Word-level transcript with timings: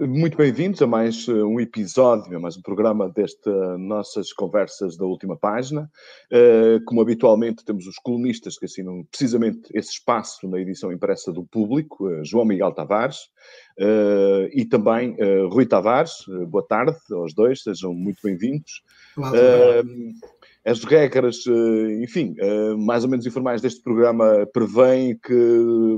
Muito 0.00 0.36
bem-vindos 0.36 0.82
a 0.82 0.88
mais 0.88 1.28
eh, 1.28 1.32
um 1.32 1.60
episódio, 1.60 2.36
a 2.36 2.40
mais 2.40 2.56
um 2.56 2.62
programa 2.62 3.08
destas 3.08 3.78
nossas 3.78 4.32
conversas 4.32 4.96
da 4.96 5.04
última 5.04 5.36
página. 5.36 5.88
Eh, 6.32 6.80
como 6.84 7.00
habitualmente, 7.00 7.64
temos 7.64 7.86
os 7.86 7.96
colunistas 7.98 8.58
que 8.58 8.64
assinam 8.64 9.04
precisamente 9.08 9.60
esse 9.72 9.92
espaço 9.92 10.48
na 10.48 10.58
edição 10.58 10.90
impressa 10.90 11.32
do 11.32 11.44
público, 11.44 12.10
eh, 12.10 12.24
João 12.24 12.44
Miguel 12.44 12.72
Tavares 12.72 13.30
e 14.52 14.64
também 14.64 15.16
Rui 15.50 15.66
Tavares. 15.66 16.24
Boa 16.48 16.64
tarde 16.64 16.96
aos 17.12 17.34
dois, 17.34 17.62
sejam 17.62 17.92
muito 17.92 18.18
bem-vindos. 18.22 18.82
As 20.64 20.84
regras, 20.84 21.44
enfim, 22.00 22.36
mais 22.78 23.02
ou 23.02 23.10
menos 23.10 23.26
informais 23.26 23.60
deste 23.60 23.82
programa 23.82 24.46
prevêem 24.52 25.18
que 25.18 25.34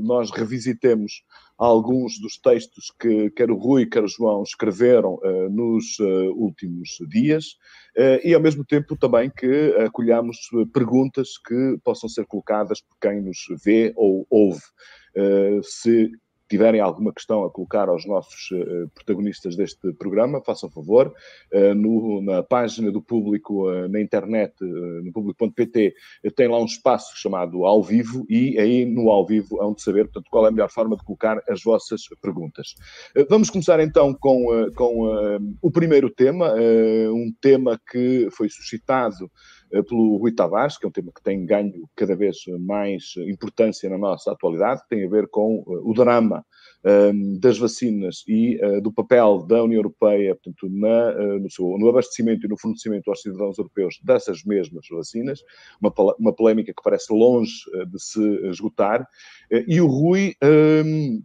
nós 0.02 0.30
revisitemos 0.30 1.22
alguns 1.58 2.18
dos 2.20 2.38
textos 2.38 2.92
que 2.98 3.30
quer 3.30 3.50
o 3.50 3.56
Rui, 3.56 3.86
quer 3.86 4.04
o 4.04 4.08
João 4.08 4.42
escreveram 4.42 5.14
uh, 5.14 5.48
nos 5.48 5.98
uh, 5.98 6.32
últimos 6.34 6.98
dias 7.08 7.56
uh, 7.96 8.20
e, 8.22 8.34
ao 8.34 8.40
mesmo 8.40 8.64
tempo, 8.64 8.96
também 8.96 9.30
que 9.30 9.74
acolhamos 9.78 10.36
perguntas 10.72 11.38
que 11.38 11.78
possam 11.82 12.08
ser 12.08 12.26
colocadas 12.26 12.80
por 12.80 12.96
quem 13.00 13.22
nos 13.22 13.38
vê 13.64 13.92
ou 13.96 14.26
ouve. 14.28 14.60
se 15.62 16.10
tiverem 16.48 16.80
alguma 16.80 17.12
questão 17.12 17.44
a 17.44 17.50
colocar 17.50 17.88
aos 17.88 18.06
nossos 18.06 18.50
uh, 18.52 18.88
protagonistas 18.94 19.56
deste 19.56 19.92
programa, 19.94 20.42
façam 20.44 20.70
favor. 20.70 21.12
Uh, 21.52 21.74
no, 21.74 22.22
na 22.22 22.42
página 22.42 22.90
do 22.90 23.02
público, 23.02 23.70
na 23.88 24.00
internet, 24.00 24.54
no 24.60 25.12
público.pt, 25.12 25.94
tem 26.34 26.48
lá 26.48 26.58
um 26.58 26.64
espaço 26.64 27.16
chamado 27.16 27.64
Ao 27.64 27.82
Vivo 27.82 28.24
e 28.28 28.58
aí 28.58 28.84
no 28.84 29.10
Ao 29.10 29.26
Vivo 29.26 29.60
hão 29.60 29.72
de 29.74 29.82
saber, 29.82 30.04
portanto, 30.04 30.28
qual 30.30 30.44
é 30.46 30.48
a 30.48 30.52
melhor 30.52 30.70
forma 30.70 30.96
de 30.96 31.04
colocar 31.04 31.42
as 31.48 31.62
vossas 31.62 32.02
perguntas. 32.20 32.74
vamos 33.28 33.50
começar 33.50 33.80
então 33.80 34.14
com, 34.14 34.70
com 34.74 35.38
o 35.60 35.70
primeiro 35.70 36.10
tema, 36.10 36.54
um 37.12 37.32
tema 37.40 37.80
que 37.90 38.28
foi 38.30 38.48
suscitado 38.48 39.26
eh, 39.26 39.30
pelo 39.88 40.16
Rui 40.16 40.32
Tavares, 40.32 40.78
que 40.78 40.86
é 40.86 40.88
um 40.88 40.92
tema 40.92 41.12
que 41.12 41.22
tem 41.22 41.44
ganho 41.44 41.88
cada 41.94 42.14
vez 42.14 42.38
mais 42.60 43.14
importância 43.28 43.88
na 43.90 43.98
nossa 43.98 44.32
atualidade, 44.32 44.82
que 44.82 44.88
tem 44.88 45.06
a 45.06 45.10
ver 45.10 45.28
com 45.28 45.64
eh, 45.66 45.80
o 45.82 45.92
drama 45.92 46.44
ehm, 46.84 47.38
das 47.38 47.58
vacinas 47.58 48.24
e 48.28 48.58
do 48.82 48.92
papel 48.92 49.44
da 49.46 49.62
União 49.62 49.78
Europeia 49.78 50.34
portanto, 50.34 50.68
na, 50.70 51.38
no, 51.38 51.50
seu, 51.50 51.76
no, 51.78 51.88
abastecimento 51.88 52.46
e 52.46 52.48
no 52.48 52.58
fornecimento 52.58 53.10
aos 53.10 53.22
cidadãos 53.22 53.58
europeus 53.58 53.98
dessas 54.02 54.44
mesmas 54.44 54.86
vacinas, 54.90 55.42
uma, 55.80 55.92
uma 56.18 56.32
polémica 56.32 56.72
que 56.72 56.82
parece 56.82 57.12
longe 57.12 57.52
de 57.90 58.02
se 58.02 58.22
esgotar, 58.48 59.06
e 59.50 59.80
o 59.80 59.86
Rui. 59.86 60.34
Ehm, 60.42 61.22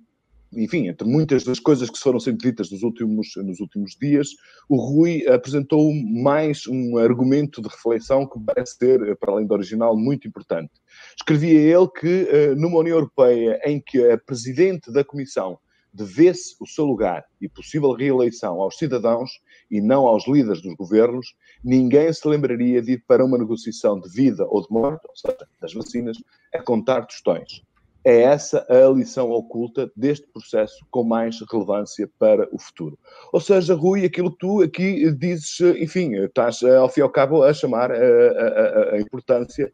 enfim, 0.53 0.88
entre 0.88 1.07
muitas 1.07 1.44
das 1.44 1.59
coisas 1.59 1.89
que 1.89 1.97
foram 1.97 2.19
sendo 2.19 2.39
ditas 2.39 2.69
nos 2.69 2.83
últimos, 2.83 3.30
nos 3.38 3.59
últimos 3.59 3.95
dias, 3.99 4.30
o 4.67 4.75
Rui 4.75 5.25
apresentou 5.27 5.94
mais 5.94 6.67
um 6.67 6.97
argumento 6.97 7.61
de 7.61 7.69
reflexão 7.69 8.27
que 8.27 8.39
parece 8.39 8.75
ser, 8.75 9.16
para 9.17 9.31
além 9.31 9.47
do 9.47 9.53
original, 9.53 9.95
muito 9.95 10.27
importante. 10.27 10.72
Escrevia 11.17 11.59
ele 11.59 11.88
que 11.88 12.27
eh, 12.29 12.55
numa 12.55 12.79
União 12.79 12.97
Europeia 12.97 13.59
em 13.66 13.79
que 13.79 14.11
a 14.11 14.17
Presidente 14.17 14.91
da 14.91 15.03
Comissão 15.03 15.57
devesse 15.94 16.55
o 16.59 16.66
seu 16.66 16.85
lugar 16.85 17.25
e 17.39 17.49
possível 17.49 17.91
reeleição 17.91 18.61
aos 18.61 18.77
cidadãos 18.77 19.29
e 19.69 19.81
não 19.81 20.05
aos 20.05 20.27
líderes 20.27 20.61
dos 20.61 20.73
governos, 20.75 21.33
ninguém 21.63 22.11
se 22.11 22.25
lembraria 22.27 22.81
de 22.81 22.94
ir 22.94 23.03
para 23.05 23.25
uma 23.25 23.38
negociação 23.38 23.99
de 23.99 24.09
vida 24.09 24.45
ou 24.47 24.61
de 24.61 24.72
morte, 24.72 25.05
ou 25.07 25.16
seja, 25.16 25.47
das 25.61 25.73
vacinas, 25.73 26.17
a 26.53 26.61
contar 26.61 27.05
tostões 27.05 27.61
é 28.03 28.21
essa 28.21 28.66
a 28.69 28.89
lição 28.89 29.30
oculta 29.31 29.91
deste 29.95 30.27
processo 30.27 30.85
com 30.89 31.03
mais 31.03 31.39
relevância 31.52 32.09
para 32.17 32.47
o 32.52 32.59
futuro. 32.59 32.97
Ou 33.31 33.39
seja, 33.39 33.75
Rui, 33.75 34.06
aquilo 34.06 34.31
que 34.31 34.38
tu 34.39 34.62
aqui 34.62 35.12
dizes, 35.12 35.59
enfim, 35.79 36.16
estás 36.16 36.63
ao 36.63 36.90
fim 36.90 37.01
e 37.01 37.03
ao 37.03 37.09
cabo 37.09 37.44
a 37.44 37.53
chamar 37.53 37.91
a, 37.91 37.95
a, 37.95 38.95
a 38.95 39.00
importância 39.00 39.66
eh, 39.66 39.72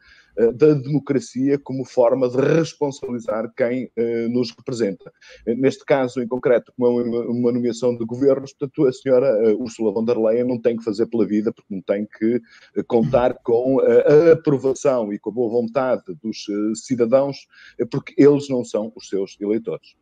da 0.54 0.74
democracia 0.74 1.58
como 1.58 1.84
forma 1.84 2.30
de 2.30 2.38
responsabilizar 2.38 3.52
quem 3.56 3.86
uh, 3.86 4.30
nos 4.30 4.52
representa. 4.52 5.12
Neste 5.46 5.84
caso, 5.84 6.22
em 6.22 6.28
concreto, 6.28 6.72
como 6.78 7.00
é 7.00 7.04
uma, 7.04 7.52
nomeação 7.52 7.96
de 7.98 8.06
governos, 8.06 8.54
portanto, 8.54 8.86
a 8.86 8.94
senhora 8.94 9.54
uh, 9.54 9.62
Ursula 9.62 9.92
von 9.92 10.06
der 10.06 10.18
Leyen 10.18 10.48
não 10.48 10.60
tem 10.60 10.78
que 10.78 10.84
fazer 10.84 11.08
pela 11.08 11.26
vida, 11.26 11.52
porque 11.52 11.74
não 11.74 11.82
tem 11.82 12.06
que 12.06 12.40
contar 12.88 13.36
com 13.44 13.80
a 13.80 14.34
aprovação 14.34 15.12
e 15.12 15.20
com 15.20 15.30
a 15.30 15.34
boa 15.34 15.50
vontade 15.50 16.04
dos 16.22 16.46
cidadãos, 16.76 17.48
porque 17.90 18.14
eles 18.18 18.48
não 18.50 18.64
são 18.64 18.92
os 18.96 19.10
seus 19.10 19.38
eleitores. 19.40 19.96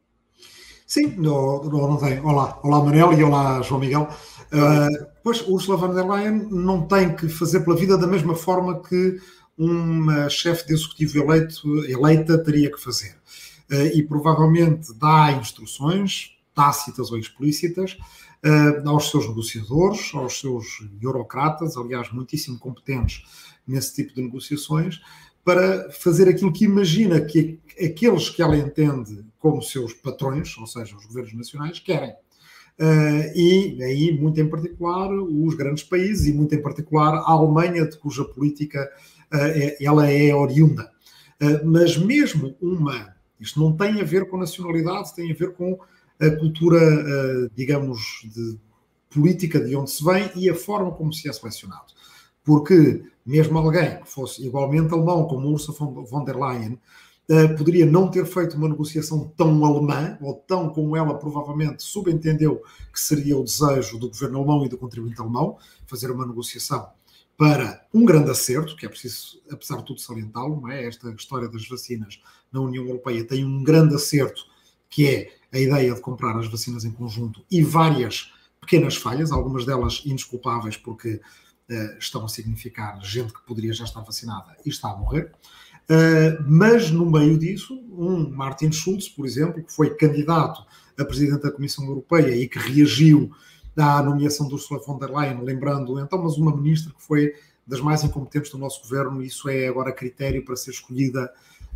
Sim, 0.85 1.15
não, 1.17 1.63
não 1.63 1.97
tem. 1.97 2.19
Olá, 2.19 2.59
olá 2.63 2.83
Manel 2.83 3.13
e 3.13 3.23
olá 3.23 3.61
João 3.63 3.79
Miguel. 3.79 4.07
Uh, 4.53 5.05
pois, 5.23 5.41
Ursula 5.47 5.77
von 5.77 5.93
der 5.95 6.07
Leyen 6.07 6.47
não 6.51 6.87
tem 6.87 7.15
que 7.15 7.27
fazer 7.27 7.61
pela 7.61 7.75
vida 7.75 7.97
da 7.97 8.05
mesma 8.05 8.35
forma 8.35 8.81
que 8.83 9.17
uma 9.57 10.29
chefe 10.29 10.67
de 10.67 10.73
executivo 10.73 11.19
eleito, 11.19 11.85
eleita 11.85 12.37
teria 12.37 12.71
que 12.71 12.81
fazer. 12.81 13.15
Eh, 13.69 13.97
e 13.97 14.03
provavelmente 14.03 14.93
dá 14.93 15.31
instruções, 15.31 16.37
tácitas 16.53 17.11
ou 17.11 17.17
explícitas, 17.17 17.97
eh, 18.43 18.83
aos 18.85 19.09
seus 19.09 19.27
negociadores, 19.27 20.11
aos 20.13 20.39
seus 20.39 20.65
eurocratas, 21.01 21.77
aliás, 21.77 22.11
muitíssimo 22.11 22.59
competentes 22.59 23.23
nesse 23.67 23.95
tipo 23.95 24.13
de 24.13 24.21
negociações, 24.21 25.01
para 25.43 25.91
fazer 25.91 26.27
aquilo 26.27 26.51
que 26.51 26.65
imagina 26.65 27.21
que 27.21 27.59
aqueles 27.83 28.29
que 28.29 28.41
ela 28.41 28.57
entende 28.57 29.23
como 29.39 29.61
seus 29.61 29.93
patrões, 29.93 30.57
ou 30.57 30.67
seja, 30.67 30.95
os 30.95 31.05
governos 31.05 31.33
nacionais, 31.33 31.79
querem. 31.79 32.13
Uh, 32.77 33.31
e 33.33 33.81
aí, 33.83 34.19
muito 34.19 34.41
em 34.41 34.49
particular, 34.49 35.09
os 35.11 35.53
grandes 35.53 35.83
países, 35.83 36.27
e 36.27 36.33
muito 36.33 36.53
em 36.53 36.61
particular 36.61 37.15
a 37.15 37.31
Alemanha, 37.31 37.87
de 37.87 37.97
cuja 37.97 38.25
política 38.25 38.89
ela 39.79 40.09
é 40.09 40.33
oriunda. 40.33 40.91
Uh, 41.41 41.65
mas 41.65 41.97
mesmo 41.97 42.55
uma, 42.61 43.13
isto 43.39 43.59
não 43.59 43.75
tem 43.75 44.01
a 44.01 44.03
ver 44.03 44.29
com 44.29 44.37
nacionalidade, 44.37 45.15
tem 45.15 45.31
a 45.31 45.35
ver 45.35 45.53
com 45.53 45.77
a 46.19 46.29
cultura, 46.31 46.79
digamos, 47.53 48.21
de 48.23 48.57
política 49.09 49.59
de 49.59 49.75
onde 49.75 49.91
se 49.91 50.01
vem 50.01 50.31
e 50.35 50.49
a 50.49 50.55
forma 50.55 50.91
como 50.91 51.11
se 51.11 51.27
é 51.27 51.33
selecionado. 51.33 51.93
Porque 52.41 53.03
mesmo 53.25 53.57
alguém 53.57 53.99
que 54.01 54.09
fosse 54.09 54.45
igualmente 54.45 54.93
alemão, 54.93 55.25
como 55.25 55.49
Ursula 55.49 55.77
von 55.77 56.23
der 56.23 56.37
Leyen, 56.37 56.79
poderia 57.57 57.85
não 57.85 58.09
ter 58.09 58.25
feito 58.25 58.55
uma 58.55 58.69
negociação 58.69 59.33
tão 59.35 59.65
alemã, 59.65 60.17
ou 60.21 60.35
tão 60.35 60.69
como 60.69 60.95
ela 60.95 61.17
provavelmente 61.17 61.83
subentendeu 61.83 62.61
que 62.93 62.99
seria 62.99 63.37
o 63.37 63.43
desejo 63.43 63.97
do 63.97 64.09
governo 64.09 64.37
alemão 64.37 64.65
e 64.65 64.69
do 64.69 64.77
contribuinte 64.77 65.19
alemão, 65.19 65.57
fazer 65.87 66.11
uma 66.11 66.25
negociação 66.25 66.87
para 67.37 67.85
um 67.93 68.05
grande 68.05 68.31
acerto, 68.31 68.75
que 68.75 68.85
é 68.85 68.89
preciso, 68.89 69.41
apesar 69.49 69.77
de 69.77 69.85
tudo, 69.85 69.99
salientá-lo, 69.99 70.61
não 70.61 70.69
é? 70.69 70.85
Esta 70.85 71.09
história 71.11 71.49
das 71.49 71.67
vacinas 71.67 72.21
na 72.51 72.61
União 72.61 72.85
Europeia 72.85 73.25
tem 73.25 73.43
um 73.43 73.63
grande 73.63 73.95
acerto, 73.95 74.41
que 74.89 75.07
é 75.07 75.35
a 75.51 75.59
ideia 75.59 75.93
de 75.93 76.01
comprar 76.01 76.37
as 76.37 76.47
vacinas 76.47 76.85
em 76.85 76.91
conjunto 76.91 77.43
e 77.51 77.61
várias 77.61 78.33
pequenas 78.61 78.95
falhas, 78.95 79.31
algumas 79.31 79.65
delas 79.65 80.01
indesculpáveis, 80.05 80.77
porque 80.77 81.21
uh, 81.69 81.97
estão 81.99 82.23
a 82.25 82.29
significar 82.29 82.99
gente 83.03 83.33
que 83.33 83.45
poderia 83.45 83.73
já 83.73 83.83
estar 83.83 84.01
vacinada 84.01 84.55
e 84.65 84.69
está 84.69 84.89
a 84.89 84.95
morrer. 84.95 85.31
Uh, 85.89 86.41
mas 86.47 86.89
no 86.89 87.09
meio 87.09 87.37
disso, 87.37 87.75
um 87.91 88.29
Martin 88.29 88.71
Schulz, 88.71 89.09
por 89.09 89.25
exemplo, 89.25 89.63
que 89.63 89.73
foi 89.73 89.93
candidato 89.95 90.65
a 90.97 91.05
presidente 91.05 91.43
da 91.43 91.51
Comissão 91.51 91.85
Europeia 91.85 92.35
e 92.35 92.47
que 92.47 92.57
reagiu 92.57 93.31
à 93.77 94.01
nomeação 94.01 94.47
de 94.47 94.53
Ursula 94.53 94.79
von 94.81 94.97
der 94.97 95.09
Leyen, 95.09 95.41
lembrando 95.43 95.99
então, 95.99 96.21
mas 96.21 96.37
uma 96.37 96.55
ministra 96.55 96.93
que 96.93 97.01
foi 97.03 97.33
das 97.67 97.81
mais 97.81 98.03
incompetentes 98.03 98.51
do 98.51 98.57
nosso 98.57 98.81
governo, 98.81 99.21
e 99.21 99.27
isso 99.27 99.49
é 99.49 99.67
agora 99.67 99.91
critério 99.91 100.43
para 100.45 100.55
ser 100.55 100.71
escolhida 100.71 101.31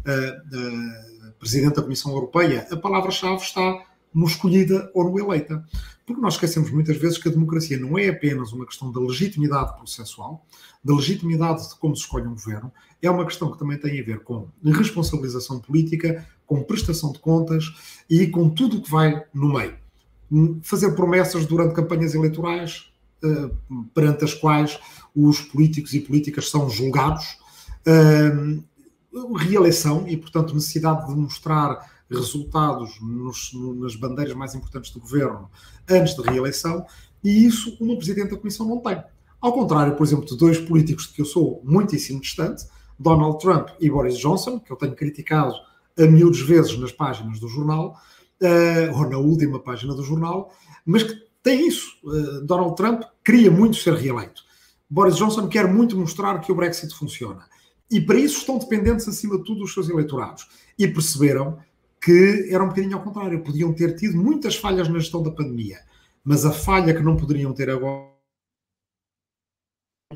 uh, 0.06 1.28
uh, 1.28 1.34
presidente 1.40 1.76
da 1.76 1.82
Comissão 1.82 2.12
Europeia. 2.12 2.68
A 2.72 2.78
palavra-chave 2.78 3.42
está 3.42 3.84
no 4.14 4.26
escolhida 4.26 4.90
ou 4.94 5.10
no 5.10 5.20
eleita. 5.20 5.64
Porque 6.06 6.22
nós 6.22 6.34
esquecemos 6.34 6.72
muitas 6.72 6.98
vezes 6.98 7.20
que 7.20 7.30
a 7.30 7.32
democracia 7.32 7.78
não 7.78 7.98
é 7.98 8.10
apenas 8.10 8.52
uma 8.52 8.66
questão 8.66 8.92
da 8.92 9.00
legitimidade 9.00 9.76
processual, 9.76 10.44
da 10.84 10.96
legitimidade 10.96 11.70
de 11.70 11.76
como 11.76 11.96
se 11.96 12.02
escolhe 12.02 12.26
um 12.26 12.34
governo, 12.34 12.72
é 13.02 13.10
uma 13.10 13.26
questão 13.26 13.52
que 13.52 13.60
também 13.60 13.78
tem 13.78 14.00
a 14.00 14.04
ver 14.04 14.24
com 14.24 14.48
responsabilização 14.64 15.60
política, 15.60 16.28
com 16.48 16.64
prestação 16.64 17.12
de 17.12 17.20
contas 17.20 17.66
e 18.10 18.26
com 18.26 18.50
tudo 18.50 18.78
o 18.78 18.82
que 18.82 18.90
vai 18.90 19.24
no 19.32 19.54
meio. 19.54 19.78
Fazer 20.62 20.92
promessas 20.92 21.46
durante 21.46 21.74
campanhas 21.74 22.14
eleitorais, 22.14 22.92
uh, 23.24 23.84
perante 23.94 24.24
as 24.24 24.34
quais 24.34 24.80
os 25.16 25.42
políticos 25.42 25.94
e 25.94 26.00
políticas 26.00 26.50
são 26.50 26.70
julgados, 26.70 27.38
uh, 27.88 28.64
reeleição 29.36 30.08
e, 30.08 30.16
portanto, 30.16 30.54
necessidade 30.54 31.08
de 31.08 31.16
mostrar 31.16 32.00
resultados 32.10 33.00
nos, 33.02 33.52
nas 33.78 33.96
bandeiras 33.96 34.34
mais 34.34 34.56
importantes 34.56 34.92
do 34.92 35.00
governo 35.00 35.50
antes 35.88 36.16
da 36.16 36.32
reeleição, 36.32 36.86
e 37.24 37.46
isso 37.46 37.78
uma 37.80 37.96
Presidente 37.96 38.32
da 38.32 38.38
Comissão 38.38 38.68
não 38.68 38.80
tem. 38.80 39.02
Ao 39.42 39.54
contrário, 39.54 39.96
por 39.96 40.06
exemplo, 40.06 40.26
de 40.26 40.38
dois 40.38 40.58
políticos 40.58 41.08
de 41.08 41.14
que 41.14 41.22
eu 41.22 41.26
sou 41.26 41.62
muitíssimo 41.64 42.20
distante, 42.20 42.66
Donald 42.98 43.40
Trump 43.40 43.70
e 43.80 43.90
Boris 43.90 44.18
Johnson, 44.18 44.60
que 44.60 44.72
eu 44.72 44.76
tenho 44.76 44.96
criticado 44.96 45.54
a 45.98 46.04
miúdos 46.04 46.42
vezes 46.42 46.78
nas 46.78 46.92
páginas 46.92 47.40
do 47.40 47.48
jornal, 47.48 47.96
uh, 48.42 48.98
ou 48.98 49.10
na 49.10 49.18
última 49.18 49.60
página 49.60 49.94
do 49.94 50.04
jornal, 50.04 50.54
mas 50.86 51.04
que 51.04 51.14
tem 51.44 51.68
isso. 51.68 51.98
Uh, 52.04 52.42
Donald 52.46 52.76
Trump 52.76 53.04
queria 53.24 53.52
muito 53.52 53.78
ser 53.78 53.94
reeleito. 53.94 54.44
Boris 54.90 55.16
Johnson 55.16 55.48
quer 55.48 55.68
muito 55.68 55.98
mostrar 55.98 56.40
que 56.40 56.52
o 56.52 56.56
Brexit 56.56 56.94
funciona. 56.96 57.46
E 57.92 58.00
para 58.02 58.18
isso 58.18 58.40
estão 58.40 58.58
dependentes, 58.58 59.08
acima 59.08 59.38
de 59.38 59.44
tudo, 59.44 59.62
dos 59.62 59.74
seus 59.74 59.90
eleitorados. 59.90 60.48
E 60.78 60.88
perceberam 60.88 61.60
que 62.02 62.50
era 62.52 62.64
um 62.64 62.70
bocadinho 62.70 62.98
ao 62.98 63.04
contrário. 63.04 63.44
Podiam 63.44 63.74
ter 63.74 63.96
tido 63.96 64.18
muitas 64.18 64.56
falhas 64.56 64.88
na 64.88 65.00
gestão 65.00 65.22
da 65.22 65.32
pandemia, 65.32 65.80
mas 66.24 66.46
a 66.46 66.52
falha 66.52 66.94
que 66.94 67.04
não 67.04 67.18
poderiam 67.18 67.54
ter 67.54 67.70
agora. 67.70 68.10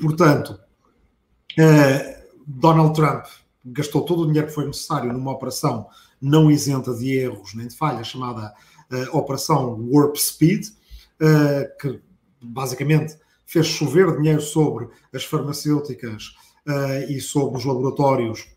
Portanto, 0.00 0.58
uh, 1.58 2.24
Donald 2.46 2.94
Trump 2.94 3.26
gastou 3.64 4.02
todo 4.02 4.22
o 4.22 4.26
dinheiro 4.26 4.48
que 4.48 4.54
foi 4.54 4.66
necessário 4.66 5.12
numa 5.12 5.32
operação 5.32 5.88
não 6.24 6.50
isenta 6.50 6.94
de 6.94 7.18
erros 7.18 7.54
nem 7.54 7.68
de 7.68 7.76
falhas, 7.76 8.06
chamada 8.06 8.54
uh, 8.90 9.16
Operação 9.16 9.78
Warp 9.90 10.16
Speed, 10.16 10.68
uh, 10.68 11.78
que 11.78 12.00
basicamente 12.40 13.18
fez 13.44 13.66
chover 13.66 14.16
dinheiro 14.16 14.40
sobre 14.40 14.88
as 15.12 15.22
farmacêuticas 15.24 16.34
uh, 16.66 17.10
e 17.10 17.20
sobre 17.20 17.58
os 17.58 17.64
laboratórios 17.64 18.48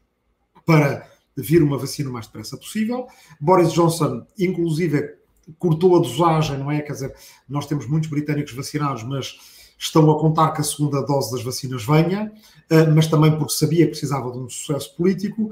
para 0.65 1.09
vir 1.35 1.61
uma 1.61 1.77
vacina 1.77 2.09
o 2.09 2.13
mais 2.13 2.25
depressa 2.25 2.57
possível. 2.57 3.05
Boris 3.39 3.73
Johnson, 3.73 4.25
inclusive, 4.39 5.17
cortou 5.59 5.97
a 5.97 5.99
dosagem, 5.99 6.57
não 6.57 6.71
é? 6.71 6.81
Quer 6.81 6.93
dizer, 6.93 7.15
nós 7.49 7.67
temos 7.67 7.85
muitos 7.85 8.09
britânicos 8.09 8.53
vacinados, 8.53 9.03
mas 9.03 9.37
estão 9.77 10.09
a 10.09 10.19
contar 10.19 10.51
que 10.53 10.61
a 10.61 10.63
segunda 10.63 11.01
dose 11.01 11.31
das 11.31 11.43
vacinas 11.43 11.85
venha, 11.85 12.31
mas 12.93 13.05
também 13.05 13.37
porque 13.37 13.53
sabia 13.53 13.85
que 13.85 13.91
precisava 13.91 14.31
de 14.31 14.39
um 14.39 14.49
sucesso 14.49 14.95
político. 14.95 15.51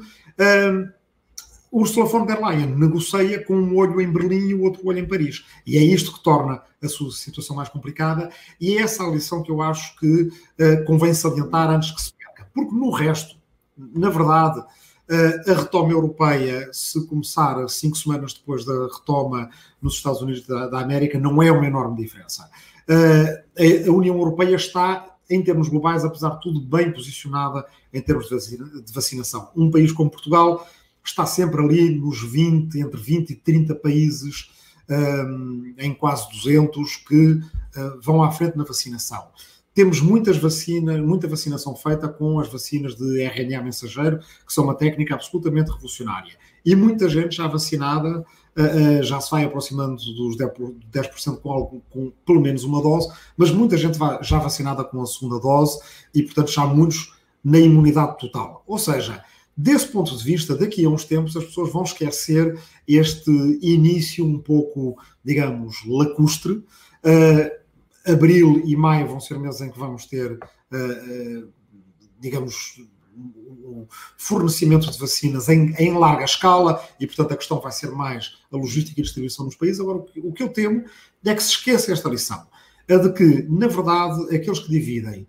Ursula 1.76 2.06
von 2.06 2.26
der 2.26 2.42
Leyen 2.42 2.68
negocia 2.68 3.44
com 3.44 3.54
um 3.54 3.76
olho 3.76 4.00
em 4.00 4.10
Berlim 4.10 4.48
e 4.48 4.54
o 4.54 4.62
outro 4.62 4.88
olho 4.88 5.00
em 5.00 5.06
Paris. 5.06 5.46
E 5.68 5.78
é 5.78 5.84
isto 5.84 6.14
que 6.14 6.24
torna 6.24 6.62
a 6.82 6.88
sua 6.88 7.12
situação 7.12 7.54
mais 7.54 7.68
complicada, 7.68 8.30
e 8.62 8.78
é 8.78 8.82
essa 8.82 9.04
a 9.04 9.10
lição 9.10 9.44
que 9.44 9.52
eu 9.52 9.62
acho 9.62 9.94
que 10.00 10.22
uh, 10.22 10.86
convém 10.86 11.14
salientar 11.14 11.70
antes 11.70 11.92
que 11.92 12.02
se 12.02 12.14
perca. 12.14 12.50
Porque 12.54 12.74
no 12.74 12.92
resto, 12.92 13.36
na 13.78 14.10
verdade, 14.10 14.60
uh, 14.62 15.52
a 15.52 15.54
retoma 15.54 15.92
europeia, 15.92 16.70
se 16.72 17.06
começar 17.08 17.68
cinco 17.68 17.98
semanas 17.98 18.34
depois 18.34 18.64
da 18.64 18.88
retoma 18.88 19.50
nos 19.82 19.96
Estados 19.96 20.22
Unidos 20.22 20.48
da, 20.48 20.68
da 20.68 20.80
América, 20.80 21.20
não 21.20 21.44
é 21.44 21.52
uma 21.52 21.68
enorme 21.68 22.02
diferença. 22.02 22.50
Uh, 22.88 23.90
a 23.90 23.92
União 23.92 24.16
Europeia 24.16 24.56
está 24.56 25.14
em 25.30 25.44
termos 25.44 25.68
globais, 25.68 26.06
apesar 26.06 26.30
de 26.36 26.42
tudo, 26.42 26.62
bem 26.62 26.90
posicionada 26.90 27.66
em 27.92 28.00
termos 28.00 28.30
de 28.30 28.94
vacinação. 28.94 29.50
Um 29.58 29.70
país 29.70 29.92
como 29.92 30.10
Portugal 30.10 30.66
está 31.10 31.26
sempre 31.26 31.62
ali 31.62 31.90
nos 31.98 32.22
20, 32.24 32.80
entre 32.80 33.00
20 33.00 33.30
e 33.32 33.36
30 33.36 33.76
países, 33.76 34.50
um, 34.90 35.74
em 35.78 35.94
quase 35.94 36.30
200, 36.32 36.98
que 36.98 37.32
uh, 37.32 37.42
vão 38.02 38.24
à 38.24 38.32
frente 38.32 38.58
na 38.58 38.64
vacinação. 38.64 39.28
Temos 39.74 40.00
muitas 40.00 40.38
vacinas, 40.38 41.02
muita 41.02 41.28
vacinação 41.28 41.76
feita 41.76 42.08
com 42.08 42.40
as 42.40 42.48
vacinas 42.48 42.96
de 42.96 43.22
RNA 43.24 43.62
mensageiro, 43.62 44.20
que 44.20 44.54
são 44.54 44.64
uma 44.64 44.76
técnica 44.76 45.16
absolutamente 45.16 45.70
revolucionária. 45.70 46.34
E 46.66 46.76
muita 46.76 47.10
gente 47.10 47.36
já 47.36 47.48
vacinada, 47.48 48.20
uh, 48.20 49.00
uh, 49.00 49.04
já 49.04 49.20
se 49.20 49.30
vai 49.30 49.44
aproximando 49.44 49.96
dos 49.96 50.38
10%, 50.38 50.76
10 50.92 51.10
com, 51.42 51.52
algo, 51.52 51.84
com 51.90 52.12
pelo 52.26 52.40
menos 52.40 52.64
uma 52.64 52.82
dose, 52.82 53.12
mas 53.36 53.52
muita 53.52 53.78
gente 53.78 53.98
já 54.22 54.40
vacinada 54.40 54.84
com 54.84 55.02
a 55.02 55.06
segunda 55.06 55.40
dose 55.40 55.80
e, 56.14 56.24
portanto, 56.24 56.52
já 56.52 56.66
muitos 56.66 57.14
na 57.44 57.60
imunidade 57.60 58.18
total. 58.18 58.64
Ou 58.66 58.80
seja, 58.80 59.24
Desse 59.58 59.88
ponto 59.88 60.16
de 60.18 60.24
vista, 60.24 60.54
daqui 60.54 60.84
a 60.84 60.90
uns 60.90 61.06
tempos 61.06 61.36
as 61.38 61.46
pessoas 61.46 61.72
vão 61.72 61.84
esquecer 61.84 62.60
este 62.86 63.32
início 63.62 64.26
um 64.26 64.38
pouco, 64.38 64.98
digamos, 65.24 65.78
lacustre. 65.88 66.54
Uh, 66.54 67.66
abril 68.06 68.62
e 68.66 68.76
maio 68.76 69.08
vão 69.08 69.20
ser 69.20 69.40
meses 69.40 69.62
em 69.62 69.72
que 69.72 69.80
vamos 69.80 70.08
ter, 70.08 70.34
uh, 70.34 70.38
uh, 70.38 71.50
digamos, 72.20 72.82
o 73.64 73.88
fornecimento 74.18 74.92
de 74.92 75.00
vacinas 75.00 75.48
em, 75.48 75.74
em, 75.80 75.98
larga 75.98 76.26
escala 76.26 76.84
e, 77.00 77.08
portanto, 77.08 77.34
a 77.34 77.38
questão 77.38 77.62
vai 77.62 77.72
ser 77.72 77.92
mais 77.92 78.38
a 78.52 78.58
logística 78.58 79.00
e 79.00 79.04
distribuição 79.04 79.46
nos 79.46 79.56
países. 79.56 79.80
Agora, 79.80 80.04
o 80.18 80.34
que 80.34 80.44
eu 80.44 80.50
temo 80.50 80.84
é 81.24 81.34
que 81.34 81.42
se 81.42 81.52
esqueça 81.52 81.94
esta 81.94 82.10
lição, 82.10 82.46
a 82.90 82.96
de 82.98 83.14
que, 83.14 83.44
na 83.44 83.68
verdade, 83.68 84.36
aqueles 84.36 84.60
que 84.60 84.70
dividem 84.70 85.26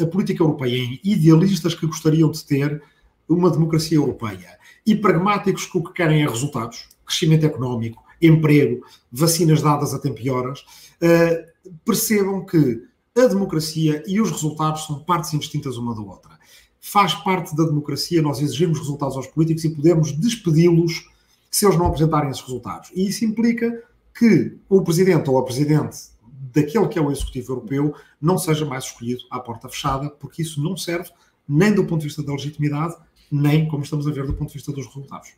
a 0.00 0.06
política 0.06 0.42
europeia 0.42 0.76
em 0.76 1.00
idealistas 1.04 1.74
que 1.74 1.86
gostariam 1.86 2.30
de 2.30 2.44
ter 2.44 2.82
uma 3.28 3.50
democracia 3.50 3.96
europeia 3.96 4.58
e 4.86 4.94
pragmáticos 4.94 5.66
que 5.66 5.78
o 5.78 5.82
que 5.82 5.92
querem 5.92 6.22
é 6.22 6.28
resultados, 6.28 6.88
crescimento 7.04 7.46
económico, 7.46 8.02
emprego, 8.20 8.84
vacinas 9.10 9.62
dadas 9.62 9.94
a 9.94 9.98
tempo 9.98 10.20
e 10.20 10.30
horas, 10.30 10.60
uh, 10.60 11.72
percebam 11.84 12.44
que 12.44 12.82
a 13.16 13.26
democracia 13.26 14.02
e 14.06 14.20
os 14.20 14.30
resultados 14.30 14.86
são 14.86 15.00
partes 15.00 15.32
indistintas 15.34 15.76
uma 15.76 15.94
da 15.94 16.00
outra. 16.00 16.38
Faz 16.80 17.14
parte 17.14 17.54
da 17.54 17.64
democracia 17.64 18.22
nós 18.22 18.40
exigirmos 18.40 18.78
resultados 18.78 19.16
aos 19.16 19.26
políticos 19.26 19.64
e 19.64 19.70
podemos 19.70 20.12
despedi-los 20.12 21.08
se 21.50 21.66
eles 21.66 21.76
não 21.76 21.86
apresentarem 21.86 22.30
esses 22.30 22.42
resultados. 22.42 22.90
E 22.94 23.06
isso 23.06 23.24
implica 23.24 23.82
que 24.18 24.56
o 24.68 24.82
presidente 24.82 25.28
ou 25.28 25.38
a 25.38 25.44
presidente 25.44 26.11
daquele 26.52 26.88
que 26.88 26.98
é 26.98 27.02
o 27.02 27.10
Executivo 27.10 27.52
Europeu 27.52 27.94
não 28.20 28.38
seja 28.38 28.64
mais 28.64 28.84
escolhido 28.84 29.22
à 29.30 29.40
porta 29.40 29.68
fechada, 29.68 30.10
porque 30.10 30.42
isso 30.42 30.62
não 30.62 30.76
serve 30.76 31.10
nem 31.48 31.74
do 31.74 31.84
ponto 31.84 32.00
de 32.00 32.06
vista 32.06 32.22
da 32.22 32.32
legitimidade, 32.32 32.94
nem, 33.30 33.66
como 33.66 33.82
estamos 33.82 34.06
a 34.06 34.10
ver, 34.10 34.26
do 34.26 34.34
ponto 34.34 34.48
de 34.48 34.54
vista 34.54 34.72
dos 34.72 34.86
resultados. 34.86 35.34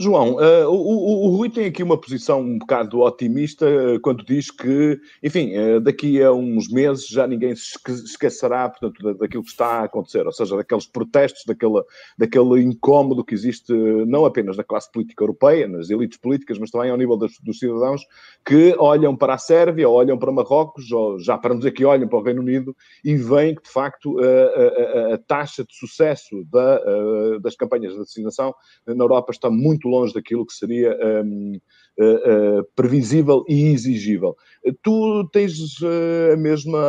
João, 0.00 0.36
uh, 0.36 0.66
o, 0.66 0.76
o, 0.76 1.26
o, 1.26 1.36
Rui 1.36 1.50
tem 1.50 1.66
aqui 1.66 1.82
uma 1.82 2.00
posição 2.00 2.40
um 2.40 2.56
bocado 2.56 3.00
otimista 3.00 3.66
uh, 3.66 4.00
quando 4.00 4.24
diz 4.24 4.50
que, 4.50 4.98
enfim, 5.22 5.52
uh, 5.58 5.78
daqui 5.78 6.22
a 6.22 6.32
uns 6.32 6.70
meses 6.70 7.06
já 7.06 7.26
ninguém 7.26 7.54
se 7.54 7.78
esquecerá, 7.86 8.70
portanto, 8.70 9.02
da, 9.02 9.12
daquilo 9.12 9.42
que 9.42 9.50
está 9.50 9.66
a 9.66 9.84
acontecer, 9.84 10.24
ou 10.24 10.32
seja, 10.32 10.56
daqueles 10.56 10.86
protestos, 10.86 11.44
daquele, 11.46 11.82
daquele 12.16 12.62
incómodo 12.62 13.22
que 13.22 13.34
existe 13.34 13.74
não 14.06 14.24
apenas 14.24 14.56
na 14.56 14.64
classe 14.64 14.90
política 14.90 15.22
europeia, 15.22 15.68
nas 15.68 15.90
elites 15.90 16.18
políticas, 16.18 16.58
mas 16.58 16.70
também 16.70 16.90
ao 16.90 16.96
nível 16.96 17.18
dos, 17.18 17.38
dos 17.38 17.58
cidadãos 17.58 18.00
que 18.42 18.74
olham 18.78 19.14
para 19.14 19.34
a 19.34 19.38
Sérvia, 19.38 19.86
olham 19.86 20.16
para 20.16 20.32
Marrocos, 20.32 20.90
ou 20.90 21.18
já 21.18 21.36
para 21.36 21.50
não 21.50 21.58
dizer 21.58 21.72
que 21.72 21.84
olham 21.84 22.08
para 22.08 22.18
o 22.18 22.22
Reino 22.22 22.40
Unido 22.40 22.74
e 23.04 23.16
veem 23.16 23.54
que, 23.54 23.64
de 23.64 23.70
facto, 23.70 24.16
a, 24.18 25.10
a, 25.10 25.14
a 25.16 25.18
taxa 25.18 25.62
de 25.62 25.76
sucesso 25.76 26.42
da, 26.50 27.38
das 27.42 27.54
campanhas 27.54 27.92
de 27.92 27.98
vacinação 27.98 28.54
na 28.86 29.04
Europa 29.04 29.30
está 29.30 29.50
muito 29.50 29.89
longe 29.90 30.14
daquilo 30.14 30.46
que 30.46 30.52
seria 30.52 30.96
um, 31.24 31.60
uh, 31.98 32.60
uh, 32.60 32.64
previsível 32.74 33.44
e 33.48 33.72
exigível. 33.72 34.36
Tu 34.82 35.28
tens 35.32 35.80
uh, 35.80 36.32
a 36.32 36.36
mesma 36.36 36.80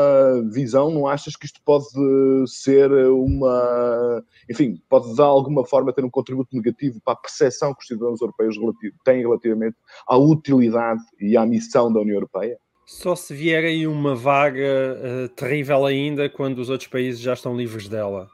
visão? 0.51 0.91
Não 0.91 1.07
achas 1.07 1.35
que 1.35 1.45
isto 1.45 1.61
pode 1.65 1.85
ser 2.47 2.91
uma. 2.91 4.23
Enfim, 4.49 4.81
pode 4.89 5.13
de 5.13 5.21
alguma 5.21 5.65
forma 5.65 5.93
ter 5.93 6.05
um 6.05 6.09
contributo 6.09 6.55
negativo 6.55 6.99
para 7.03 7.13
a 7.13 7.17
percepção 7.17 7.73
que 7.73 7.81
os 7.81 7.87
cidadãos 7.87 8.21
europeus 8.21 8.55
têm 9.03 9.21
relativamente 9.21 9.75
à 10.07 10.17
utilidade 10.17 11.01
e 11.19 11.35
à 11.35 11.45
missão 11.45 11.91
da 11.91 11.99
União 11.99 12.15
Europeia? 12.15 12.57
Só 12.85 13.15
se 13.15 13.33
vier 13.33 13.63
aí 13.63 13.87
uma 13.87 14.15
vaga 14.15 15.29
terrível 15.35 15.85
ainda 15.85 16.29
quando 16.29 16.59
os 16.59 16.69
outros 16.69 16.89
países 16.89 17.21
já 17.21 17.33
estão 17.33 17.55
livres 17.55 17.87
dela 17.87 18.27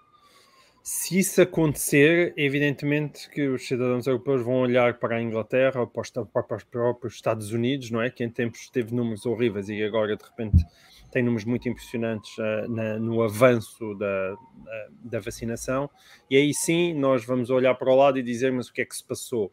se 0.90 1.20
isso 1.20 1.42
acontecer, 1.42 2.34
evidentemente 2.38 3.30
que 3.30 3.46
os 3.46 3.68
cidadãos 3.68 4.08
europeus 4.08 4.42
vão 4.42 4.62
olhar 4.62 4.98
para 4.98 5.18
a 5.18 5.22
Inglaterra 5.22 5.86
para 5.86 6.02
os, 6.02 6.10
para 6.10 6.56
os 6.56 6.64
próprios 6.64 7.16
Estados 7.16 7.52
Unidos, 7.52 7.92
não 7.92 8.02
é? 8.02 8.10
Que 8.10 8.24
em 8.24 8.30
tempos 8.30 8.70
teve 8.70 8.96
números 8.96 9.26
horríveis 9.26 9.68
e 9.68 9.84
agora 9.84 10.16
de 10.16 10.24
repente 10.24 10.66
tem 11.12 11.22
números 11.22 11.44
muito 11.44 11.68
impressionantes 11.68 12.38
uh, 12.38 12.72
na, 12.72 12.98
no 13.00 13.22
avanço 13.22 13.96
da, 13.96 14.30
da, 14.32 14.88
da, 15.12 15.20
vacinação. 15.20 15.90
E 16.30 16.38
aí 16.38 16.54
sim 16.54 16.94
nós 16.94 17.26
vamos 17.26 17.50
olhar 17.50 17.76
para 17.76 17.92
o 17.92 17.96
lado 17.96 18.18
e 18.18 18.24
dizer: 18.24 18.54
mas 18.54 18.70
o 18.70 18.74
que 18.74 18.82
é 18.82 18.86
que 18.86 18.96
se 18.96 19.04
passou? 19.04 19.52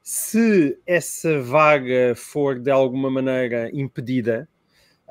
Se 0.00 0.78
essa 0.86 1.40
vaga 1.40 2.14
for 2.14 2.60
de 2.60 2.70
alguma 2.70 3.10
maneira 3.10 3.68
impedida, 3.74 4.48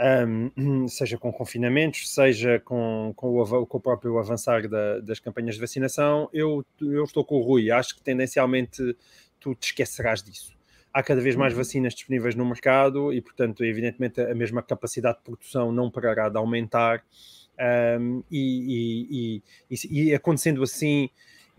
um, 0.02 0.88
seja 0.90 1.18
com 1.18 1.32
confinamentos, 1.32 2.14
seja 2.14 2.60
com, 2.60 3.14
com, 3.16 3.40
o, 3.40 3.66
com 3.66 3.78
o, 3.78 3.82
próprio 3.82 4.18
avançar 4.18 4.68
da, 4.68 5.00
das 5.00 5.20
campanhas 5.20 5.56
de 5.56 5.62
vacinação, 5.62 6.30
eu, 6.34 6.66
eu 6.80 7.04
estou 7.04 7.24
com 7.24 7.36
o 7.36 7.42
Rui. 7.42 7.72
Acho 7.72 7.96
que 7.96 8.02
tendencialmente 8.02 8.96
tu 9.40 9.56
te 9.56 9.68
esquecerás 9.68 10.24
disso. 10.24 10.56
Há 10.94 11.02
cada 11.02 11.22
vez 11.22 11.36
mais 11.36 11.54
uhum. 11.54 11.60
vacinas 11.60 11.94
disponíveis 11.94 12.36
no 12.36 12.46
mercado 12.46 13.14
e, 13.14 13.22
portanto, 13.22 13.64
evidentemente, 13.64 14.20
a 14.20 14.36
mesma 14.36 14.62
capacidade 14.62 15.20
de 15.20 15.24
produção 15.24 15.72
não 15.72 15.90
parará 15.90 16.28
de 16.28 16.38
aumentar. 16.38 17.04
Um, 18.00 18.24
e, 18.32 19.42
e, 19.70 19.70
e, 19.70 20.10
e 20.10 20.16
acontecendo 20.16 20.64
assim, 20.64 21.10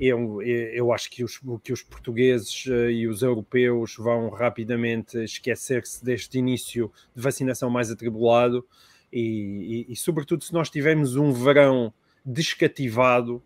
eu, 0.08 0.42
eu 0.42 0.92
acho 0.92 1.10
que 1.10 1.22
os, 1.22 1.40
que 1.62 1.72
os 1.72 1.82
portugueses 1.82 2.64
eh, 2.66 2.90
e 2.90 3.08
os 3.08 3.22
europeus 3.22 3.94
vão 3.96 4.30
rapidamente 4.30 5.16
esquecer-se 5.22 6.04
deste 6.04 6.38
início 6.38 6.90
de 7.14 7.22
vacinação 7.22 7.70
mais 7.70 7.90
atribulado 7.90 8.66
e, 9.12 9.86
e, 9.88 9.92
e, 9.92 9.96
sobretudo, 9.96 10.42
se 10.42 10.52
nós 10.52 10.70
tivermos 10.70 11.16
um 11.16 11.32
verão 11.32 11.92
descativado, 12.24 13.42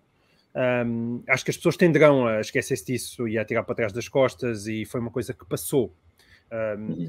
um, 0.86 1.22
acho 1.28 1.44
que 1.44 1.50
as 1.50 1.56
pessoas 1.56 1.76
tenderão 1.76 2.26
a 2.26 2.40
esquecer-se 2.40 2.86
disso 2.86 3.26
e 3.26 3.36
a 3.36 3.44
tirar 3.44 3.64
para 3.64 3.74
trás 3.74 3.92
das 3.92 4.08
costas, 4.08 4.66
e 4.66 4.84
foi 4.84 5.00
uma 5.00 5.10
coisa 5.10 5.34
que 5.34 5.44
passou. 5.44 5.92
Um, 6.52 7.08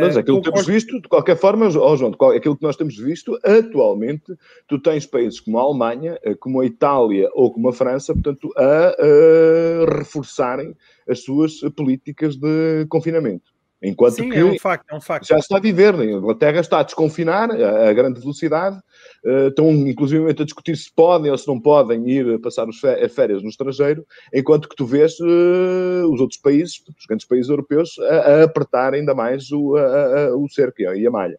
Mas 0.00 0.16
aquilo 0.16 0.42
que 0.42 0.50
temos 0.50 0.66
visto, 0.66 1.00
de 1.00 1.08
qualquer 1.08 1.36
forma, 1.36 1.66
oh 1.66 1.96
João, 1.96 2.12
aquilo 2.36 2.56
que 2.56 2.62
nós 2.62 2.76
temos 2.76 2.96
visto 2.96 3.38
atualmente, 3.44 4.34
tu 4.66 4.78
tens 4.78 5.06
países 5.06 5.38
como 5.40 5.58
a 5.58 5.62
Alemanha, 5.62 6.18
como 6.40 6.60
a 6.60 6.66
Itália 6.66 7.28
ou 7.32 7.52
como 7.52 7.68
a 7.68 7.72
França, 7.72 8.12
portanto, 8.12 8.52
a, 8.56 8.94
a 8.98 9.98
reforçarem 9.98 10.74
as 11.08 11.22
suas 11.22 11.60
políticas 11.76 12.36
de 12.36 12.86
confinamento. 12.88 13.51
Enquanto 13.82 14.14
Sim, 14.14 14.30
que 14.30 14.38
é 14.38 14.44
um 14.44 14.58
facto, 14.58 14.86
é 14.90 14.94
um 14.94 15.00
facto. 15.00 15.26
já 15.26 15.38
está 15.38 15.56
a 15.56 15.60
viver, 15.60 15.96
né? 15.96 16.04
a 16.04 16.18
Inglaterra 16.18 16.60
está 16.60 16.78
a 16.78 16.82
desconfinar 16.84 17.50
a, 17.50 17.88
a 17.88 17.92
grande 17.92 18.20
velocidade, 18.20 18.76
uh, 19.24 19.48
estão 19.48 19.70
inclusive 19.70 20.30
a 20.30 20.32
discutir 20.32 20.76
se 20.76 20.88
podem 20.94 21.32
ou 21.32 21.36
se 21.36 21.48
não 21.48 21.60
podem 21.60 22.08
ir 22.08 22.40
passar 22.40 22.66
as 22.68 23.12
férias 23.12 23.42
no 23.42 23.48
estrangeiro, 23.48 24.06
enquanto 24.32 24.68
que 24.68 24.76
tu 24.76 24.86
vês 24.86 25.18
uh, 25.18 26.08
os 26.12 26.20
outros 26.20 26.38
países, 26.38 26.80
os 26.96 27.06
grandes 27.06 27.26
países 27.26 27.50
europeus, 27.50 27.98
a, 27.98 28.14
a 28.14 28.44
apertar 28.44 28.94
ainda 28.94 29.14
mais 29.14 29.50
o, 29.50 29.76
a, 29.76 30.36
o 30.36 30.48
cerco 30.48 30.80
e 30.80 31.06
a 31.06 31.10
malha. 31.10 31.38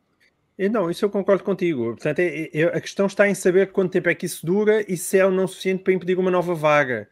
Não, 0.70 0.90
isso 0.90 1.04
eu 1.04 1.10
concordo 1.10 1.44
contigo. 1.44 1.94
Portanto, 1.94 2.20
é, 2.20 2.50
é, 2.54 2.64
a 2.64 2.80
questão 2.80 3.08
está 3.08 3.28
em 3.28 3.34
saber 3.34 3.72
quanto 3.72 3.92
tempo 3.92 4.10
é 4.10 4.16
que 4.16 4.26
isso 4.26 4.46
dura 4.46 4.86
e 4.88 4.96
se 4.96 5.18
é 5.18 5.26
ou 5.26 5.32
não 5.32 5.48
suficiente 5.48 5.84
para 5.84 5.94
impedir 5.94 6.18
uma 6.18 6.30
nova 6.30 6.54
vaga. 6.54 7.08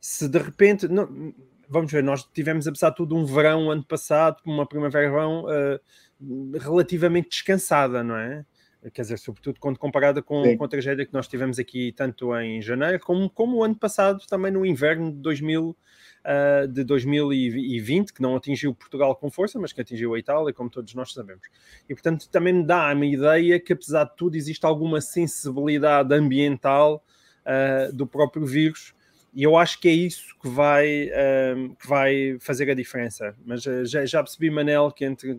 Se 0.00 0.28
de 0.28 0.38
repente. 0.38 0.88
Não, 0.88 1.32
vamos 1.70 1.92
ver, 1.92 2.02
nós 2.02 2.24
tivemos 2.24 2.66
apesar 2.66 2.90
de 2.90 2.96
tudo 2.96 3.16
um 3.16 3.24
verão 3.24 3.70
ano 3.70 3.84
passado, 3.84 4.38
uma 4.44 4.66
primavera-verão 4.66 5.44
uh, 5.44 6.58
relativamente 6.58 7.28
descansada, 7.28 8.02
não 8.02 8.16
é? 8.16 8.44
Quer 8.94 9.02
dizer, 9.02 9.18
sobretudo 9.18 9.60
quando 9.60 9.78
comparada 9.78 10.22
com, 10.22 10.56
com, 10.56 10.64
a 10.64 10.68
tragédia 10.68 11.04
que 11.04 11.12
nós 11.12 11.28
tivemos 11.28 11.58
aqui 11.58 11.92
tanto 11.92 12.34
em 12.36 12.62
janeiro 12.62 12.98
como, 13.00 13.28
como 13.28 13.58
o 13.58 13.62
ano 13.62 13.76
passado 13.76 14.24
também 14.26 14.50
no 14.50 14.64
inverno 14.64 15.12
de 15.12 15.18
2000 15.18 15.68
uh, 15.68 15.76
eh, 16.24 16.66
de 16.66 16.82
2020, 16.82 18.14
que 18.14 18.22
não 18.22 18.34
atingiu 18.34 18.74
Portugal 18.74 19.14
com 19.14 19.30
força, 19.30 19.58
mas 19.58 19.70
que 19.70 19.82
atingiu 19.82 20.14
a 20.14 20.18
Itália, 20.18 20.54
como 20.54 20.70
todos 20.70 20.94
nós 20.94 21.12
sabemos. 21.12 21.42
E 21.90 21.94
portanto 21.94 22.26
também 22.30 22.54
me 22.54 22.66
dá 22.66 22.90
uma 22.94 23.04
ideia 23.04 23.60
que 23.60 23.74
apesar 23.74 24.04
de 24.04 24.16
tudo 24.16 24.34
existe 24.34 24.64
alguma 24.64 25.02
sensibilidade 25.02 26.14
ambiental 26.14 27.04
uh, 27.44 27.94
do 27.94 28.06
próprio 28.06 28.46
vírus 28.46 28.94
e 29.32 29.44
eu 29.44 29.56
acho 29.56 29.80
que 29.80 29.88
é 29.88 29.92
isso 29.92 30.34
que 30.40 30.48
vai, 30.48 30.86
um, 30.86 31.10
ehm, 31.12 31.68
que 31.78 31.86
vai 31.86 32.36
fazer 32.40 32.70
a 32.70 32.74
diferença. 32.74 33.34
Mas 33.44 33.64
uh, 33.66 33.84
já, 33.84 34.04
já, 34.06 34.22
percebi, 34.22 34.50
Manel, 34.50 34.90
que 34.90 35.04
entre 35.04 35.38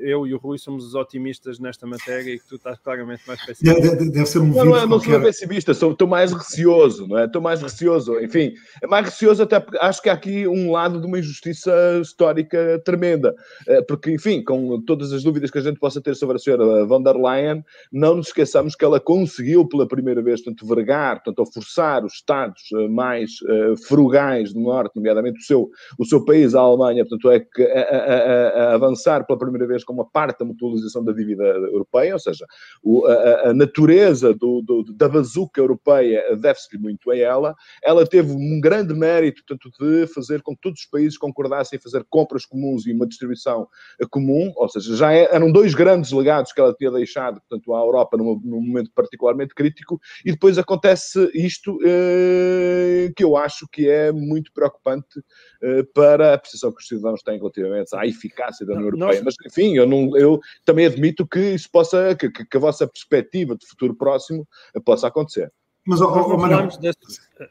eu 0.00 0.26
e 0.26 0.34
o 0.34 0.38
Rui 0.38 0.58
somos 0.58 0.84
os 0.84 0.94
otimistas 0.94 1.60
nesta 1.60 1.86
matéria 1.86 2.34
e 2.34 2.38
que 2.40 2.48
tu 2.48 2.56
estás 2.56 2.78
claramente 2.80 3.22
mais 3.26 3.44
pessimista. 3.44 3.80
Deve, 3.80 4.10
deve 4.10 4.26
ser 4.26 4.40
um 4.40 4.48
não, 4.48 4.64
não, 4.64 4.86
não 4.86 5.00
sou 5.00 5.20
pessimista, 5.20 5.72
sou, 5.72 5.92
estou 5.92 6.08
mais 6.08 6.32
receoso, 6.32 7.06
não 7.06 7.18
é? 7.18 7.26
Estou 7.26 7.40
mais 7.40 7.62
receoso. 7.62 8.18
Enfim, 8.20 8.52
é 8.82 8.86
mais 8.86 9.06
receoso 9.06 9.44
até 9.44 9.60
porque 9.60 9.78
acho 9.80 10.02
que 10.02 10.08
há 10.08 10.12
aqui 10.12 10.46
um 10.48 10.72
lado 10.72 11.00
de 11.00 11.06
uma 11.06 11.20
injustiça 11.20 11.72
histórica 12.02 12.82
tremenda. 12.84 13.34
Uh, 13.68 13.86
porque, 13.86 14.10
enfim, 14.10 14.42
com 14.42 14.80
todas 14.82 15.12
as 15.12 15.22
dúvidas 15.22 15.50
que 15.52 15.58
a 15.58 15.62
gente 15.62 15.78
possa 15.78 16.00
ter 16.00 16.16
sobre 16.16 16.36
a 16.36 16.38
senhora 16.40 16.84
von 16.84 17.02
der 17.02 17.16
Leyen, 17.16 17.64
não 17.92 18.16
nos 18.16 18.26
esqueçamos 18.26 18.74
que 18.74 18.84
ela 18.84 18.98
conseguiu 18.98 19.66
pela 19.68 19.86
primeira 19.86 20.20
vez, 20.20 20.42
tanto 20.42 20.66
vergar, 20.66 21.22
tanto 21.22 21.46
forçar 21.46 22.04
os 22.04 22.14
Estados 22.14 22.62
uh, 22.72 22.88
mais 22.90 23.21
mais 23.22 23.40
uh, 23.42 23.76
frugais 23.76 24.52
do 24.52 24.60
Norte, 24.60 24.96
nomeadamente 24.96 25.38
o 25.40 25.42
seu, 25.42 25.70
o 25.98 26.04
seu 26.04 26.24
país, 26.24 26.54
a 26.54 26.60
Alemanha, 26.60 27.04
portanto, 27.04 27.30
é 27.30 27.40
que 27.40 27.62
a, 27.62 27.80
a, 27.80 28.70
a 28.70 28.74
avançar 28.74 29.24
pela 29.26 29.38
primeira 29.38 29.66
vez 29.66 29.84
como 29.84 30.00
uma 30.00 30.08
parte 30.08 30.40
da 30.40 30.44
mutualização 30.44 31.04
da 31.04 31.12
dívida 31.12 31.44
europeia, 31.44 32.14
ou 32.14 32.18
seja, 32.18 32.44
o, 32.82 33.06
a, 33.06 33.54
natureza 33.54 34.34
do, 34.34 34.62
do, 34.62 34.84
da 34.94 35.08
bazuca 35.08 35.60
europeia 35.60 36.36
deve-se 36.36 36.76
muito 36.78 37.10
a 37.10 37.16
ela. 37.16 37.54
Ela 37.82 38.06
teve 38.06 38.32
um 38.32 38.60
grande 38.60 38.94
mérito, 38.94 39.42
tanto 39.46 39.70
de 39.78 40.06
fazer 40.08 40.42
com 40.42 40.54
que 40.54 40.62
todos 40.62 40.80
os 40.80 40.86
países 40.86 41.18
concordassem 41.18 41.78
em 41.78 41.82
fazer 41.82 42.04
compras 42.08 42.44
comuns 42.44 42.86
e 42.86 42.92
uma 42.92 43.06
distribuição 43.06 43.68
comum, 44.10 44.52
ou 44.56 44.68
seja, 44.68 44.96
já 44.96 45.12
é, 45.12 45.34
eram 45.34 45.52
dois 45.52 45.74
grandes 45.74 46.10
legados 46.12 46.52
que 46.52 46.60
ela 46.60 46.74
tinha 46.74 46.90
deixado, 46.90 47.40
portanto, 47.40 47.74
à 47.74 47.80
Europa 47.80 48.16
num, 48.16 48.40
num 48.42 48.60
momento 48.60 48.90
particularmente 48.94 49.54
crítico, 49.54 50.00
e 50.24 50.32
depois 50.32 50.58
acontece 50.58 51.30
isto 51.34 51.78
eh, 51.84 53.11
que 53.12 53.24
eu 53.24 53.36
acho 53.36 53.66
que 53.70 53.88
é 53.88 54.12
muito 54.12 54.52
preocupante 54.52 55.18
uh, 55.18 55.84
para 55.94 56.34
a 56.34 56.38
percepção 56.38 56.72
que 56.72 56.80
os 56.80 56.88
cidadãos 56.88 57.22
têm 57.22 57.38
relativamente 57.38 57.94
à 57.94 58.06
eficácia 58.06 58.66
da 58.66 58.74
União 58.74 58.88
Europeia. 58.88 59.22
Mas, 59.24 59.34
enfim, 59.46 59.76
eu, 59.76 59.86
não, 59.86 60.16
eu 60.16 60.40
também 60.64 60.86
admito 60.86 61.26
que 61.26 61.54
isso 61.54 61.68
possa, 61.70 62.14
que, 62.14 62.30
que 62.30 62.56
a 62.56 62.60
vossa 62.60 62.86
perspectiva 62.86 63.56
de 63.56 63.66
futuro 63.66 63.94
próximo 63.94 64.46
possa 64.84 65.08
acontecer. 65.08 65.50
Mas, 65.84 66.00
oh, 66.00 66.06
oh, 66.06 66.38
falamos 66.38 66.76
da, 66.78 66.92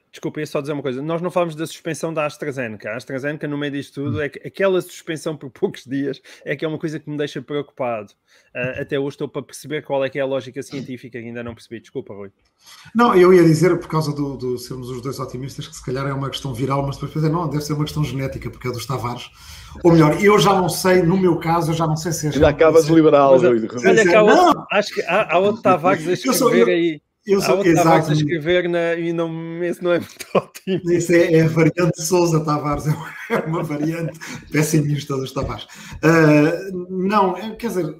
desculpa, 0.09 0.39
ia 0.39 0.45
só 0.45 0.61
dizer 0.61 0.71
uma 0.71 0.81
coisa. 0.81 1.01
Nós 1.01 1.21
não 1.21 1.29
falamos 1.29 1.53
da 1.53 1.67
suspensão 1.67 2.13
da 2.13 2.25
AstraZeneca. 2.25 2.91
A 2.91 2.95
AstraZeneca, 2.95 3.45
no 3.45 3.57
meio 3.57 3.73
disto 3.73 4.03
tudo, 4.03 4.21
é 4.21 4.29
que 4.29 4.45
aquela 4.47 4.81
suspensão 4.81 5.35
por 5.35 5.50
poucos 5.51 5.83
dias 5.85 6.21
é 6.45 6.55
que 6.55 6.63
é 6.63 6.67
uma 6.67 6.77
coisa 6.77 6.97
que 6.97 7.09
me 7.09 7.17
deixa 7.17 7.41
preocupado. 7.41 8.13
Uh, 8.55 8.81
até 8.81 8.97
hoje 8.97 9.15
estou 9.15 9.27
para 9.27 9.41
perceber 9.41 9.81
qual 9.81 10.03
é 10.05 10.09
que 10.09 10.17
é 10.17 10.21
a 10.21 10.25
lógica 10.25 10.63
científica 10.63 11.19
que 11.19 11.25
ainda 11.25 11.43
não 11.43 11.53
percebi. 11.53 11.81
Desculpa, 11.81 12.13
Rui. 12.13 12.31
Não, 12.95 13.13
eu 13.15 13.33
ia 13.33 13.43
dizer, 13.43 13.77
por 13.77 13.89
causa 13.89 14.13
do, 14.13 14.38
do 14.38 14.57
sermos 14.57 14.89
os 14.89 15.01
dois 15.01 15.19
otimistas, 15.19 15.67
que 15.67 15.75
se 15.75 15.85
calhar 15.85 16.07
é 16.07 16.13
uma 16.13 16.29
questão 16.29 16.53
viral, 16.53 16.85
mas 16.85 16.95
depois 16.95 17.13
pensei, 17.13 17.29
não, 17.29 17.50
deve 17.50 17.63
ser 17.63 17.73
uma 17.73 17.83
questão 17.83 18.03
genética, 18.03 18.50
porque 18.50 18.67
é 18.67 18.71
dos 18.71 18.85
Tavares. 18.85 19.29
Ou 19.83 19.91
melhor, 19.91 20.23
eu 20.23 20.39
já 20.39 20.53
não 20.53 20.69
sei, 20.69 21.01
no 21.01 21.17
meu 21.17 21.38
caso, 21.38 21.71
eu 21.71 21.75
já 21.75 21.85
não 21.85 21.97
sei 21.97 22.13
se 22.13 22.27
é. 22.27 22.29
Ainda 22.31 22.50
acabas 22.50 22.88
liberal, 22.88 23.38
Rui. 23.38 23.67
Olha, 23.85 24.03
que 24.03 24.15
há 24.15 24.23
outro, 24.23 24.65
acho 24.71 24.93
que 24.93 25.01
há, 25.01 25.33
há 25.33 25.38
outro 25.39 25.61
Tavares 25.61 26.07
a 26.07 26.13
escrever 26.13 26.69
aí. 26.69 27.01
Eu 27.25 27.40
sou 27.40 27.63
exato. 27.63 28.10
a 28.10 28.13
escrever 28.13 28.68
na, 28.68 28.96
e 28.96 29.13
não, 29.13 29.63
esse 29.63 29.84
não 29.84 29.92
é 29.92 30.00
muito 30.00 30.25
ótimo. 30.34 30.92
Isso 30.92 31.13
é, 31.13 31.34
é 31.34 31.42
a 31.42 31.48
variante 31.48 31.98
de 31.98 32.04
Souza 32.04 32.44
Tavares, 32.44 32.86
é 33.30 33.38
uma 33.46 33.63
variante 33.63 34.20
pessimista 34.51 35.16
dos 35.16 35.32
Tavares. 35.32 35.66
Uh, 36.04 36.88
não, 36.90 37.38
é, 37.38 37.56
quer 37.56 37.68
dizer, 37.68 37.96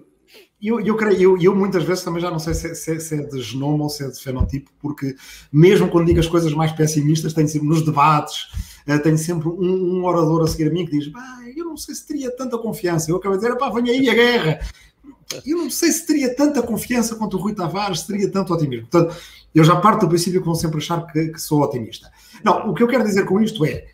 eu, 0.60 0.80
eu, 0.80 0.96
creio, 0.96 1.22
eu, 1.22 1.38
eu, 1.42 1.56
muitas 1.56 1.84
vezes 1.84 2.04
também 2.04 2.22
já 2.22 2.32
não 2.32 2.40
sei 2.40 2.56
se, 2.56 2.74
se, 2.74 3.00
se, 3.00 3.16
é 3.16 3.24
de 3.24 3.42
genoma 3.42 3.84
ou 3.84 3.90
se 3.90 4.04
é 4.04 4.08
de 4.08 4.20
fenotipo, 4.20 4.72
porque 4.80 5.16
mesmo 5.52 5.88
quando 5.88 6.08
digo 6.08 6.20
as 6.20 6.28
coisas 6.28 6.54
mais 6.54 6.72
pessimistas, 6.72 7.34
tenho 7.34 7.48
sempre 7.48 7.68
nos 7.68 7.86
debates, 7.86 8.48
uh, 8.88 9.00
tenho 9.04 9.20
sempre 9.20 9.50
um, 9.50 10.00
um, 10.00 10.04
orador 10.04 10.44
a 10.44 10.48
seguir 10.48 10.70
a 10.70 10.74
mim 10.74 10.86
que 10.86 10.98
diz: 10.98 11.12
eu 11.56 11.66
não 11.66 11.78
sei 11.78 11.94
se 11.94 12.08
teria 12.08 12.36
tanta 12.36 12.58
confiança. 12.58 13.12
Eu 13.12 13.18
acabo 13.18 13.38
de 13.38 13.44
dizer: 13.44 13.56
pá, 13.56 13.70
venha 13.70 13.92
aí 13.92 14.10
a 14.10 14.14
guerra 14.16 14.60
eu 15.46 15.58
não 15.58 15.70
sei 15.70 15.92
se 15.92 16.06
teria 16.06 16.36
tanta 16.36 16.62
confiança 16.62 17.16
quanto 17.16 17.38
o 17.38 17.40
Rui 17.40 17.54
Tavares, 17.54 18.02
se 18.02 18.08
teria 18.08 18.30
tanto 18.30 18.54
otimismo. 18.54 18.88
Portanto, 18.88 19.16
eu 19.54 19.64
já 19.64 19.76
parto 19.76 20.02
do 20.02 20.10
princípio 20.10 20.40
que 20.40 20.46
vão 20.46 20.56
sempre 20.56 20.78
achar 20.78 21.06
que, 21.08 21.30
que, 21.30 21.42
sou 21.42 21.62
otimista. 21.62 22.12
Não, 22.44 22.70
o 22.70 22.74
que 22.74 22.84
eu 22.84 22.88
quero 22.88 23.04
dizer 23.04 23.26
com 23.26 23.42
isto 23.42 23.66
é, 23.66 23.88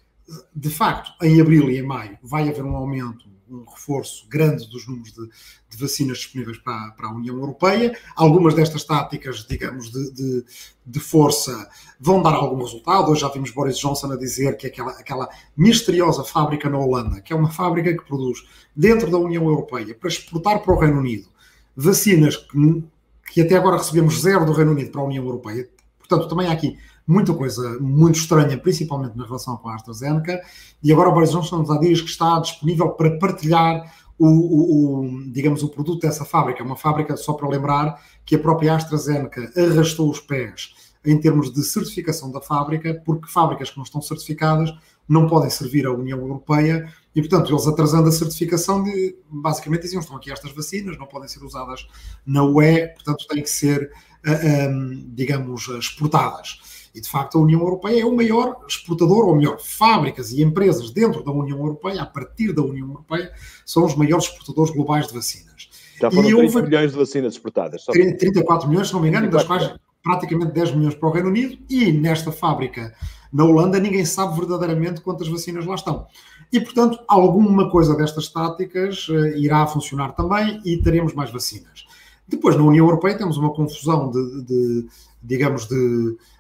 de 0.56 0.70
facto, 0.70 1.12
em 1.22 1.42
abril 1.42 1.70
e 1.70 1.78
em 1.78 1.84
maio 1.84 2.18
vai 2.22 2.48
haver 2.50 2.64
um 2.64 2.76
aumento 2.76 3.26
um 3.50 3.64
reforço 3.64 4.28
grande 4.30 4.70
dos 4.70 4.88
números 4.88 5.14
de, 5.14 5.28
de 5.70 5.78
vacinas 5.78 6.18
disponíveis 6.18 6.58
para, 6.58 6.92
para, 6.92 7.08
a 7.08 7.12
União 7.12 7.36
Europeia. 7.36 7.98
Algumas 8.16 8.54
destas 8.54 8.84
táticas, 8.84 9.46
digamos, 9.48 9.92
de, 9.92 10.12
de, 10.12 10.46
de, 10.86 11.00
força 11.00 11.70
vão 12.00 12.22
dar 12.22 12.34
algum 12.34 12.62
resultado. 12.62 13.12
Hoje 13.12 13.22
já 13.22 13.30
vimos 13.30 13.52
Boris 13.52 13.78
Johnson 13.78 14.12
a 14.12 14.18
dizer 14.18 14.58
que 14.58 14.68
aquela, 14.68 14.92
aquela 14.92 15.30
misteriosa 15.56 16.24
fábrica 16.24 16.70
na 16.70 16.78
Holanda, 16.78 17.22
que 17.22 17.34
é 17.34 17.36
uma 17.36 17.52
fábrica 17.52 17.96
que 17.96 18.06
produz 18.06 18.46
dentro 18.76 19.10
da 19.10 19.18
União 19.18 19.44
Europeia 19.46 19.96
para 19.96 20.10
exportar 20.10 20.62
para 20.62 20.74
o 20.74 20.80
Reino 20.80 21.00
Unido 21.00 21.30
vacinas 21.76 22.36
que, 22.36 22.84
que 23.32 23.42
até 23.42 23.56
agora 23.56 23.78
recebemos 23.78 24.20
zero 24.22 24.46
do 24.46 24.52
Reino 24.52 24.72
Unido 24.72 24.92
para 24.92 25.02
a 25.02 25.06
União 25.06 25.24
Europeia. 25.24 25.70
Portanto, 26.00 26.28
também 26.28 26.48
há 26.48 26.52
aqui 26.52 26.78
muita 27.08 27.34
coisa 27.34 27.80
muito 27.80 28.20
estranha, 28.20 28.58
principalmente 28.58 29.18
na 29.18 29.26
relação 29.26 29.56
com 29.58 29.70
a 29.70 29.76
AstraZeneca, 29.76 30.42
e 30.84 30.92
agora 30.92 31.10
o 31.10 31.14
Boris 31.14 31.32
Johnson 31.32 31.60
nos 31.60 31.80
diz 31.80 32.02
que 32.02 32.10
está 32.10 32.40
disponível 32.40 32.90
para 32.90 33.18
partilhar 33.18 33.92
o, 34.20 34.28
o, 34.28 35.06
o, 35.06 35.32
digamos, 35.32 35.64
o 35.64 35.70
produto 35.70 36.02
dessa 36.02 36.26
fábrica. 36.26 36.64
Uma 36.64 36.76
fábrica, 36.76 37.16
só 37.16 37.34
para 37.34 37.48
lembrar, 37.48 38.02
que 38.26 38.36
a 38.36 38.40
própria 38.40 38.76
AstraZeneca 38.76 39.52
arrastou 39.56 40.10
os 40.10 40.20
pés 40.20 40.76
em 41.06 41.18
termos 41.18 41.54
de 41.54 41.64
certificação 41.64 42.30
da 42.30 42.42
fábrica, 42.42 43.02
porque 43.06 43.32
fábricas 43.32 43.70
que 43.70 43.78
não 43.78 43.84
estão 43.84 44.02
certificadas 44.02 44.74
não 45.08 45.28
podem 45.28 45.50
servir 45.50 45.86
à 45.86 45.92
União 45.92 46.20
Europeia 46.20 46.92
e, 47.16 47.22
portanto, 47.22 47.52
eles 47.52 47.66
atrasando 47.66 48.10
a 48.10 48.12
certificação, 48.12 48.84
de, 48.84 49.16
basicamente 49.30 49.84
diziam: 49.84 50.02
estão 50.02 50.18
aqui 50.18 50.32
estas 50.32 50.52
vacinas, 50.52 50.98
não 50.98 51.06
podem 51.06 51.30
ser 51.30 51.44
usadas 51.44 51.88
na 52.26 52.44
UE, 52.44 52.90
portanto, 52.90 53.26
têm 53.28 53.42
que 53.42 53.50
ser, 53.50 53.90
ah, 54.26 54.68
um, 54.70 55.14
digamos, 55.14 55.70
exportadas. 55.70 56.87
E, 56.98 57.02
de 57.02 57.08
facto, 57.08 57.38
a 57.38 57.42
União 57.42 57.62
Europeia 57.62 58.02
é 58.02 58.06
o 58.06 58.16
maior 58.16 58.58
exportador, 58.68 59.28
ou 59.28 59.36
melhor, 59.36 59.60
fábricas 59.60 60.32
e 60.32 60.42
empresas 60.42 60.90
dentro 60.90 61.24
da 61.24 61.32
União 61.32 61.60
Europeia, 61.60 62.02
a 62.02 62.06
partir 62.08 62.52
da 62.52 62.64
União 62.64 62.88
Europeia, 62.88 63.32
são 63.64 63.86
os 63.86 63.96
maiores 63.96 64.26
exportadores 64.26 64.74
globais 64.74 65.08
de 65.08 65.14
vacinas. 65.14 65.70
Já 66.02 66.10
foram 66.10 66.28
e 66.28 66.34
30 66.34 66.44
houve... 66.44 66.62
milhões 66.64 66.92
de 66.92 66.98
vacinas 66.98 67.34
exportadas. 67.34 67.84
Só 67.84 67.92
34 67.92 68.68
milhões, 68.68 68.88
se 68.88 68.94
não 68.96 69.00
me 69.00 69.10
engano, 69.10 69.30
das 69.30 69.44
quais 69.44 69.72
praticamente 70.02 70.54
10 70.54 70.72
milhões 70.72 70.96
para 70.96 71.08
o 71.08 71.12
Reino 71.12 71.30
Unido, 71.30 71.60
e 71.70 71.92
nesta 71.92 72.32
fábrica 72.32 72.96
na 73.32 73.44
Holanda 73.44 73.80
ninguém 73.80 74.04
sabe 74.04 74.36
verdadeiramente 74.40 75.02
quantas 75.02 75.28
vacinas 75.28 75.68
lá 75.68 75.76
estão. 75.76 76.08
E, 76.52 76.60
portanto, 76.60 76.98
alguma 77.08 77.70
coisa 77.70 77.96
destas 77.96 78.28
táticas 78.30 79.08
uh, 79.10 79.38
irá 79.38 79.68
funcionar 79.68 80.14
também 80.14 80.62
e 80.66 80.78
teremos 80.78 81.14
mais 81.14 81.30
vacinas. 81.30 81.86
Depois, 82.28 82.56
na 82.56 82.64
União 82.64 82.86
Europeia, 82.86 83.18
temos 83.18 83.38
uma 83.38 83.54
confusão 83.54 84.10
de, 84.10 84.42
de 84.42 84.88
digamos, 85.22 85.68
de 85.68 85.76
eh, 85.76 86.37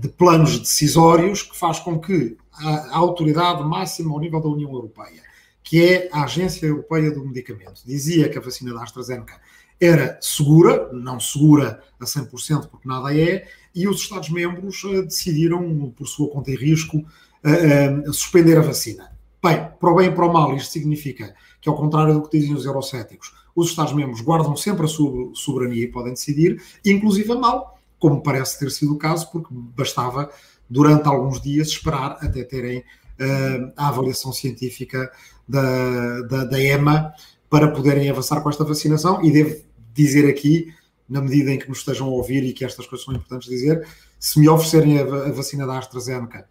de 0.00 0.08
planos 0.08 0.58
decisórios 0.58 1.42
que 1.42 1.56
faz 1.56 1.78
com 1.78 2.00
que 2.00 2.36
a 2.52 2.96
autoridade 2.96 3.62
máxima 3.62 4.12
ao 4.12 4.20
nível 4.20 4.40
da 4.40 4.48
União 4.48 4.72
Europeia, 4.72 5.22
que 5.62 5.82
é 5.82 6.08
a 6.12 6.24
Agência 6.24 6.66
Europeia 6.66 7.10
do 7.10 7.24
Medicamento. 7.24 7.82
Dizia 7.86 8.28
que 8.28 8.36
a 8.36 8.40
vacina 8.40 8.74
da 8.74 8.82
AstraZeneca 8.82 9.40
era 9.80 10.18
segura, 10.20 10.90
não 10.92 11.18
segura 11.18 11.82
a 12.00 12.04
100%, 12.04 12.68
porque 12.68 12.88
nada 12.88 13.16
é, 13.16 13.46
e 13.74 13.88
os 13.88 14.00
Estados-membros 14.00 14.84
uh, 14.84 15.02
decidiram, 15.02 15.92
por 15.96 16.06
sua 16.06 16.28
conta 16.28 16.50
e 16.50 16.56
risco, 16.56 16.98
uh, 16.98 18.12
suspender 18.12 18.56
a 18.58 18.62
vacina. 18.62 19.12
Bem, 19.42 19.68
para 19.78 19.90
o 19.90 19.96
bem 19.96 20.08
e 20.08 20.12
para 20.12 20.26
o 20.26 20.32
mal, 20.32 20.54
isto 20.56 20.72
significa 20.72 21.34
que, 21.60 21.68
ao 21.68 21.76
contrário 21.76 22.14
do 22.14 22.22
que 22.22 22.38
dizem 22.38 22.54
os 22.54 22.64
eurocéticos, 22.64 23.34
os 23.54 23.68
Estados-membros 23.68 24.20
guardam 24.20 24.56
sempre 24.56 24.84
a 24.84 24.88
sua 24.88 25.30
soberania 25.34 25.84
e 25.84 25.88
podem 25.88 26.12
decidir, 26.12 26.62
inclusive 26.84 27.32
a 27.32 27.36
mal, 27.36 27.73
como 27.98 28.22
parece 28.22 28.58
ter 28.58 28.70
sido 28.70 28.94
o 28.94 28.98
caso, 28.98 29.30
porque 29.30 29.48
bastava, 29.50 30.30
durante 30.68 31.06
alguns 31.08 31.40
dias, 31.40 31.68
esperar 31.68 32.18
até 32.20 32.42
terem 32.44 32.84
a 33.76 33.88
avaliação 33.88 34.32
científica 34.32 35.10
da, 35.48 36.20
da, 36.22 36.44
da 36.44 36.60
EMA 36.60 37.12
para 37.48 37.70
poderem 37.70 38.10
avançar 38.10 38.40
com 38.40 38.50
esta 38.50 38.64
vacinação. 38.64 39.22
E 39.24 39.30
devo 39.30 39.62
dizer 39.92 40.28
aqui, 40.28 40.74
na 41.08 41.20
medida 41.20 41.52
em 41.52 41.58
que 41.58 41.68
nos 41.68 41.78
estejam 41.78 42.08
a 42.08 42.10
ouvir 42.10 42.42
e 42.42 42.52
que 42.52 42.64
estas 42.64 42.86
coisas 42.86 43.04
são 43.04 43.14
importantes 43.14 43.48
dizer, 43.48 43.86
se 44.18 44.40
me 44.40 44.48
oferecerem 44.48 44.98
a, 44.98 45.02
a 45.02 45.32
vacina 45.32 45.66
da 45.66 45.78
AstraZeneca 45.78 46.48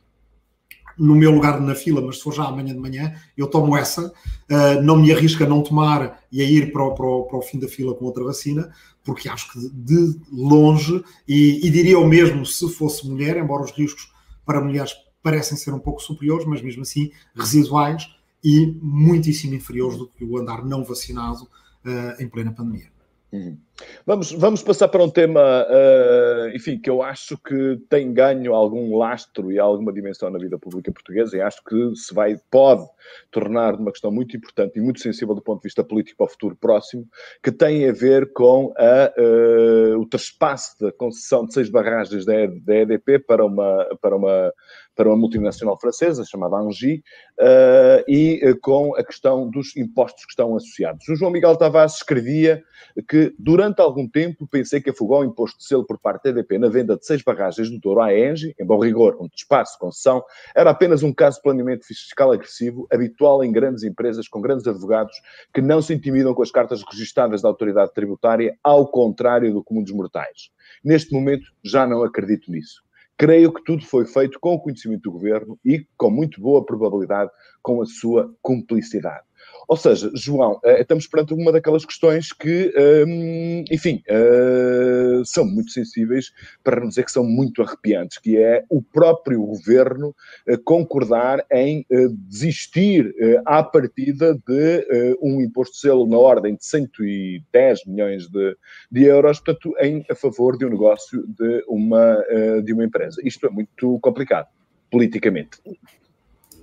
no 0.98 1.16
meu 1.16 1.32
lugar 1.32 1.60
na 1.60 1.76
fila, 1.76 2.02
mas 2.02 2.18
se 2.18 2.24
for 2.24 2.34
já 2.34 2.44
amanhã 2.44 2.74
de 2.74 2.80
manhã, 2.80 3.14
eu 3.38 3.48
tomo 3.48 3.76
essa, 3.76 4.08
uh, 4.08 4.82
não 4.84 4.98
me 4.98 5.12
arrisco 5.12 5.44
a 5.44 5.48
não 5.48 5.62
tomar 5.62 6.24
e 6.32 6.42
a 6.42 6.46
ir 6.46 6.72
para 6.72 6.84
o, 6.84 6.94
para, 6.94 7.06
o, 7.06 7.24
para 7.24 7.38
o, 7.38 7.42
fim 7.42 7.60
da 7.60 7.68
fila 7.68 7.94
com 7.96 8.06
outra 8.06 8.24
vacina, 8.24 8.72
porque 9.04 9.28
acho 9.28 9.52
que 9.52 9.60
de 9.74 10.20
longe, 10.32 11.04
e, 11.28 11.66
e, 11.66 11.70
diria 11.70 12.00
o 12.00 12.08
mesmo 12.08 12.46
se 12.46 12.70
fosse 12.70 13.08
mulher, 13.08 13.38
embora 13.38 13.64
os 13.64 13.72
riscos 13.72 14.12
para 14.46 14.62
mulheres 14.62 14.94
parecem 15.22 15.58
ser 15.58 15.74
um 15.74 15.80
pouco 15.80 16.02
superiores, 16.02 16.46
mas 16.46 16.62
mesmo 16.62 16.82
assim 16.82 17.12
residuais, 17.36 18.08
e 18.44 18.78
muitíssimo 18.82 19.54
inferiores 19.56 19.98
do 19.98 20.08
que 20.08 20.24
o 20.24 20.38
andar 20.38 20.66
não 20.66 20.84
vacinado 20.84 21.44
uh, 21.44 22.22
em 22.22 22.28
plena 22.28 22.52
pandemia. 22.52 22.92
Uhum. 23.32 23.58
Vamos, 24.06 24.32
vamos 24.32 24.62
passar 24.62 24.88
para 24.90 25.04
um 25.04 25.10
tema, 25.10 25.42
uh, 25.42 26.43
enfim, 26.54 26.80
que 26.80 26.90
eu 26.90 27.02
acho 27.02 27.38
que 27.38 27.78
tem 27.90 28.14
ganho 28.14 28.54
algum 28.54 28.96
lastro 28.96 29.52
e 29.52 29.60
alguma 29.60 29.92
dimensão 29.92 30.30
na 30.30 30.38
vida 30.38 30.58
pública 30.58 30.92
portuguesa 30.92 31.36
e 31.36 31.42
acho 31.42 31.64
que 31.64 31.96
se 31.96 32.14
vai, 32.14 32.38
pode 32.52 32.86
tornar 33.32 33.76
uma 33.76 33.92
questão 33.92 34.12
muito 34.12 34.38
importante 34.38 34.78
e 34.78 34.82
muito 34.82 35.00
sensível 35.00 35.34
do 35.34 35.42
ponto 35.42 35.62
de 35.62 35.68
vista 35.68 35.84
político 35.84 36.18
para 36.18 36.26
o 36.26 36.30
futuro 36.30 36.56
próximo, 36.56 37.08
que 37.42 37.52
tem 37.52 37.90
a 37.90 37.92
ver 37.92 38.32
com 38.34 38.74
a, 38.78 39.14
uh, 39.18 40.00
o 40.00 40.08
trespasse 40.08 40.80
da 40.80 40.92
concessão 40.92 41.46
de 41.46 41.54
seis 41.54 41.70
barragens 41.70 42.26
da, 42.26 42.34
da 42.62 42.76
EDP 42.76 43.20
para 43.20 43.46
uma, 43.46 43.98
para 44.02 44.16
uma 44.16 44.54
para 44.96 45.10
uma 45.10 45.18
multinacional 45.18 45.80
francesa 45.80 46.24
chamada 46.26 46.58
Angie 46.58 47.04
uh, 47.40 48.04
e 48.08 48.42
uh, 48.44 48.60
com 48.60 48.96
a 48.96 49.04
questão 49.04 49.50
dos 49.50 49.76
impostos 49.76 50.26
que 50.26 50.32
estão 50.32 50.56
associados. 50.56 51.08
O 51.08 51.16
João 51.16 51.32
Miguel 51.32 51.56
Tavares 51.56 51.96
escrevia 51.96 52.64
que 53.08 53.34
durante 53.40 53.82
algum 53.82 54.08
tempo 54.08 54.48
pensei 54.48 54.82
que 54.82 54.90
afogou 54.90 55.22
o 55.22 55.24
imposto 55.24 55.58
de 55.58 55.66
selo 55.66 55.86
por 55.86 55.98
parte 55.98 56.24
da 56.24 56.30
EDP 56.30 56.58
na 56.60 56.70
venda 56.70 56.96
de 56.96 57.06
seis 57.06 57.24
barragens 57.24 57.70
do 57.70 57.80
Douro 57.80 58.02
à 58.02 58.14
Engie, 58.14 58.56
em 58.60 58.66
bom 58.66 58.80
rigor, 58.80 59.18
um 59.20 59.28
espaço 59.36 59.80
concessão, 59.80 60.24
era 60.56 60.70
apenas 60.70 61.02
um 61.04 61.14
caso 61.14 61.38
de 61.38 61.44
planeamento 61.44 61.86
fiscal 61.86 62.32
agressivo, 62.32 62.88
habitual 62.92 63.44
em 63.44 63.52
grandes 63.52 63.84
empresas 63.84 64.28
com 64.28 64.42
grandes 64.42 64.68
advogados 64.68 65.16
que 65.54 65.62
não 65.62 65.82
se 65.82 65.94
intimidam 65.94 66.34
com 66.34 66.44
as 66.44 66.52
cartas 66.52 66.84
registadas 66.90 67.42
da 67.42 67.50
autoridade 67.50 67.94
tributária, 67.94 68.56
ao 68.64 68.88
contrário 68.88 69.54
do 69.54 69.64
comum 69.64 69.84
dos 69.84 69.94
mortais. 69.94 70.52
Neste 70.84 71.14
momento 71.14 71.52
já 71.64 71.88
não 71.88 72.04
acredito 72.04 72.52
nisso. 72.52 72.84
Creio 73.18 73.54
que 73.54 73.64
tudo 73.64 73.86
foi 73.86 74.06
feito 74.06 74.40
com 74.40 74.54
o 74.54 74.60
conhecimento 74.60 75.04
do 75.04 75.12
governo 75.12 75.60
e, 75.64 75.86
com 75.98 76.10
muito 76.10 76.42
boa 76.42 76.66
probabilidade, 76.66 77.30
com 77.62 77.82
a 77.82 77.86
sua 77.86 78.34
cumplicidade. 78.42 79.24
Ou 79.68 79.78
seja, 79.78 80.12
João, 80.14 80.60
eh, 80.64 80.82
estamos 80.82 81.08
perante 81.08 81.34
uma 81.34 81.52
daquelas 81.52 81.86
questões 81.86 82.34
que, 82.34 82.74
hum, 83.08 83.64
enfim, 83.72 84.04
eh, 84.08 85.22
são 85.26 85.46
muito 85.46 85.72
sensíveis, 85.72 86.32
para 86.64 86.82
não 86.82 86.90
dizer 86.90 87.06
que 87.06 87.12
são 87.12 87.24
muito 87.24 87.62
arrepiantes, 87.62 88.18
que 88.18 88.38
é 88.38 88.64
o 88.70 88.82
próprio 88.82 89.42
governo 89.46 90.16
eh, 90.48 90.58
concordar 90.58 91.46
em 91.52 91.86
desistir 92.12 93.14
à 93.46 93.64
partida 93.64 94.34
de 94.48 95.18
um 95.22 95.42
imposto 95.42 95.74
de 95.74 95.80
selo 95.80 96.08
na 96.08 96.18
ordem 96.18 96.56
de 96.56 96.66
110 96.66 97.86
milhões 97.86 98.28
de, 98.28 98.58
de 98.92 99.04
euros, 99.04 99.40
portanto, 99.40 99.74
em 99.80 100.06
a 100.10 100.16
favor 100.16 100.58
de 100.58 100.66
um 100.66 100.70
negócio 100.70 101.26
de 101.28 101.64
uma, 101.68 102.18
de 102.64 102.74
uma 102.74 102.84
empresa. 102.84 103.22
Isto 103.24 103.48
é 103.48 103.50
muito 103.50 104.00
complicado, 104.00 104.48
politicamente. 104.92 105.60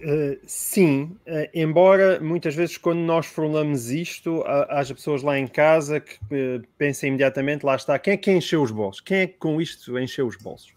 Uh, 0.02 0.40
sim, 0.46 1.14
uh, 1.26 1.46
embora 1.52 2.18
muitas 2.20 2.54
vezes 2.54 2.78
quando 2.78 3.00
nós 3.00 3.26
formulamos 3.26 3.90
isto, 3.90 4.42
haja 4.70 4.94
pessoas 4.94 5.22
lá 5.22 5.38
em 5.38 5.46
casa 5.46 6.00
que 6.00 6.14
uh, 6.16 6.66
pensem 6.78 7.08
imediatamente, 7.08 7.66
lá 7.66 7.76
está, 7.76 7.98
quem 7.98 8.14
é 8.14 8.16
que 8.16 8.32
encheu 8.32 8.62
os 8.62 8.70
bolsos? 8.70 9.02
Quem 9.02 9.18
é 9.18 9.26
que 9.26 9.34
com 9.34 9.60
isto 9.60 9.98
encheu 9.98 10.26
os 10.26 10.36
bolsos? 10.36 10.72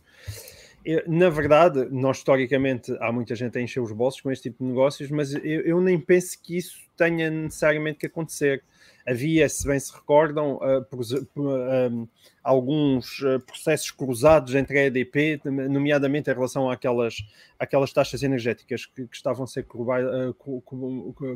na 1.08 1.30
verdade, 1.30 1.88
nós 1.92 2.18
historicamente 2.18 2.94
há 3.00 3.10
muita 3.10 3.34
gente 3.36 3.58
a 3.58 3.62
encher 3.62 3.80
os 3.80 3.94
bolsos 3.94 4.20
com 4.20 4.30
este 4.30 4.50
tipo 4.50 4.62
de 4.62 4.70
negócios, 4.70 5.10
mas 5.10 5.34
eu, 5.34 5.62
eu 5.62 5.80
nem 5.80 5.98
penso 5.98 6.38
que 6.44 6.58
isso 6.58 6.78
tenha 6.98 7.32
necessariamente 7.32 8.00
que 8.00 8.08
acontecer. 8.08 8.62
Havia, 9.06 9.50
se 9.50 9.68
bem 9.68 9.78
se 9.78 9.94
recordam, 9.94 10.60
uh, 10.62 12.10
alguns 12.42 13.20
uh, 13.20 13.40
processos 13.46 13.92
cruzados 13.92 14.56
entre 14.56 14.80
a 14.80 14.86
EDP, 14.86 15.42
nomeadamente 15.44 16.30
em 16.30 16.34
relação 16.34 16.70
àquelas, 16.70 17.18
àquelas 17.60 17.92
taxas 17.92 18.24
energéticas 18.24 18.86
que, 18.86 19.06
que 19.06 19.16
estavam 19.16 19.44
a 19.44 19.48
ser 19.48 19.64
co 19.64 20.64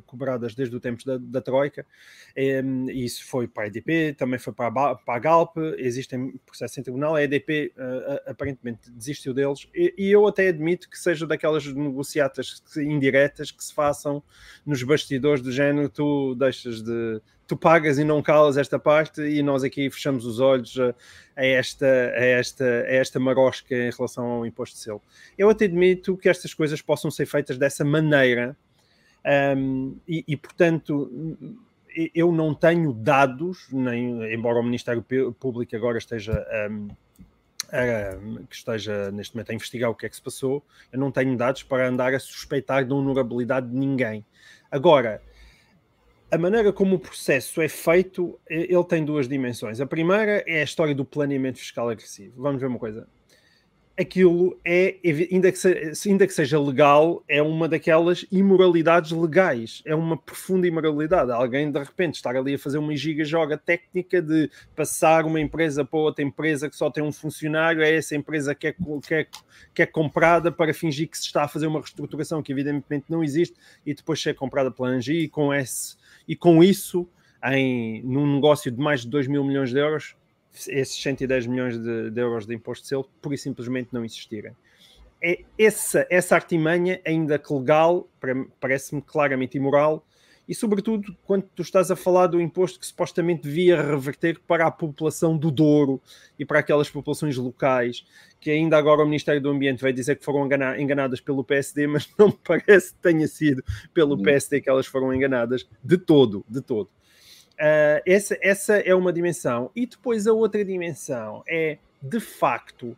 cobradas 0.05 0.55
desde 0.55 0.75
o 0.75 0.79
tempo 0.79 1.03
da, 1.05 1.17
da 1.17 1.41
Troika. 1.41 1.85
Um, 2.63 2.89
isso 2.89 3.25
foi 3.25 3.49
para 3.49 3.63
a 3.63 3.67
EDP, 3.67 4.15
também 4.17 4.39
foi 4.39 4.53
para 4.53 4.67
a, 4.67 4.95
para 4.95 5.15
a 5.15 5.19
Galp, 5.19 5.57
existem 5.77 6.39
processos 6.45 6.77
em 6.77 6.83
tribunal. 6.83 7.15
A 7.15 7.23
EDP 7.23 7.73
aparentemente 8.25 8.89
desistiu 8.91 9.33
deles, 9.33 9.67
e, 9.75 9.93
e, 9.97 10.11
eu 10.11 10.25
até 10.25 10.47
admito 10.47 10.89
que 10.89 10.97
seja 10.97 11.27
daquelas 11.27 11.65
negociatas 11.65 12.61
indiretas 12.77 13.51
que 13.51 13.63
se 13.63 13.73
façam 13.73 14.23
nos 14.65 14.81
bastidores 14.83 15.41
do 15.41 15.51
género, 15.51 15.89
tu 15.89 16.33
deixas 16.35 16.81
de 16.81 17.21
tu 17.47 17.55
pagas 17.55 17.97
e 17.97 18.03
não 18.03 18.21
calas 18.21 18.57
esta 18.57 18.77
parte 18.77 19.21
e 19.21 19.41
nós 19.41 19.63
aqui 19.63 19.89
fechamos 19.89 20.25
os 20.25 20.39
olhos 20.39 20.77
a, 20.79 20.93
esta, 21.45 21.85
a, 21.85 22.25
esta, 22.25 22.65
a 22.65 22.93
esta 22.93 23.19
marosca 23.19 23.73
em 23.73 23.89
relação 23.89 24.25
ao 24.25 24.45
imposto 24.45 24.75
de 24.75 24.83
selo. 24.83 25.01
Eu 25.37 25.49
até 25.49 25.65
admito 25.65 26.17
que 26.17 26.27
estas 26.27 26.53
coisas 26.53 26.81
possam 26.81 27.09
ser 27.09 27.25
feitas 27.25 27.57
dessa 27.57 27.85
maneira 27.85 28.55
um, 29.55 29.97
e, 30.07 30.23
e, 30.27 30.35
portanto, 30.35 31.09
eu 32.13 32.31
não 32.31 32.53
tenho 32.53 32.93
dados, 32.93 33.67
nem, 33.71 34.33
embora 34.33 34.59
o 34.59 34.63
Ministério 34.63 35.03
Público 35.39 35.75
agora 35.75 35.97
esteja... 35.97 36.45
Um, 36.69 36.89
que 38.49 38.55
esteja 38.55 39.11
neste 39.11 39.35
momento 39.35 39.51
a 39.51 39.53
investigar 39.53 39.91
o 39.91 39.93
que 39.93 40.05
é 40.05 40.09
que 40.09 40.15
se 40.15 40.21
passou, 40.21 40.63
eu 40.89 40.97
não 40.97 41.11
tenho 41.11 41.35
dados 41.35 41.63
para 41.63 41.89
andar 41.89 42.13
a 42.13 42.19
suspeitar 42.19 42.85
de 42.85 42.93
honorabilidade 42.93 43.67
de 43.67 43.75
ninguém. 43.75 44.25
Agora, 44.71 45.21
a 46.29 46.37
maneira 46.37 46.73
como 46.73 46.95
o 46.95 46.99
processo 46.99 47.61
é 47.61 47.69
feito, 47.69 48.37
ele 48.49 48.83
tem 48.83 49.03
duas 49.03 49.27
dimensões. 49.27 49.79
A 49.79 49.85
primeira 49.85 50.43
é 50.45 50.59
a 50.59 50.63
história 50.63 50.93
do 50.93 51.05
planeamento 51.05 51.57
fiscal 51.59 51.89
agressivo. 51.89 52.33
Vamos 52.35 52.59
ver 52.59 52.67
uma 52.67 52.79
coisa. 52.79 53.07
Aquilo 53.99 54.59
é, 54.63 54.97
ainda 55.31 55.51
que, 55.51 55.57
seja, 55.57 56.07
ainda 56.07 56.27
que 56.27 56.33
seja 56.33 56.59
legal, 56.59 57.23
é 57.27 57.41
uma 57.41 57.67
daquelas 57.67 58.25
imoralidades 58.31 59.11
legais. 59.11 59.81
É 59.85 59.95
uma 59.95 60.15
profunda 60.15 60.67
imoralidade. 60.67 61.31
Alguém, 61.31 61.71
de 61.71 61.79
repente, 61.79 62.15
estar 62.15 62.35
ali 62.35 62.53
a 62.55 62.59
fazer 62.59 62.77
uma 62.77 62.95
giga-joga 62.95 63.57
técnica 63.57 64.21
de 64.21 64.51
passar 64.75 65.25
uma 65.25 65.39
empresa 65.39 65.83
para 65.83 65.97
outra 65.97 66.23
empresa 66.23 66.69
que 66.69 66.75
só 66.75 66.91
tem 66.91 67.03
um 67.03 67.11
funcionário, 67.11 67.81
é 67.81 67.95
essa 67.95 68.15
empresa 68.15 68.53
que 68.53 68.67
é, 68.67 68.73
que 68.73 69.13
é, 69.15 69.27
que 69.73 69.81
é 69.81 69.85
comprada 69.85 70.51
para 70.51 70.73
fingir 70.75 71.07
que 71.09 71.17
se 71.17 71.23
está 71.23 71.45
a 71.45 71.47
fazer 71.47 71.65
uma 71.65 71.79
reestruturação 71.79 72.43
que 72.43 72.51
evidentemente 72.51 73.05
não 73.09 73.23
existe 73.23 73.55
e 73.83 73.95
depois 73.95 74.21
ser 74.21 74.35
comprada 74.35 74.69
pela 74.69 74.89
Angie 74.89 75.27
com 75.27 75.51
esse 75.51 75.95
e 76.27 76.35
com 76.35 76.63
isso, 76.63 77.07
em, 77.43 78.01
num 78.03 78.35
negócio 78.35 78.71
de 78.71 78.79
mais 78.79 79.01
de 79.01 79.07
2 79.07 79.27
mil 79.27 79.43
milhões 79.43 79.69
de 79.69 79.79
euros, 79.79 80.15
esses 80.67 81.01
110 81.01 81.47
milhões 81.47 81.77
de, 81.77 82.09
de 82.09 82.21
euros 82.21 82.45
de 82.45 82.55
imposto 82.55 82.83
de 82.83 82.89
selo, 82.89 83.09
pura 83.21 83.35
e 83.35 83.37
simplesmente 83.37 83.89
não 83.91 84.03
existirem. 84.03 84.53
É 85.21 85.39
essa, 85.57 86.05
essa 86.09 86.35
artimanha, 86.35 87.01
ainda 87.05 87.39
que 87.39 87.53
legal, 87.53 88.07
parece-me 88.59 89.01
claramente 89.01 89.57
imoral, 89.57 90.05
e 90.47 90.55
sobretudo 90.55 91.15
quando 91.25 91.43
tu 91.55 91.61
estás 91.61 91.91
a 91.91 91.95
falar 91.95 92.27
do 92.27 92.39
imposto 92.39 92.79
que 92.79 92.85
supostamente 92.85 93.43
devia 93.43 93.81
reverter 93.81 94.39
para 94.47 94.65
a 94.65 94.71
população 94.71 95.37
do 95.37 95.51
Douro 95.51 96.01
e 96.39 96.45
para 96.45 96.59
aquelas 96.59 96.89
populações 96.89 97.35
locais, 97.35 98.05
que 98.39 98.49
ainda 98.49 98.77
agora 98.77 99.01
o 99.01 99.05
Ministério 99.05 99.41
do 99.41 99.49
Ambiente 99.49 99.81
vai 99.81 99.91
dizer 99.91 100.15
que 100.15 100.23
foram 100.23 100.47
enganadas 100.77 101.19
pelo 101.19 101.43
PSD, 101.43 101.87
mas 101.87 102.09
não 102.17 102.27
me 102.27 102.39
parece 102.43 102.93
que 102.93 102.99
tenha 103.01 103.27
sido 103.27 103.63
pelo 103.93 104.15
hum. 104.15 104.21
PSD 104.21 104.61
que 104.61 104.69
elas 104.69 104.85
foram 104.85 105.13
enganadas 105.13 105.67
de 105.83 105.97
todo, 105.97 106.45
de 106.47 106.61
todo. 106.61 106.87
Uh, 107.57 107.99
essa, 108.05 108.37
essa 108.41 108.77
é 108.77 108.93
uma 108.93 109.11
dimensão. 109.11 109.71
E 109.75 109.85
depois 109.85 110.27
a 110.27 110.33
outra 110.33 110.63
dimensão 110.63 111.43
é, 111.47 111.79
de 112.01 112.19
facto, 112.19 112.95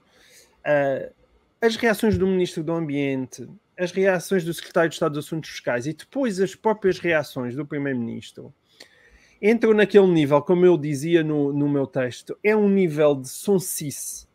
uh, 0.65 1.13
as 1.61 1.75
reações 1.77 2.17
do 2.17 2.27
Ministro 2.27 2.63
do 2.63 2.73
Ambiente 2.73 3.47
as 3.79 3.91
reações 3.91 4.43
do 4.43 4.53
secretário 4.53 4.89
de 4.89 4.95
Estado 4.95 5.13
dos 5.13 5.25
Assuntos 5.25 5.49
Fiscais 5.49 5.87
e 5.87 5.93
depois 5.93 6.39
as 6.41 6.53
próprias 6.53 6.99
reações 6.99 7.55
do 7.55 7.65
primeiro-ministro 7.65 8.53
entram 9.41 9.73
naquele 9.73 10.07
nível, 10.07 10.41
como 10.41 10.65
eu 10.65 10.77
dizia 10.77 11.23
no, 11.23 11.53
no 11.53 11.69
meu 11.69 11.87
texto, 11.87 12.37
é 12.43 12.53
um 12.53 12.67
nível 12.67 13.15
de 13.15 13.29
sonsice 13.29 14.27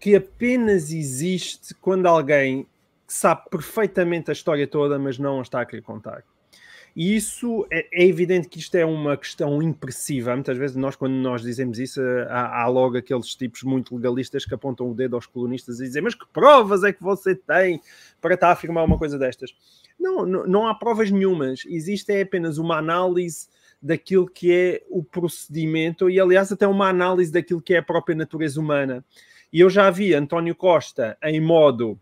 que 0.00 0.16
apenas 0.16 0.90
existe 0.90 1.72
quando 1.74 2.06
alguém 2.06 2.66
sabe 3.06 3.42
perfeitamente 3.48 4.30
a 4.30 4.32
história 4.32 4.66
toda, 4.66 4.98
mas 4.98 5.18
não 5.18 5.38
a 5.38 5.42
está 5.42 5.60
a 5.60 5.66
querer 5.66 5.82
contar. 5.82 6.24
E 6.94 7.14
isso 7.14 7.66
é, 7.70 7.86
é, 7.92 8.06
evidente 8.06 8.48
que 8.48 8.58
isto 8.58 8.74
é 8.74 8.84
uma 8.84 9.16
questão 9.16 9.62
impressiva. 9.62 10.34
Muitas 10.34 10.58
vezes 10.58 10.76
nós, 10.76 10.96
quando 10.96 11.14
nós 11.14 11.42
dizemos 11.42 11.78
isso, 11.78 12.00
há, 12.28 12.62
há, 12.62 12.66
logo 12.66 12.96
aqueles 12.96 13.34
tipos 13.34 13.62
muito 13.62 13.94
legalistas 13.94 14.44
que 14.44 14.54
apontam 14.54 14.90
o 14.90 14.94
dedo 14.94 15.14
aos 15.14 15.26
colunistas 15.26 15.80
e 15.80 15.84
dizem: 15.84 16.02
Mas 16.02 16.14
que 16.14 16.26
provas 16.32 16.82
é 16.84 16.92
que 16.92 17.02
você 17.02 17.34
tem 17.34 17.80
para 18.20 18.34
estar 18.34 18.48
a 18.48 18.52
afirmar 18.52 18.84
uma 18.84 18.98
coisa 18.98 19.18
destas? 19.18 19.54
Não, 19.98 20.26
não, 20.26 20.46
não 20.46 20.66
há 20.66 20.74
provas 20.74 21.10
nenhumas. 21.10 21.62
Existe 21.66 22.12
é 22.12 22.22
apenas 22.22 22.58
uma 22.58 22.78
análise 22.78 23.48
daquilo 23.80 24.28
que 24.28 24.52
é 24.52 24.82
o 24.90 25.02
procedimento 25.02 26.10
e, 26.10 26.20
aliás, 26.20 26.52
até 26.52 26.66
uma 26.66 26.88
análise 26.88 27.32
daquilo 27.32 27.62
que 27.62 27.74
é 27.74 27.78
a 27.78 27.82
própria 27.82 28.16
natureza 28.16 28.60
humana. 28.60 29.04
E 29.52 29.60
eu 29.60 29.70
já 29.70 29.90
vi 29.90 30.14
António 30.14 30.54
Costa 30.54 31.16
em 31.22 31.40
modo 31.40 31.98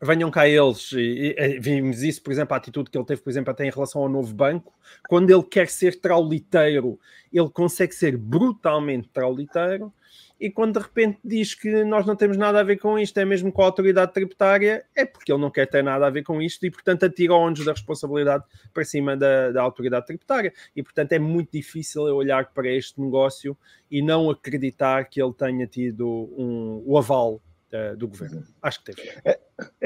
venham 0.00 0.30
cá 0.30 0.48
eles, 0.48 0.92
e, 0.92 1.34
e, 1.36 1.58
vimos 1.58 2.02
isso, 2.02 2.22
por 2.22 2.32
exemplo, 2.32 2.54
a 2.54 2.56
atitude 2.56 2.90
que 2.90 2.96
ele 2.96 3.04
teve, 3.04 3.20
por 3.20 3.30
exemplo, 3.30 3.50
até 3.50 3.66
em 3.66 3.70
relação 3.70 4.02
ao 4.02 4.08
novo 4.08 4.32
banco, 4.32 4.72
quando 5.08 5.30
ele 5.30 5.42
quer 5.42 5.68
ser 5.68 6.00
trauliteiro, 6.00 6.98
ele 7.32 7.50
consegue 7.50 7.94
ser 7.94 8.16
brutalmente 8.16 9.08
trauliteiro, 9.08 9.92
e 10.40 10.48
quando 10.50 10.74
de 10.74 10.86
repente 10.86 11.18
diz 11.24 11.52
que 11.52 11.82
nós 11.84 12.06
não 12.06 12.14
temos 12.14 12.36
nada 12.36 12.60
a 12.60 12.62
ver 12.62 12.76
com 12.76 12.96
isto, 12.96 13.18
é 13.18 13.24
mesmo 13.24 13.50
com 13.50 13.60
a 13.60 13.64
autoridade 13.64 14.12
tributária, 14.12 14.84
é 14.94 15.04
porque 15.04 15.32
ele 15.32 15.40
não 15.40 15.50
quer 15.50 15.66
ter 15.66 15.82
nada 15.82 16.06
a 16.06 16.10
ver 16.10 16.22
com 16.22 16.40
isto 16.40 16.64
e, 16.64 16.70
portanto, 16.70 17.04
atira 17.04 17.34
onde 17.34 17.64
da 17.64 17.72
responsabilidade 17.72 18.44
para 18.72 18.84
cima 18.84 19.16
da, 19.16 19.50
da 19.50 19.60
autoridade 19.60 20.06
tributária. 20.06 20.52
E, 20.76 20.82
portanto, 20.82 21.12
é 21.12 21.18
muito 21.18 21.50
difícil 21.50 22.06
eu 22.06 22.14
olhar 22.14 22.52
para 22.52 22.68
este 22.68 23.00
negócio 23.00 23.56
e 23.90 24.00
não 24.00 24.30
acreditar 24.30 25.06
que 25.06 25.20
ele 25.20 25.32
tenha 25.32 25.66
tido 25.66 26.06
um, 26.06 26.84
o 26.86 26.96
aval 26.96 27.42
uh, 27.72 27.96
do 27.96 28.08
governo. 28.08 28.44
Acho 28.62 28.82
que 28.82 28.92
teve. 28.92 29.08
É, 29.24 29.38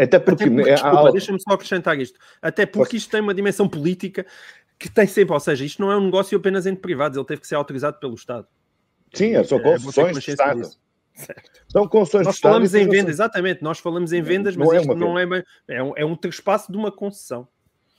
até 0.03 0.19
porque. 0.19 0.45
Até 0.45 0.51
porque 0.51 0.71
é, 0.71 0.75
desculpa, 0.75 1.09
há... 1.09 1.11
deixa-me 1.11 1.41
só 1.41 1.55
acrescentar 1.55 1.99
isto. 1.99 2.19
Até 2.41 2.67
porque 2.67 2.97
isto 2.97 3.11
tem 3.11 3.21
uma 3.21 3.35
dimensão 3.35 3.69
política 3.69 4.27
que 4.79 4.91
tem 4.91 5.07
sempre, 5.07 5.33
ou 5.33 5.41
seja, 5.41 5.65
isto 5.65 5.81
não 5.81 5.93
é 5.93 5.97
um 5.97 6.05
negócio 6.05 6.37
apenas 6.37 6.67
entre 6.67 6.83
privados, 6.83 7.17
ele 7.17 7.27
teve 7.27 7.41
que 7.41 7.47
ser 7.47 7.55
autorizado 7.55 7.99
pelo 8.01 8.15
Estado. 8.15 8.47
Sim, 9.15 9.43
são 9.45 9.59
é, 9.59 9.63
concessões 9.63 10.19
de 10.19 10.31
Estado. 10.31 10.71
Certo. 11.15 11.51
São 11.69 11.87
concessões 11.87 12.27
nós 12.27 12.39
falamos 12.39 12.75
em 12.75 12.89
venda, 12.89 13.11
exatamente, 13.11 13.63
nós 13.63 13.79
falamos 13.79 14.13
em 14.13 14.23
vendas, 14.23 14.57
mas 14.57 14.67
não 14.67 14.75
é 14.75 14.81
isto 14.81 14.95
não 14.95 15.19
é, 15.19 15.45
é 15.69 15.83
um, 15.83 15.93
é 15.97 16.05
um 16.05 16.17
trespasso 16.17 16.73
de 16.73 16.79
uma 16.79 16.91
concessão. 16.91 17.47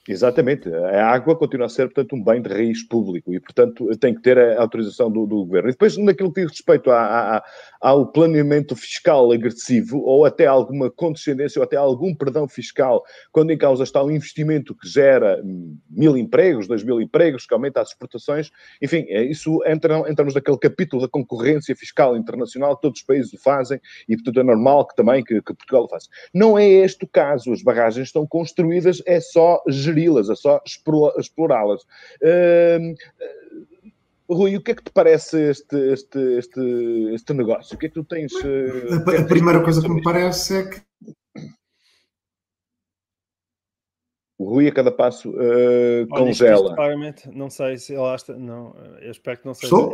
Exatamente. 0.06 0.68
A 0.68 1.06
água 1.06 1.34
continua 1.34 1.66
a 1.66 1.68
ser, 1.68 1.86
portanto, 1.86 2.14
um 2.14 2.22
bem 2.22 2.42
de 2.42 2.50
raiz 2.50 2.86
público 2.86 3.32
e, 3.32 3.40
portanto, 3.40 3.88
tem 3.96 4.14
que 4.14 4.20
ter 4.20 4.38
a 4.38 4.60
autorização 4.60 5.10
do, 5.10 5.26
do 5.26 5.46
governo. 5.46 5.70
E 5.70 5.72
depois, 5.72 5.96
naquilo 5.96 6.30
que 6.30 6.42
diz 6.42 6.50
respeito 6.50 6.90
ao 7.80 8.06
planeamento 8.12 8.76
fiscal 8.76 9.32
agressivo 9.32 9.98
ou 10.00 10.26
até 10.26 10.46
alguma 10.46 10.90
condescendência 10.90 11.58
ou 11.58 11.64
até 11.64 11.76
algum 11.76 12.14
perdão 12.14 12.46
fiscal, 12.46 13.02
quando 13.32 13.50
em 13.50 13.56
causa 13.56 13.82
está 13.82 14.02
um 14.02 14.10
investimento 14.10 14.74
que 14.74 14.86
gera 14.86 15.42
mil 15.88 16.18
empregos, 16.18 16.68
dois 16.68 16.84
mil 16.84 17.00
empregos, 17.00 17.46
que 17.46 17.54
aumenta 17.54 17.80
as 17.80 17.88
exportações, 17.88 18.50
enfim, 18.82 19.06
é, 19.08 19.24
isso 19.24 19.58
entra, 19.66 20.10
entramos 20.10 20.34
naquele 20.34 20.58
capítulo 20.58 21.00
da 21.00 21.08
concorrência 21.08 21.74
fiscal 21.74 22.14
internacional, 22.14 22.76
todos 22.76 23.00
os 23.00 23.06
países 23.06 23.32
o 23.32 23.38
fazem 23.38 23.80
e, 24.06 24.16
portanto, 24.16 24.40
é 24.40 24.42
normal 24.42 24.86
que 24.86 24.96
também 24.96 25.24
que, 25.24 25.40
que 25.40 25.54
Portugal 25.54 25.84
o 25.84 25.88
faça. 25.88 26.08
Não 26.34 26.58
é 26.58 26.68
este 26.68 27.04
o 27.04 27.08
caso. 27.08 27.52
As 27.52 27.62
barragens 27.62 28.08
estão 28.08 28.26
construídas, 28.26 29.02
é 29.06 29.18
só 29.18 29.62
gerir 29.66 29.93
geri-las, 29.94 30.28
é 30.28 30.34
só 30.34 30.60
explorá-las. 30.64 31.82
Uh, 32.22 32.94
Rui, 34.28 34.56
o 34.56 34.62
que 34.62 34.72
é 34.72 34.74
que 34.74 34.82
te 34.82 34.90
parece 34.90 35.50
este, 35.50 35.92
este, 35.92 36.38
este, 36.38 36.60
este 37.14 37.34
negócio? 37.34 37.76
O 37.76 37.78
que 37.78 37.86
é 37.86 37.88
que 37.88 37.94
tu 37.94 38.04
tens? 38.04 38.32
A, 38.34 39.20
a 39.20 39.24
primeira 39.24 39.62
coisa 39.62 39.82
que 39.82 39.88
me 39.88 40.02
parece 40.02 40.56
é 40.56 40.64
que. 40.64 40.82
O 44.36 44.48
Rui, 44.48 44.66
a 44.66 44.72
cada 44.72 44.90
passo, 44.90 45.30
uh, 45.30 46.08
congela. 46.08 46.74
claramente, 46.74 47.28
não 47.30 47.48
sei 47.48 47.78
se 47.78 47.94
ele 47.94 48.14
está. 48.14 48.34
Não, 48.34 48.74
eu 49.00 49.10
espero 49.10 49.38
que 49.38 49.46
não 49.46 49.54
seja. 49.54 49.66
Estou? 49.66 49.92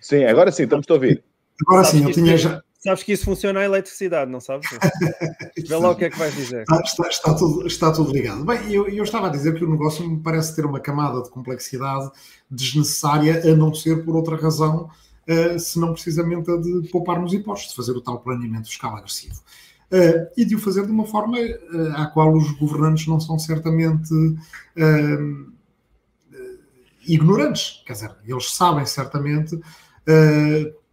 Sim, 0.00 0.24
agora 0.24 0.52
sim, 0.52 0.64
estamos 0.64 0.86
a 0.88 0.94
ouvir. 0.94 1.24
Agora 1.66 1.84
sim, 1.84 2.04
eu 2.04 2.12
tinha 2.12 2.36
já. 2.36 2.62
Sabes 2.88 3.02
que 3.02 3.12
isso 3.12 3.24
funciona 3.26 3.60
a 3.60 3.64
eletricidade, 3.64 4.30
não 4.30 4.40
sabes? 4.40 4.66
Vê 5.68 5.76
lá 5.76 5.90
o 5.90 5.94
que 5.94 6.06
é 6.06 6.10
que 6.10 6.18
vais 6.18 6.34
dizer. 6.34 6.62
Está, 6.62 6.80
está, 6.80 7.08
está, 7.08 7.34
tudo, 7.34 7.66
está 7.66 7.92
tudo 7.92 8.10
ligado. 8.10 8.46
Bem, 8.46 8.72
eu, 8.72 8.88
eu 8.88 9.04
estava 9.04 9.26
a 9.26 9.30
dizer 9.30 9.54
que 9.54 9.62
o 9.62 9.70
negócio 9.70 10.08
me 10.08 10.18
parece 10.22 10.56
ter 10.56 10.64
uma 10.64 10.80
camada 10.80 11.22
de 11.22 11.28
complexidade 11.28 12.10
desnecessária, 12.50 13.42
a 13.44 13.54
não 13.54 13.74
ser 13.74 14.06
por 14.06 14.16
outra 14.16 14.36
razão, 14.36 14.88
uh, 15.28 15.58
senão 15.58 15.92
precisamente 15.92 16.50
a 16.50 16.56
de 16.56 16.88
poupar 16.90 17.20
nos 17.20 17.34
impostos, 17.34 17.68
de 17.68 17.76
fazer 17.76 17.92
o 17.92 18.00
tal 18.00 18.20
planeamento 18.20 18.68
fiscal 18.68 18.96
agressivo. 18.96 19.42
Uh, 19.92 20.24
e 20.34 20.46
de 20.46 20.54
o 20.54 20.58
fazer 20.58 20.86
de 20.86 20.90
uma 20.90 21.04
forma 21.04 21.36
uh, 21.36 21.92
à 21.94 22.06
qual 22.06 22.32
os 22.34 22.50
governantes 22.52 23.06
não 23.06 23.20
são 23.20 23.38
certamente 23.38 24.14
uh, 24.14 25.52
ignorantes. 27.06 27.82
Quer 27.84 27.92
dizer, 27.92 28.16
eles 28.26 28.50
sabem 28.50 28.86
certamente 28.86 29.60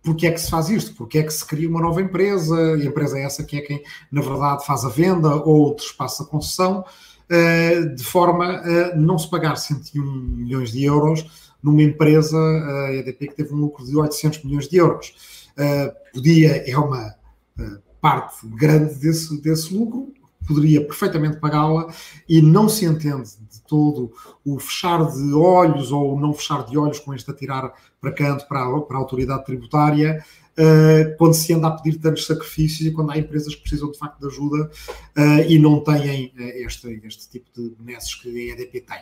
porque 0.06 0.28
é 0.28 0.32
que 0.32 0.40
se 0.40 0.50
faz 0.50 0.70
isto? 0.70 0.96
Porque 0.96 1.18
é 1.18 1.24
que 1.24 1.34
se 1.34 1.44
cria 1.44 1.68
uma 1.68 1.82
nova 1.82 2.00
empresa, 2.00 2.56
e 2.78 2.84
a 2.84 2.86
empresa 2.86 3.18
é 3.18 3.24
essa 3.24 3.44
que 3.44 3.58
é 3.58 3.62
quem, 3.62 3.84
na 4.12 4.22
verdade, 4.22 4.66
faz 4.66 4.86
a 4.86 4.90
venda 4.90 5.36
ou 5.36 5.74
trespassa 5.74 6.24
a 6.24 6.26
concessão, 6.28 6.86
eh, 7.28 7.82
de 7.82 8.04
forma 8.04 8.46
a 8.46 8.96
não 8.96 9.18
se 9.18 9.28
pagar 9.28 9.56
101 9.56 10.04
milhões 10.04 10.72
de 10.72 10.84
euros 10.84 11.52
numa 11.62 11.82
empresa, 11.82 12.38
a 12.38 12.94
EDP, 12.94 13.30
que 13.30 13.36
teve 13.36 13.54
um 13.54 13.58
lucro 13.58 13.84
de 13.84 13.98
800 13.98 14.44
milhões 14.44 14.68
de 14.70 14.78
euros. 14.78 15.16
Eh, 15.58 15.94
podia, 16.14 16.70
é 16.70 16.78
uma 16.78 17.16
eh, 17.60 17.78
parte 18.00 18.46
grande 18.48 18.94
desse, 18.96 19.42
desse 19.42 19.74
lucro, 19.74 20.14
poderia 20.48 20.86
perfeitamente 20.86 21.38
pagá-la 21.38 21.92
e 22.30 22.42
não 22.42 22.70
se 22.70 22.86
entende 22.86 23.30
de 23.45 23.45
todo 23.68 24.12
o 24.44 24.60
fechar 24.60 25.06
de 25.12 25.34
olhos 25.34 25.92
ou 25.92 26.20
não 26.20 26.34
fechar 26.34 26.66
de 26.66 26.78
olhos 26.78 27.00
com 27.00 27.14
este 27.14 27.30
a 27.32 27.34
tirar 27.34 27.74
para 28.00 28.12
canto 28.12 28.48
para 28.48 28.64
a, 28.64 28.82
para 28.82 28.98
a 28.98 29.00
autoridade 29.00 29.46
tributária 29.46 30.24
uh, 30.58 31.18
quando 31.18 31.34
se 31.34 31.54
anda 31.54 31.68
a 31.68 31.72
pedir 31.72 32.00
tantos 32.00 32.26
sacrifícios 32.26 32.88
e 32.88 32.92
quando 32.92 33.12
há 33.12 33.18
empresas 33.18 33.54
que 33.56 33.62
precisam 33.62 33.92
de 33.92 33.98
facto 33.98 34.20
de 34.20 34.28
ajuda 34.28 34.70
uh, 35.18 35.50
e 35.50 35.60
não 35.60 35.84
têm 35.84 36.34
uh, 36.38 36.42
este, 36.66 37.02
este 37.04 37.30
tipo 37.30 37.50
de 37.56 37.76
benesses 37.78 38.16
que 38.16 38.30
a 38.30 38.54
EDP 38.54 38.82
tem. 38.82 39.00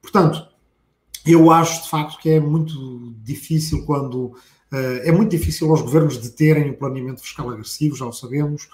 Portanto, 0.00 0.46
eu 1.26 1.50
acho 1.50 1.82
de 1.82 1.90
facto 1.90 2.18
que 2.18 2.30
é 2.30 2.40
muito 2.40 3.14
difícil 3.22 3.84
quando 3.84 4.34
é 4.70 5.10
muito 5.10 5.30
difícil 5.30 5.70
aos 5.70 5.80
governos 5.80 6.18
deterem 6.18 6.68
o 6.68 6.76
planeamento 6.76 7.22
fiscal 7.22 7.48
agressivo, 7.48 7.96
já 7.96 8.04
o 8.04 8.12
sabemos, 8.12 8.68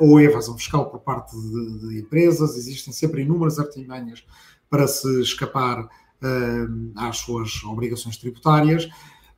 ou 0.00 0.20
evasão 0.20 0.56
fiscal 0.56 0.90
por 0.90 1.00
parte 1.00 1.36
de, 1.36 1.88
de, 1.88 2.00
empresas, 2.00 2.56
existem 2.56 2.92
sempre 2.92 3.22
inúmeras 3.22 3.58
artimanhas 3.58 4.24
para 4.70 4.88
se 4.88 5.20
escapar 5.20 5.84
uh, 5.84 6.92
às 6.96 7.18
suas 7.18 7.62
obrigações 7.64 8.16
tributárias, 8.16 8.88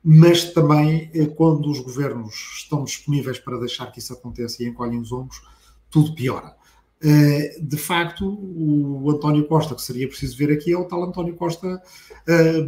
mas 0.03 0.51
também 0.51 1.11
uh, 1.13 1.27
quando 1.35 1.69
os 1.69 1.79
governos 1.79 2.33
estão 2.57 2.83
disponíveis 2.83 3.37
para 3.37 3.59
deixar 3.59 3.91
que 3.91 3.99
isso 3.99 4.13
aconteça 4.13 4.63
e 4.63 4.67
encolhem 4.67 4.99
os 4.99 5.11
ombros, 5.11 5.41
tudo 5.89 6.15
piora. 6.15 6.55
De 7.61 7.77
facto, 7.77 8.27
o 8.27 9.11
António 9.11 9.47
Costa, 9.47 9.75
que 9.75 9.83
seria 9.83 10.07
preciso 10.07 10.35
ver 10.35 10.51
aqui, 10.51 10.73
é 10.73 10.77
o 10.77 10.85
tal 10.85 11.03
António 11.03 11.35
Costa 11.35 11.79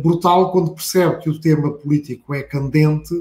brutal 0.04 0.52
quando 0.52 0.76
percebe 0.76 1.18
que 1.18 1.32
o 1.32 1.42
tema 1.42 1.74
político 1.74 2.36
é 2.36 2.44
candente 2.44 3.12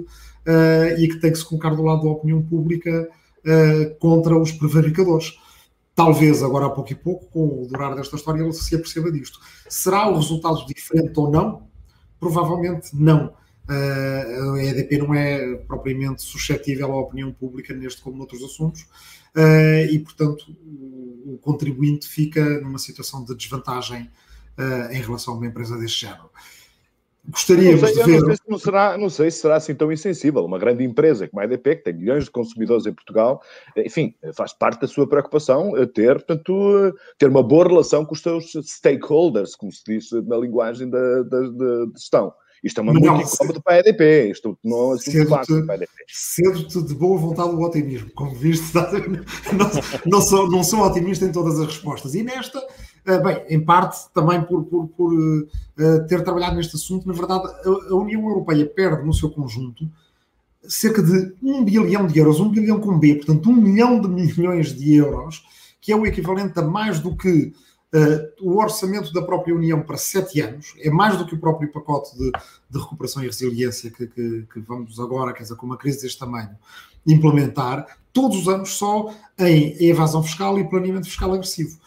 e 0.98 1.08
que 1.08 1.16
tem 1.16 1.32
que 1.32 1.38
se 1.38 1.46
colocar 1.46 1.74
do 1.74 1.82
lado 1.82 2.02
da 2.02 2.10
opinião 2.10 2.42
pública 2.42 3.08
uh, 3.48 3.94
contra 3.98 4.38
os 4.38 4.52
prevaricadores. 4.52 5.38
Talvez 5.94 6.42
agora 6.42 6.66
a 6.66 6.70
pouco 6.70 6.92
e 6.92 6.94
pouco, 6.94 7.26
com 7.26 7.62
o 7.62 7.66
durar 7.66 7.94
desta 7.96 8.16
história, 8.16 8.42
ele 8.42 8.52
se 8.52 8.74
aperceba 8.74 9.10
disto. 9.10 9.40
Será 9.68 10.08
o 10.08 10.14
resultado 10.14 10.64
diferente 10.66 11.18
ou 11.18 11.30
não? 11.30 11.68
Provavelmente 12.20 12.90
não. 12.94 13.34
Uh, 13.68 14.54
a 14.54 14.64
EDP 14.64 14.98
não 14.98 15.12
é 15.14 15.56
propriamente 15.56 16.22
suscetível 16.22 16.92
à 16.92 17.00
opinião 17.00 17.32
pública 17.32 17.74
neste 17.74 18.00
como 18.00 18.16
noutros 18.16 18.42
assuntos 18.42 18.82
uh, 19.36 19.90
e, 19.90 19.98
portanto, 19.98 20.44
o, 20.64 21.34
o, 21.34 21.38
contribuinte 21.38 22.08
fica 22.08 22.60
numa 22.60 22.78
situação 22.78 23.24
de 23.24 23.34
desvantagem 23.34 24.10
em 24.90 25.00
relação 25.00 25.34
a 25.34 25.36
uma 25.36 25.46
empresa 25.46 25.78
deste 25.78 26.00
género. 26.00 26.30
Gostaríamos 27.28 27.82
não 27.82 27.88
sei, 27.88 27.96
de 27.96 28.10
ver. 28.10 28.20
Não 28.20 28.26
sei, 28.26 28.36
se 28.36 28.42
não, 28.48 28.58
será, 28.58 28.98
não 28.98 29.10
sei 29.10 29.30
se 29.30 29.38
será 29.40 29.56
assim 29.56 29.74
tão 29.74 29.92
insensível. 29.92 30.44
Uma 30.44 30.58
grande 30.58 30.82
empresa 30.82 31.28
como 31.28 31.40
a 31.40 31.44
EDP, 31.44 31.76
que 31.76 31.84
tem 31.84 31.94
milhões 31.94 32.24
de 32.24 32.30
consumidores 32.30 32.86
em 32.86 32.92
Portugal, 32.92 33.42
enfim, 33.76 34.14
faz 34.34 34.52
parte 34.52 34.80
da 34.80 34.86
sua 34.86 35.06
preocupação 35.06 35.72
ter, 35.92 36.14
portanto, 36.14 36.94
ter 37.18 37.28
uma 37.28 37.42
boa 37.42 37.68
relação 37.68 38.04
com 38.04 38.14
os 38.14 38.22
seus 38.22 38.52
stakeholders, 38.64 39.54
como 39.54 39.70
se 39.70 39.82
diz 39.86 40.10
na 40.26 40.36
linguagem 40.36 40.88
da, 40.88 41.22
da, 41.22 41.40
da 41.40 41.86
gestão. 41.94 42.32
Isto 42.62 42.80
é 42.80 42.82
uma 42.82 42.92
muito 42.92 43.06
incómodo 43.06 43.62
para 43.62 43.74
a 43.74 43.78
EDP. 43.78 44.30
Isto 44.30 44.58
não 44.64 44.76
é 44.76 44.86
um 44.86 44.92
assunto 44.92 45.28
fácil 45.28 45.66
para 45.66 45.74
a 45.74 45.76
EDP. 45.76 45.92
Cedo-te 46.08 46.82
de 46.82 46.94
boa 46.94 47.18
vontade 47.18 47.50
o 47.50 47.60
otimismo. 47.60 48.10
Como 48.14 48.34
viste, 48.34 48.74
não, 49.54 49.70
não, 50.06 50.20
sou, 50.20 50.50
não 50.50 50.64
sou 50.64 50.80
otimista 50.80 51.24
em 51.24 51.32
todas 51.32 51.58
as 51.60 51.66
respostas. 51.66 52.14
E 52.14 52.22
nesta, 52.22 52.58
eh, 52.58 52.97
bem, 53.16 53.44
em 53.48 53.64
parte 53.64 54.12
também 54.12 54.42
por, 54.42 54.64
por, 54.64 54.88
por 54.88 55.14
uh, 55.14 56.06
ter 56.06 56.22
trabalhado 56.22 56.56
neste 56.56 56.76
assunto, 56.76 57.08
na 57.08 57.14
verdade, 57.14 57.46
a, 57.46 57.92
a 57.92 57.94
União 57.94 58.20
Europeia 58.28 58.66
perde 58.66 59.06
no 59.06 59.14
seu 59.14 59.30
conjunto 59.30 59.88
cerca 60.68 61.02
de 61.02 61.34
um 61.42 61.64
bilhão 61.64 62.06
de 62.06 62.18
euros, 62.18 62.40
um 62.40 62.50
bilhão 62.50 62.78
com 62.78 62.98
B, 62.98 63.14
portanto, 63.14 63.48
um 63.48 63.56
milhão 63.56 64.00
de 64.00 64.08
milhões 64.08 64.74
de 64.74 64.94
euros, 64.94 65.46
que 65.80 65.90
é 65.90 65.96
o 65.96 66.04
equivalente 66.04 66.58
a 66.58 66.62
mais 66.62 67.00
do 67.00 67.16
que 67.16 67.54
Uh, 67.90 68.28
o 68.42 68.58
orçamento 68.58 69.10
da 69.14 69.22
própria 69.22 69.54
União 69.54 69.80
para 69.80 69.96
sete 69.96 70.42
anos 70.42 70.74
é 70.80 70.90
mais 70.90 71.16
do 71.16 71.24
que 71.24 71.34
o 71.34 71.38
próprio 71.38 71.72
pacote 71.72 72.14
de, 72.18 72.30
de 72.68 72.78
recuperação 72.78 73.22
e 73.22 73.26
resiliência 73.26 73.90
que, 73.90 74.06
que, 74.06 74.46
que, 74.52 74.60
vamos 74.60 75.00
agora, 75.00 75.32
quer 75.32 75.44
dizer, 75.44 75.56
com 75.56 75.64
uma 75.64 75.78
crise 75.78 76.02
deste 76.02 76.18
tamanho, 76.18 76.50
implementar, 77.06 77.86
todos 78.12 78.40
os 78.40 78.46
anos 78.46 78.74
só 78.76 79.10
em 79.38 79.74
evasão 79.82 80.22
fiscal 80.22 80.58
e 80.58 80.68
planeamento 80.68 81.06
fiscal 81.06 81.32
agressivo. 81.32 81.78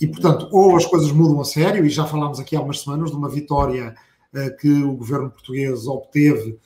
E, 0.00 0.06
portanto, 0.06 0.48
ou 0.52 0.76
as 0.76 0.86
coisas 0.86 1.10
mudam 1.10 1.40
a 1.40 1.44
sério, 1.44 1.84
e 1.84 1.90
já 1.90 2.06
falámos 2.06 2.38
aqui 2.38 2.54
há 2.54 2.60
umas 2.60 2.80
semanas 2.80 3.10
de 3.10 3.16
uma 3.16 3.28
vitória 3.28 3.94
uh, 4.32 4.56
que 4.58 4.70
o 4.70 4.92
governo 4.92 5.30
português 5.30 5.86
obteve 5.86 6.58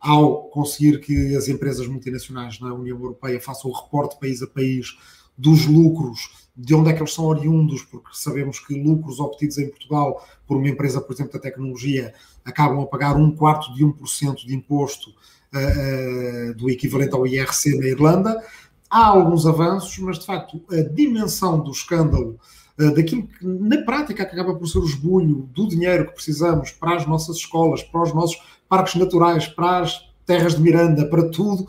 ao 0.00 0.44
conseguir 0.44 0.98
que 1.00 1.36
as 1.36 1.46
empresas 1.48 1.86
multinacionais 1.86 2.58
na 2.58 2.72
União 2.72 2.98
Europeia 2.98 3.40
façam 3.40 3.70
o 3.70 3.74
reporte 3.74 4.18
país 4.18 4.42
a 4.42 4.46
país 4.46 4.96
dos 5.36 5.66
lucros 5.66 6.48
de 6.56 6.74
onde 6.74 6.90
é 6.90 6.92
que 6.92 7.00
eles 7.00 7.14
são 7.14 7.24
oriundos, 7.24 7.82
porque 7.82 8.10
sabemos 8.12 8.58
que 8.58 8.74
lucros 8.74 9.20
obtidos 9.20 9.56
em 9.58 9.68
Portugal 9.68 10.26
por 10.46 10.56
uma 10.56 10.68
empresa, 10.68 11.00
por 11.00 11.12
exemplo, 11.12 11.32
da 11.32 11.38
tecnologia, 11.38 12.12
acabam 12.44 12.80
a 12.80 12.86
pagar 12.86 13.16
um 13.16 13.30
quarto 13.34 13.72
de 13.74 13.84
1% 13.84 14.46
de 14.46 14.54
imposto 14.54 15.10
uh, 15.10 16.50
uh, 16.50 16.54
do 16.54 16.68
equivalente 16.68 17.14
ao 17.14 17.26
IRC 17.26 17.78
na 17.78 17.86
Irlanda. 17.86 18.44
Há 18.90 19.06
alguns 19.06 19.46
avanços, 19.46 19.96
mas 19.98 20.18
de 20.18 20.26
facto 20.26 20.60
a 20.70 20.82
dimensão 20.82 21.60
do 21.60 21.70
escândalo, 21.70 22.38
daquilo 22.88 23.26
que 23.26 23.46
na 23.46 23.82
prática 23.82 24.22
acaba 24.22 24.54
por 24.54 24.66
ser 24.66 24.78
o 24.78 24.84
esbulho 24.84 25.48
do 25.54 25.68
dinheiro 25.68 26.06
que 26.06 26.14
precisamos 26.14 26.70
para 26.70 26.96
as 26.96 27.06
nossas 27.06 27.36
escolas, 27.36 27.82
para 27.82 28.02
os 28.02 28.14
nossos 28.14 28.40
parques 28.68 28.94
naturais, 28.94 29.46
para 29.46 29.80
as 29.80 30.08
terras 30.24 30.54
de 30.54 30.62
Miranda, 30.62 31.04
para 31.06 31.28
tudo, 31.28 31.66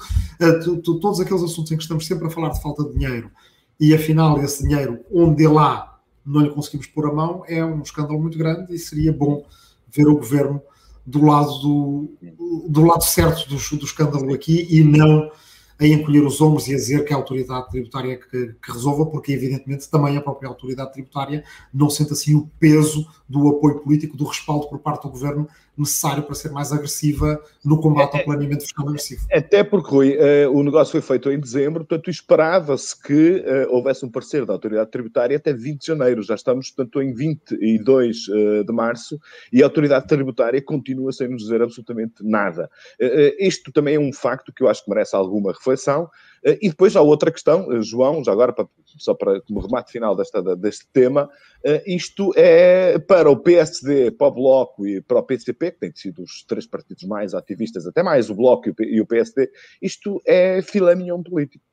todos 0.83 1.19
aqueles 1.19 1.43
assuntos 1.43 1.71
em 1.71 1.77
que 1.77 1.83
estamos 1.83 2.05
sempre 2.05 2.27
a 2.27 2.29
falar 2.29 2.49
de 2.49 2.61
falta 2.61 2.83
de 2.83 2.93
dinheiro 2.93 3.31
e 3.79 3.95
afinal 3.95 4.39
esse 4.43 4.61
dinheiro, 4.61 4.99
onde 5.11 5.47
lá 5.47 5.99
não 6.23 6.41
lhe 6.41 6.51
conseguimos 6.51 6.85
pôr 6.85 7.07
a 7.07 7.13
mão, 7.13 7.43
é 7.47 7.65
um 7.65 7.81
escândalo 7.81 8.21
muito 8.21 8.37
grande 8.37 8.73
e 8.73 8.77
seria 8.77 9.11
bom 9.11 9.43
ver 9.89 10.07
o 10.07 10.17
governo 10.17 10.61
do 11.03 11.25
lado 11.25 11.59
do, 11.59 12.13
do 12.69 12.85
lado 12.85 13.03
certo 13.03 13.49
do, 13.49 13.77
do 13.77 13.85
escândalo 13.85 14.31
aqui 14.31 14.67
e 14.69 14.83
não 14.83 15.31
a 15.81 15.87
encolher 15.87 16.23
os 16.23 16.39
ombros 16.39 16.67
e 16.67 16.73
a 16.73 16.77
dizer 16.77 17.03
que 17.05 17.11
a 17.11 17.15
autoridade 17.15 17.69
tributária 17.69 18.15
que, 18.15 18.53
que, 18.53 18.71
resolva, 18.71 19.05
porque 19.07 19.31
evidentemente 19.31 19.89
também 19.89 20.15
a 20.15 20.21
própria 20.21 20.47
autoridade 20.47 20.93
tributária 20.93 21.43
não 21.73 21.89
sente 21.89 22.13
assim 22.13 22.35
o 22.35 22.47
peso 22.59 23.07
do 23.27 23.47
apoio 23.47 23.79
político, 23.79 24.15
do 24.15 24.25
respaldo 24.25 24.67
por 24.67 24.77
parte 24.77 25.03
do 25.03 25.09
governo 25.09 25.47
necessário 25.81 26.23
para 26.23 26.35
ser 26.35 26.51
mais 26.51 26.71
agressiva 26.71 27.41
no 27.63 27.79
combate 27.79 28.13
ao 28.13 28.19
é, 28.19 28.21
é, 28.21 28.25
planeamento 28.25 28.61
fiscal 28.61 28.87
agressivo. 28.87 29.25
Até 29.31 29.63
porque, 29.63 29.89
Rui, 29.89 30.17
uh, 30.17 30.51
o 30.51 30.63
negócio 30.63 30.91
foi 30.91 31.01
feito 31.01 31.29
em 31.29 31.39
dezembro, 31.39 31.85
portanto 31.85 32.09
esperava-se 32.09 32.99
que 33.01 33.43
uh, 33.45 33.73
houvesse 33.73 34.05
um 34.05 34.09
parecer 34.09 34.45
da 34.45 34.53
autoridade 34.53 34.89
tributária 34.89 35.37
até 35.37 35.53
20 35.53 35.81
de 35.81 35.87
janeiro. 35.87 36.23
Já 36.23 36.35
estamos, 36.35 36.71
portanto, 36.71 37.01
em 37.01 37.13
22 37.13 38.27
uh, 38.27 38.31
eh, 38.31 38.63
de 38.63 38.73
março 38.73 39.19
e 39.51 39.61
a 39.61 39.65
autoridade 39.65 40.07
tributária 40.07 40.61
continua 40.61 41.11
sem 41.11 41.27
nos 41.27 41.43
dizer 41.43 41.61
absolutamente 41.61 42.15
nada. 42.21 42.69
isto 43.39 43.71
também 43.71 43.95
é 43.95 43.99
um 43.99 44.13
facto 44.13 44.53
que 44.53 44.63
eu 44.63 44.69
acho 44.69 44.83
que 44.83 44.89
merece 44.89 45.15
alguma 45.15 45.51
reflexão. 45.51 46.09
Eh, 46.43 46.59
e 46.61 46.69
depois 46.69 46.95
há 46.95 47.01
outra 47.01 47.31
questão, 47.31 47.71
eh, 47.71 47.81
João, 47.81 48.23
já 48.23 48.31
agora, 48.31 48.53
só 48.97 49.13
para 49.13 49.41
como 49.41 49.59
remate 49.59 49.91
final 49.91 50.15
desta, 50.15 50.55
deste 50.55 50.87
tema, 50.91 51.29
eh, 51.63 51.83
isto 51.85 52.33
é 52.35 52.97
para 52.99 53.29
o 53.29 53.37
PSD, 53.37 54.11
para 54.11 54.27
o 54.27 54.31
Bloco 54.31 54.87
e 54.87 55.01
para 55.01 55.19
o 55.19 55.23
PCP, 55.23 55.71
que 55.71 55.79
têm 55.79 55.95
sido 55.95 56.23
os 56.23 56.43
três 56.43 56.65
partidos 56.65 57.03
mais 57.03 57.33
ativistas, 57.33 57.85
até 57.85 58.01
mais 58.01 58.29
o 58.29 58.35
Bloco 58.35 58.73
e 58.79 58.99
o 58.99 59.05
PSD, 59.05 59.51
isto 59.81 60.21
é 60.25 60.61
filé 60.61 60.95
mignon 60.95 61.21
político. 61.21 61.63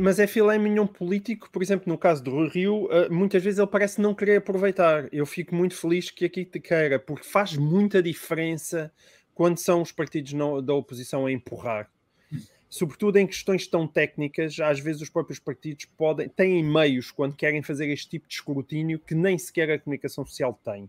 Mas 0.00 0.18
é 0.18 0.26
filé 0.26 0.58
mignon 0.58 0.86
político, 0.86 1.50
por 1.52 1.62
exemplo, 1.62 1.92
no 1.92 1.98
caso 1.98 2.24
do 2.24 2.48
Rio, 2.48 2.88
muitas 3.10 3.42
vezes 3.42 3.58
ele 3.58 3.68
parece 3.68 4.00
não 4.00 4.14
querer 4.14 4.36
aproveitar. 4.38 5.06
Eu 5.12 5.26
fico 5.26 5.54
muito 5.54 5.74
feliz 5.74 6.10
que 6.10 6.24
aqui 6.24 6.46
te 6.46 6.58
queira, 6.58 6.98
porque 6.98 7.24
faz 7.24 7.56
muita 7.56 8.02
diferença 8.02 8.90
quando 9.34 9.58
são 9.58 9.82
os 9.82 9.92
partidos 9.92 10.32
da 10.64 10.72
oposição 10.72 11.26
a 11.26 11.32
empurrar 11.32 11.90
sobretudo 12.70 13.16
em 13.16 13.26
questões 13.26 13.66
tão 13.66 13.84
técnicas, 13.84 14.60
às 14.60 14.78
vezes 14.78 15.02
os 15.02 15.10
próprios 15.10 15.40
partidos 15.40 15.86
podem, 15.96 16.28
têm 16.28 16.62
meios 16.62 17.10
quando 17.10 17.34
querem 17.34 17.62
fazer 17.62 17.90
este 17.90 18.08
tipo 18.08 18.28
de 18.28 18.34
escrutínio 18.34 19.00
que 19.00 19.14
nem 19.14 19.36
sequer 19.36 19.68
a 19.72 19.78
comunicação 19.78 20.24
social 20.24 20.58
tem. 20.64 20.84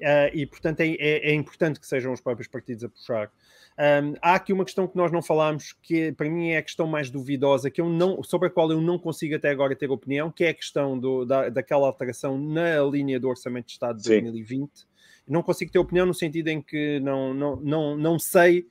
Uh, 0.00 0.30
e 0.32 0.46
portanto 0.46 0.78
é, 0.78 0.90
é, 0.90 1.30
é, 1.30 1.34
importante 1.34 1.80
que 1.80 1.86
sejam 1.86 2.12
os 2.12 2.20
próprios 2.20 2.46
partidos 2.46 2.84
a 2.84 2.88
puxar. 2.88 3.32
Um, 3.76 4.14
há 4.22 4.36
aqui 4.36 4.52
uma 4.52 4.64
questão 4.64 4.86
que 4.86 4.96
nós 4.96 5.10
não 5.10 5.20
falámos, 5.20 5.72
que 5.82 6.12
para 6.12 6.30
mim 6.30 6.50
é 6.50 6.58
a 6.58 6.62
questão 6.62 6.86
mais 6.86 7.10
duvidosa, 7.10 7.68
que 7.68 7.80
eu 7.80 7.88
não, 7.88 8.22
sobre 8.22 8.46
a 8.46 8.50
qual 8.50 8.70
eu 8.70 8.80
não 8.80 8.96
consigo 8.96 9.34
até 9.34 9.50
agora 9.50 9.74
ter 9.74 9.90
opinião, 9.90 10.30
que 10.30 10.44
é 10.44 10.50
a 10.50 10.54
questão 10.54 10.96
do, 10.96 11.24
da, 11.24 11.48
daquela 11.48 11.88
alteração 11.88 12.38
na 12.38 12.80
linha 12.82 13.18
do 13.18 13.28
Orçamento 13.28 13.66
de 13.66 13.72
Estado 13.72 13.96
de 13.96 14.04
Sim. 14.04 14.20
2020. 14.22 14.70
Não 15.26 15.42
consigo 15.42 15.72
ter 15.72 15.80
opinião 15.80 16.06
no 16.06 16.14
sentido 16.14 16.46
em 16.46 16.62
que 16.62 17.00
não, 17.00 17.34
não, 17.34 17.56
não, 17.56 17.96
não 17.96 18.18
sei 18.20 18.68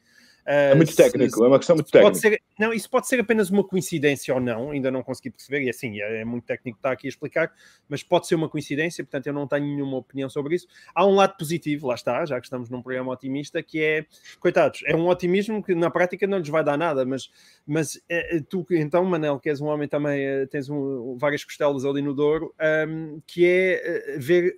é 0.48 0.76
muito 0.76 0.96
técnico, 0.96 1.36
se, 1.36 1.44
é 1.44 1.48
uma 1.48 1.58
questão 1.58 1.76
muito 1.76 1.92
técnica. 1.92 2.16
Ser, 2.16 2.42
não, 2.58 2.72
isso 2.74 2.90
pode 2.90 3.06
ser 3.08 3.20
apenas 3.20 3.50
uma 3.50 3.64
coincidência 3.64 4.34
ou 4.34 4.40
não, 4.40 4.72
ainda 4.72 4.90
não 4.90 5.04
consegui 5.04 5.30
perceber, 5.30 5.64
e 5.64 5.70
assim, 5.70 6.00
é, 6.00 6.22
é 6.22 6.26
muito 6.26 6.46
técnico 6.46 6.78
estar 6.78 6.92
aqui 6.92 7.08
a 7.08 7.10
explicar, 7.10 7.52
mas 7.90 8.02
pode 8.02 8.28
ser 8.28 8.36
uma 8.36 8.48
coincidência, 8.48 9.04
portanto 9.04 9.28
eu 9.28 9.34
não 9.34 9.46
tenho 9.46 9.66
nenhuma 9.66 9.98
opinião 9.98 10.30
sobre 10.30 10.56
isso. 10.56 10.66
Há 10.96 11.06
um 11.06 11.16
lado 11.16 11.36
positivo, 11.38 11.88
lá 11.88 11.96
está, 11.96 12.26
já 12.26 12.40
que 12.40 12.46
estamos 12.46 12.70
num 12.70 12.82
programa 12.82 13.12
otimista, 13.12 13.62
que 13.62 13.84
é, 13.84 14.06
coitados, 14.40 14.82
é 14.86 14.96
um 14.96 15.08
otimismo 15.10 15.62
que 15.62 15.76
na 15.76 15.92
prática 15.92 16.26
não 16.26 16.38
lhes 16.38 16.48
vai 16.48 16.64
dar 16.64 16.78
nada, 16.78 17.06
mas, 17.06 17.30
mas 17.66 18.02
é, 18.08 18.40
tu, 18.40 18.66
então, 18.72 19.04
Manel, 19.04 19.40
que 19.40 19.50
és 19.50 19.60
um 19.60 19.68
homem 19.68 19.88
também, 19.88 20.24
eh, 20.24 20.46
tens 20.46 20.70
um, 20.70 21.18
várias 21.18 21.44
costelas 21.44 21.84
ali 21.84 22.02
no 22.02 22.14
Douro, 22.14 22.56
um, 22.88 23.22
que 23.28 23.46
é 23.46 24.18
ver 24.18 24.58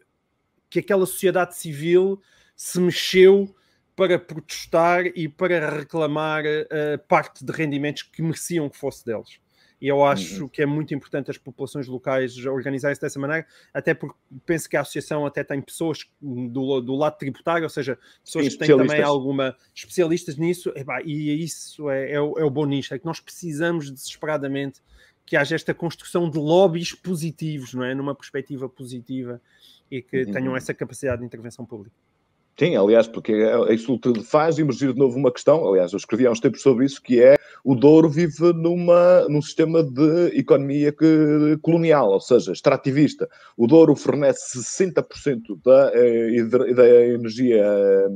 que 0.70 0.80
aquela 0.80 1.06
sociedade 1.08 1.56
civil 1.56 2.22
se 2.56 2.80
mexeu 2.80 3.56
para 4.00 4.18
protestar 4.18 5.08
e 5.08 5.28
para 5.28 5.70
reclamar 5.70 6.46
uh, 6.46 6.98
parte 7.06 7.44
de 7.44 7.52
rendimentos 7.52 8.04
que 8.04 8.22
mereciam 8.22 8.70
que 8.70 8.78
fosse 8.78 9.06
deles. 9.06 9.42
E 9.82 9.90
eu 9.90 10.06
acho 10.06 10.44
uhum. 10.44 10.48
que 10.48 10.62
é 10.62 10.66
muito 10.66 10.94
importante 10.94 11.30
as 11.30 11.38
populações 11.38 11.86
locais 11.86 12.38
organizarem-se 12.46 13.02
dessa 13.02 13.20
maneira, 13.20 13.46
até 13.74 13.94
porque 13.94 14.16
penso 14.46 14.70
que 14.70 14.78
a 14.78 14.82
associação 14.82 15.26
até 15.26 15.44
tem 15.44 15.62
pessoas 15.62 16.06
do, 16.22 16.80
do 16.80 16.96
lado 16.96 17.18
tributário, 17.18 17.64
ou 17.64 17.70
seja, 17.70 17.98
pessoas 18.24 18.48
que 18.48 18.58
têm 18.58 18.78
também 18.78 19.02
alguma 19.02 19.56
especialistas 19.76 20.38
nisso, 20.38 20.74
e 21.04 21.44
isso 21.44 21.90
é, 21.90 22.14
é, 22.14 22.22
o, 22.22 22.40
é 22.40 22.44
o 22.44 22.50
bom 22.50 22.66
nicho, 22.66 22.94
é 22.94 23.00
que 23.00 23.06
nós 23.06 23.20
precisamos 23.20 23.92
desesperadamente 23.92 24.82
que 25.26 25.36
haja 25.36 25.56
esta 25.56 25.74
construção 25.74 26.30
de 26.30 26.38
lobbies 26.38 26.94
positivos, 26.94 27.74
não 27.74 27.84
é? 27.84 27.94
Numa 27.94 28.16
perspectiva 28.16 28.68
positiva 28.68 29.42
e 29.92 30.02
que 30.02 30.24
uhum. 30.24 30.32
tenham 30.32 30.58
essa 30.58 30.74
capacidade 30.74 31.20
de 31.20 31.26
intervenção 31.26 31.66
pública. 31.66 31.96
Sim, 32.60 32.76
aliás, 32.76 33.08
porque 33.08 33.32
é, 33.32 33.74
isso 33.74 33.98
faz 34.26 34.60
emergir 34.60 34.92
de 34.92 35.00
novo 35.00 35.18
uma 35.18 35.32
questão, 35.32 35.66
aliás, 35.66 35.94
eu 35.94 35.98
escrevi 35.98 36.28
há 36.28 36.32
uns 36.32 36.42
tempos 36.42 36.62
sobre 36.62 36.86
isso, 36.86 37.02
que 37.02 37.24
é 37.24 37.38
o 37.64 37.74
Douro 37.74 38.10
vive 38.10 38.52
numa, 38.52 39.26
num 39.30 39.42
sistema 39.42 39.82
de 39.82 40.38
economia 40.38 40.92
que, 40.92 41.58
colonial, 41.62 42.10
ou 42.10 42.20
seja, 42.20 42.52
extrativista. 42.52 43.30
O 43.56 43.66
Douro 43.66 43.96
fornece 43.96 44.60
60% 44.60 45.58
da, 45.64 45.92
eh, 45.94 46.74
da 46.74 47.06
energia 47.06 47.64
eh, 47.64 48.08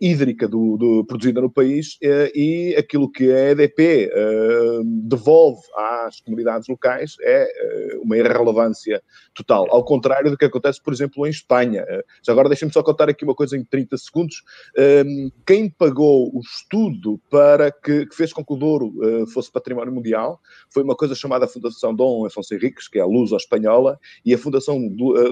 hídrica 0.00 0.46
do, 0.46 0.76
do, 0.76 1.04
produzida 1.04 1.40
no 1.40 1.50
país 1.50 1.96
eh, 2.02 2.30
e 2.34 2.76
aquilo 2.76 3.10
que 3.10 3.32
a 3.32 3.50
EDP 3.50 4.10
eh, 4.12 4.80
devolve 4.84 5.62
às 5.74 6.20
comunidades 6.20 6.68
locais 6.68 7.16
é 7.22 7.48
uma 8.02 8.16
irrelevância 8.16 9.02
total. 9.34 9.66
Ao 9.70 9.84
contrário 9.84 10.30
do 10.30 10.36
que 10.36 10.44
acontece, 10.44 10.82
por 10.82 10.92
exemplo, 10.92 11.26
em 11.26 11.30
Espanha. 11.30 11.84
Já 12.22 12.32
agora 12.32 12.48
deixem-me 12.48 12.72
só 12.72 12.82
contar 12.82 13.08
aqui 13.08 13.24
uma 13.24 13.34
coisa 13.34 13.56
em 13.56 13.64
30 13.64 13.96
segundos. 13.96 14.42
Quem 15.46 15.70
pagou 15.70 16.30
o 16.34 16.40
estudo 16.40 17.20
para 17.30 17.70
que, 17.70 18.06
que 18.06 18.14
fez 18.14 18.32
com 18.32 18.44
que 18.44 18.52
o 18.52 18.56
Douro 18.56 18.92
fosse 19.28 19.50
património 19.50 19.92
mundial 19.92 20.40
foi 20.68 20.82
uma 20.82 20.96
coisa 20.96 21.14
chamada 21.14 21.46
Fundação 21.46 21.94
Dom 21.94 22.26
Afonso 22.26 22.54
Henriques, 22.54 22.88
que 22.88 22.98
é 22.98 23.02
a 23.02 23.06
Luz 23.06 23.32
Espanhola, 23.32 23.98
e 24.24 24.34
a 24.34 24.38
Fundação 24.38 24.78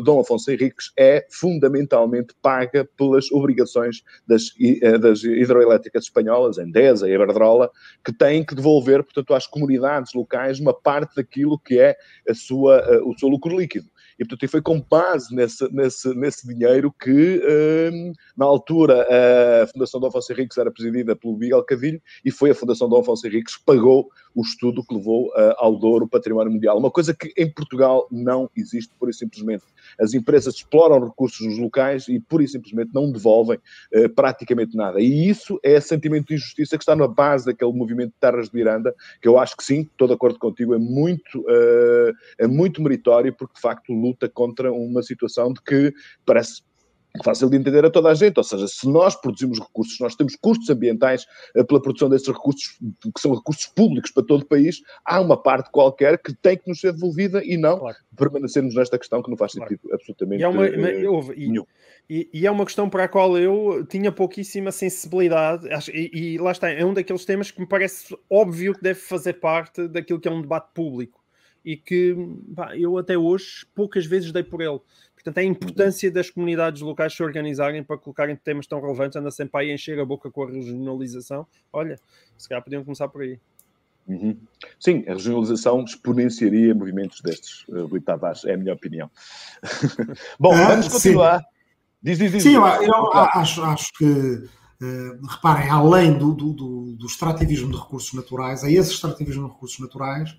Dom 0.03 0.21
Afonso 0.21 0.51
Henriques 0.51 0.93
é 0.97 1.27
fundamentalmente 1.31 2.35
paga 2.41 2.89
pelas 2.97 3.31
obrigações 3.33 4.03
das 4.27 4.38
das, 4.39 4.55
eh, 4.61 4.99
das 4.99 5.25
hidroelétricas 5.25 6.05
espanholas, 6.05 6.59
Endesa 6.59 7.09
e 7.09 7.13
Iberdrola, 7.13 7.71
que 8.05 8.13
têm 8.13 8.45
que 8.45 8.55
devolver, 8.55 9.03
portanto, 9.03 9.35
às 9.35 9.47
comunidades 9.47 10.13
locais 10.15 10.61
uma 10.61 10.73
parte 10.73 11.17
daquilo 11.17 11.59
que 11.59 11.79
é 11.79 11.97
a 12.29 12.35
sua, 12.35 12.79
eh, 12.79 13.01
o 13.03 13.17
seu 13.19 13.29
lucro 13.29 13.59
líquido. 13.59 13.89
E, 14.19 14.25
portanto, 14.25 14.51
foi 14.51 14.61
com 14.61 14.81
base 14.81 15.35
nesse, 15.35 15.73
nesse, 15.73 16.15
nesse 16.15 16.47
dinheiro 16.47 16.93
que, 16.93 17.41
um, 17.93 18.13
na 18.37 18.45
altura, 18.45 19.07
a 19.63 19.67
Fundação 19.69 20.01
Dom 20.01 20.09
Afonso 20.09 20.33
Henriques 20.33 20.59
era 20.59 20.71
presidida 20.71 21.15
pelo 21.15 21.37
Miguel 21.37 21.63
Cadilho 21.63 22.03
e 22.25 22.31
foi 22.31 22.51
a 22.51 22.55
Fundação 22.55 22.89
Dom 22.89 23.01
Afonso 23.01 23.27
Henriques 23.27 23.57
que 23.57 23.65
pagou 23.65 24.09
o 24.35 24.43
estudo 24.43 24.85
que 24.85 24.95
levou 24.95 25.29
uh, 25.29 25.55
ao 25.57 25.77
Douro 25.77 26.05
o 26.05 26.09
património 26.09 26.53
mundial. 26.53 26.79
Uma 26.79 26.91
coisa 26.91 27.15
que 27.15 27.33
em 27.37 27.51
Portugal 27.53 28.07
não 28.11 28.51
existe, 28.57 28.95
pura 28.99 29.11
e 29.11 29.15
simplesmente. 29.15 29.65
As 30.01 30.15
empresas 30.15 30.55
exploram 30.55 31.05
recursos 31.05 31.47
nos 31.47 31.59
locais 31.59 32.09
e, 32.09 32.21
pura 32.21 32.45
e 32.45 32.49
simplesmente, 32.49 32.91
não 32.95 33.11
devolvem 33.11 33.59
uh, 33.95 34.09
praticamente 34.11 34.77
nada. 34.77 35.01
E 35.01 35.29
isso 35.29 35.59
é 35.63 35.81
sentimento 35.81 36.29
de 36.29 36.35
injustiça 36.35 36.77
que 36.77 36.83
está 36.83 36.95
na 36.95 37.09
base 37.09 37.47
daquele 37.47 37.73
movimento 37.73 38.11
de 38.11 38.21
terras 38.21 38.49
de 38.49 38.55
Miranda, 38.55 38.95
que 39.21 39.29
eu 39.29 39.39
acho 39.39 39.57
que 39.57 39.65
sim, 39.65 39.83
estou 39.83 40.09
de 40.09 40.15
acordo 40.15 40.39
contigo, 40.39 40.75
é 40.75 40.79
muito, 40.79 41.41
uh, 41.41 42.15
é 42.39 42.47
muito 42.47 42.83
meritório, 42.83 43.33
porque 43.33 43.55
de 43.55 43.61
facto 43.61 43.93
luta 44.09 44.29
contra 44.29 44.73
uma 44.73 45.03
situação 45.03 45.53
de 45.53 45.63
que 45.63 45.93
parece 46.25 46.63
fácil 47.25 47.51
de 47.51 47.57
entender 47.57 47.85
a 47.85 47.91
toda 47.91 48.11
a 48.11 48.15
gente, 48.15 48.39
ou 48.39 48.45
seja, 48.45 48.67
se 48.69 48.89
nós 48.89 49.15
produzimos 49.17 49.59
recursos, 49.59 49.99
nós 50.01 50.15
temos 50.15 50.37
custos 50.37 50.69
ambientais 50.71 51.27
uh, 51.57 51.65
pela 51.65 51.81
produção 51.81 52.09
desses 52.09 52.29
recursos, 52.29 52.79
que 53.03 53.21
são 53.21 53.35
recursos 53.35 53.67
públicos 53.67 54.11
para 54.11 54.25
todo 54.25 54.43
o 54.43 54.47
país, 54.47 54.81
há 55.05 55.21
uma 55.21 55.41
parte 55.41 55.71
qualquer 55.71 56.19
que 56.19 56.35
tem 56.35 56.57
que 56.57 56.69
nos 56.69 56.81
ser 56.81 56.93
devolvida 56.93 57.43
e 57.45 57.57
não 57.57 57.79
claro. 57.79 57.97
permanecermos 58.17 58.75
nesta 58.75 58.99
questão 58.99 59.23
que 59.23 59.31
não 59.31 59.37
faz 59.37 59.53
sentido 59.53 59.81
claro. 59.81 59.95
absolutamente 59.95 60.41
e 60.41 60.45
é, 60.45 60.49
uma, 60.49 60.63
uh, 60.63 61.33
e, 61.35 61.65
e, 62.09 62.31
e, 62.33 62.47
é 62.47 62.51
uma 62.51 62.65
questão 62.65 62.89
para 62.89 63.05
a 63.05 63.09
qual 63.09 63.37
eu 63.39 63.85
tinha 63.89 64.13
pouquíssima 64.13 64.71
sensibilidade, 64.71 65.67
e, 65.93 66.35
e 66.35 66.39
lá 66.39 66.53
está, 66.53 66.71
é 66.71 66.85
um 66.85 66.95
daqueles 66.95 67.25
temas 67.25 67.51
que 67.51 67.61
me 67.61 67.67
parece 67.67 68.17
óbvio 68.31 68.75
que 68.75 68.83
deve 68.83 69.01
fazer 69.01 69.35
parte 69.35 69.89
daquilo 69.89 70.21
que 70.21 70.29
é 70.29 70.31
um 70.31 70.43
debate 70.43 70.69
público 70.75 71.19
e 71.65 71.77
que 71.77 72.17
pá, 72.55 72.77
eu 72.77 72.97
até 72.99 73.17
hoje 73.17 73.67
poucas 73.75 74.07
vezes 74.07 74.33
dei 74.33 74.43
por 74.43 74.61
ele. 74.61 74.81
Portanto, 75.15 75.39
é 75.39 75.41
a 75.41 75.45
importância 75.45 76.11
das 76.11 76.31
comunidades 76.31 76.81
locais 76.81 77.13
se 77.13 77.23
organizarem 77.23 77.83
para 77.83 77.99
colocarem 77.99 78.37
temas 78.37 78.67
tão 78.67 78.81
relevantes, 78.81 79.17
anda 79.17 79.31
sempre 79.31 79.61
aí 79.61 79.71
a 79.71 79.75
encher 79.75 79.99
a 79.99 80.05
boca 80.05 80.31
com 80.31 80.45
a 80.45 80.51
regionalização. 80.51 81.47
Olha, 81.73 81.99
se 82.37 82.49
calhar 82.49 82.63
podiam 82.63 82.85
começar 82.85 83.09
por 83.09 83.23
aí. 83.23 83.39
Uhum. 84.07 84.39
Sim, 84.81 85.05
a 85.07 85.13
regionalização 85.13 85.85
exponenciaria 85.85 86.75
movimentos 86.75 87.21
destes, 87.21 87.69
uh, 87.69 87.87
Rui 87.87 88.01
Tavares, 88.01 88.45
é 88.45 88.55
a 88.55 88.57
minha 88.57 88.73
opinião. 88.73 89.11
Bom, 90.41 90.55
ah, 90.55 90.69
vamos 90.69 90.89
continuar. 90.89 91.41
Sim. 91.41 91.45
Diz, 92.03 92.19
diz, 92.19 92.33
diz. 92.33 92.43
Sim, 92.43 92.55
eu, 92.55 92.63
eu 92.63 93.13
acho, 93.13 93.63
acho 93.65 93.93
que, 93.95 94.05
uh, 94.05 95.27
reparem, 95.27 95.69
além 95.69 96.17
do, 96.17 96.33
do, 96.33 96.53
do, 96.55 96.93
do, 96.93 97.07
extrativismo 97.07 97.71
de 97.71 97.77
recursos 97.77 98.15
naturais, 98.15 98.65
a 98.65 98.71
esse 98.71 98.93
extrativismo 98.93 99.47
de 99.47 99.53
recursos 99.53 99.79
naturais 99.79 100.35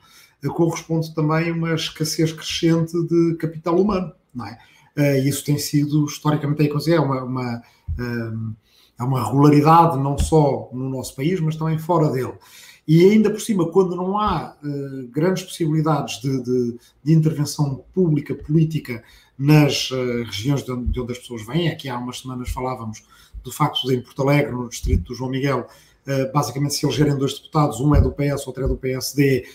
corresponde 0.48 1.14
também 1.14 1.52
uma 1.52 1.74
escassez 1.74 2.32
crescente 2.32 2.94
de 3.08 3.36
capital 3.36 3.80
humano, 3.80 4.14
não 4.34 4.46
é? 4.46 4.58
Uh, 4.98 5.28
isso 5.28 5.44
tem 5.44 5.58
sido 5.58 6.06
historicamente 6.06 6.70
é 6.92 7.00
uma, 7.00 7.24
uma, 7.24 7.62
é 9.00 9.04
uma 9.04 9.26
regularidade 9.26 9.98
não 9.98 10.18
só 10.18 10.70
no 10.74 10.90
nosso 10.90 11.16
país, 11.16 11.40
mas 11.40 11.56
também 11.56 11.78
fora 11.78 12.10
dele. 12.10 12.34
E 12.92 13.06
ainda 13.06 13.30
por 13.30 13.40
cima, 13.40 13.72
quando 13.72 13.96
não 13.96 14.18
há 14.18 14.58
uh, 14.64 15.08
grandes 15.10 15.44
possibilidades 15.44 16.20
de, 16.20 16.42
de, 16.42 16.76
de, 17.04 17.14
intervenção 17.14 17.84
pública, 17.94 18.34
política, 18.34 19.04
nas 19.38 19.92
uh, 19.92 20.24
regiões 20.24 20.64
de 20.64 20.72
onde, 20.72 20.92
de 20.92 21.00
onde, 21.00 21.12
as 21.12 21.20
pessoas 21.20 21.46
vêm, 21.46 21.70
aqui 21.70 21.88
há 21.88 22.00
umas 22.00 22.20
semanas 22.20 22.50
falávamos 22.50 23.04
do 23.44 23.52
facto 23.52 23.88
de 23.88 23.96
em 23.96 24.02
Porto 24.02 24.24
Alegre, 24.24 24.54
no 24.54 24.68
distrito 24.68 25.04
do 25.04 25.14
João 25.14 25.30
Miguel, 25.30 25.68
uh, 26.08 26.34
basicamente 26.34 26.74
se 26.74 26.84
elegerem 26.84 27.16
dois 27.16 27.36
deputados, 27.36 27.80
um 27.80 27.94
é 27.94 28.02
do 28.02 28.12
PS, 28.12 28.48
outro 28.48 28.66
é 28.66 28.68
do 28.68 28.76
PSD, 28.76 29.48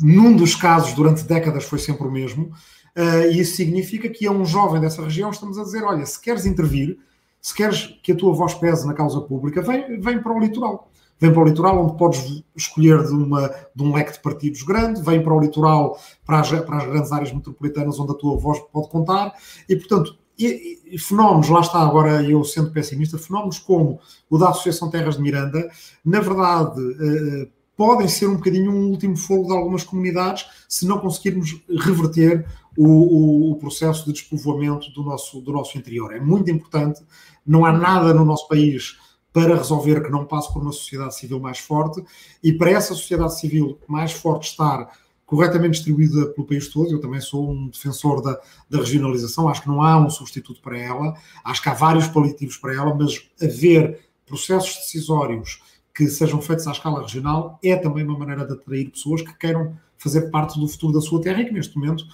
num 0.00 0.34
dos 0.36 0.54
casos, 0.54 0.94
durante 0.94 1.24
décadas, 1.24 1.64
foi 1.64 1.78
sempre 1.78 2.06
o 2.06 2.10
mesmo. 2.10 2.52
Uh, 2.96 3.30
e 3.32 3.40
isso 3.40 3.56
significa 3.56 4.08
que 4.08 4.26
a 4.26 4.30
um 4.30 4.44
jovem 4.44 4.80
dessa 4.80 5.02
região 5.02 5.30
estamos 5.30 5.58
a 5.58 5.64
dizer: 5.64 5.82
olha, 5.82 6.06
se 6.06 6.20
queres 6.20 6.46
intervir, 6.46 6.98
se 7.40 7.54
queres 7.54 7.98
que 8.02 8.12
a 8.12 8.16
tua 8.16 8.32
voz 8.32 8.54
pese 8.54 8.86
na 8.86 8.94
causa 8.94 9.20
pública, 9.20 9.60
vem, 9.62 10.00
vem 10.00 10.22
para 10.22 10.32
o 10.32 10.38
litoral. 10.38 10.90
Vem 11.18 11.32
para 11.32 11.42
o 11.42 11.44
litoral, 11.44 11.84
onde 11.84 11.96
podes 11.96 12.42
escolher 12.56 13.04
de, 13.04 13.12
uma, 13.12 13.48
de 13.74 13.82
um 13.82 13.94
leque 13.94 14.12
de 14.12 14.20
partidos 14.20 14.62
grande, 14.62 15.02
vem 15.02 15.22
para 15.22 15.32
o 15.32 15.40
litoral, 15.40 15.98
para 16.24 16.40
as, 16.40 16.48
para 16.48 16.78
as 16.78 16.86
grandes 16.86 17.12
áreas 17.12 17.32
metropolitanas 17.32 17.98
onde 17.98 18.12
a 18.12 18.14
tua 18.14 18.36
voz 18.36 18.58
pode 18.72 18.88
contar, 18.88 19.32
e 19.68 19.76
portanto, 19.76 20.18
e, 20.38 20.80
e, 20.86 20.98
fenómenos, 20.98 21.48
lá 21.48 21.60
está 21.60 21.80
agora 21.80 22.22
eu 22.22 22.42
sendo 22.42 22.72
pessimista, 22.72 23.16
fenómenos 23.16 23.58
como 23.58 24.00
o 24.28 24.36
da 24.36 24.48
Associação 24.48 24.90
Terras 24.90 25.16
de 25.16 25.22
Miranda, 25.22 25.70
na 26.04 26.20
verdade, 26.20 26.80
uh, 26.80 27.48
podem 27.76 28.08
ser 28.08 28.26
um 28.26 28.36
bocadinho 28.36 28.72
um 28.72 28.90
último 28.90 29.16
fogo 29.16 29.48
de 29.48 29.52
algumas 29.52 29.84
comunidades 29.84 30.46
se 30.68 30.86
não 30.86 30.98
conseguirmos 30.98 31.60
reverter 31.68 32.46
o, 32.76 32.86
o, 32.86 33.52
o, 33.52 33.56
processo 33.56 34.04
de 34.04 34.12
despovoamento 34.12 34.90
do 34.92 35.02
nosso, 35.02 35.40
do 35.40 35.52
nosso 35.52 35.78
interior. 35.78 36.14
É 36.14 36.20
muito 36.20 36.50
importante, 36.50 37.02
não 37.46 37.64
há 37.64 37.72
nada 37.72 38.12
no 38.12 38.24
nosso 38.24 38.48
país 38.48 38.98
para 39.32 39.56
resolver 39.56 40.02
que 40.02 40.10
não 40.10 40.24
passe 40.24 40.52
por 40.52 40.62
uma 40.62 40.72
sociedade 40.72 41.16
civil 41.16 41.40
mais 41.40 41.58
forte 41.58 42.04
e 42.42 42.52
para 42.52 42.70
essa 42.70 42.94
sociedade 42.94 43.38
civil 43.38 43.78
mais 43.88 44.12
forte 44.12 44.48
estar 44.48 44.88
corretamente 45.26 45.72
distribuída 45.72 46.26
pelo 46.26 46.46
país 46.46 46.68
todo, 46.68 46.92
eu 46.92 47.00
também 47.00 47.20
sou 47.20 47.50
um 47.50 47.68
defensor 47.68 48.22
da, 48.22 48.38
da 48.68 48.78
regionalização, 48.78 49.48
acho 49.48 49.62
que 49.62 49.68
não 49.68 49.82
há 49.82 49.98
um 49.98 50.10
substituto 50.10 50.60
para 50.60 50.78
ela, 50.78 51.14
acho 51.44 51.62
que 51.62 51.68
há 51.68 51.74
vários 51.74 52.06
paliativos 52.06 52.56
para 52.56 52.74
ela, 52.74 52.94
mas 52.94 53.26
haver 53.42 54.00
processos 54.26 54.76
decisórios 54.76 55.60
que 55.94 56.08
sejam 56.08 56.42
feitos 56.42 56.66
à 56.66 56.72
escala 56.72 57.00
regional 57.00 57.58
é 57.62 57.76
também 57.76 58.04
uma 58.04 58.18
maneira 58.18 58.44
de 58.44 58.52
atrair 58.52 58.90
pessoas 58.90 59.22
que 59.22 59.32
queiram 59.38 59.76
fazer 59.96 60.30
parte 60.30 60.58
do 60.58 60.66
futuro 60.66 60.92
da 60.92 61.00
sua 61.00 61.22
terra 61.22 61.40
e 61.40 61.46
que 61.46 61.52
neste 61.52 61.76
momento 61.76 62.04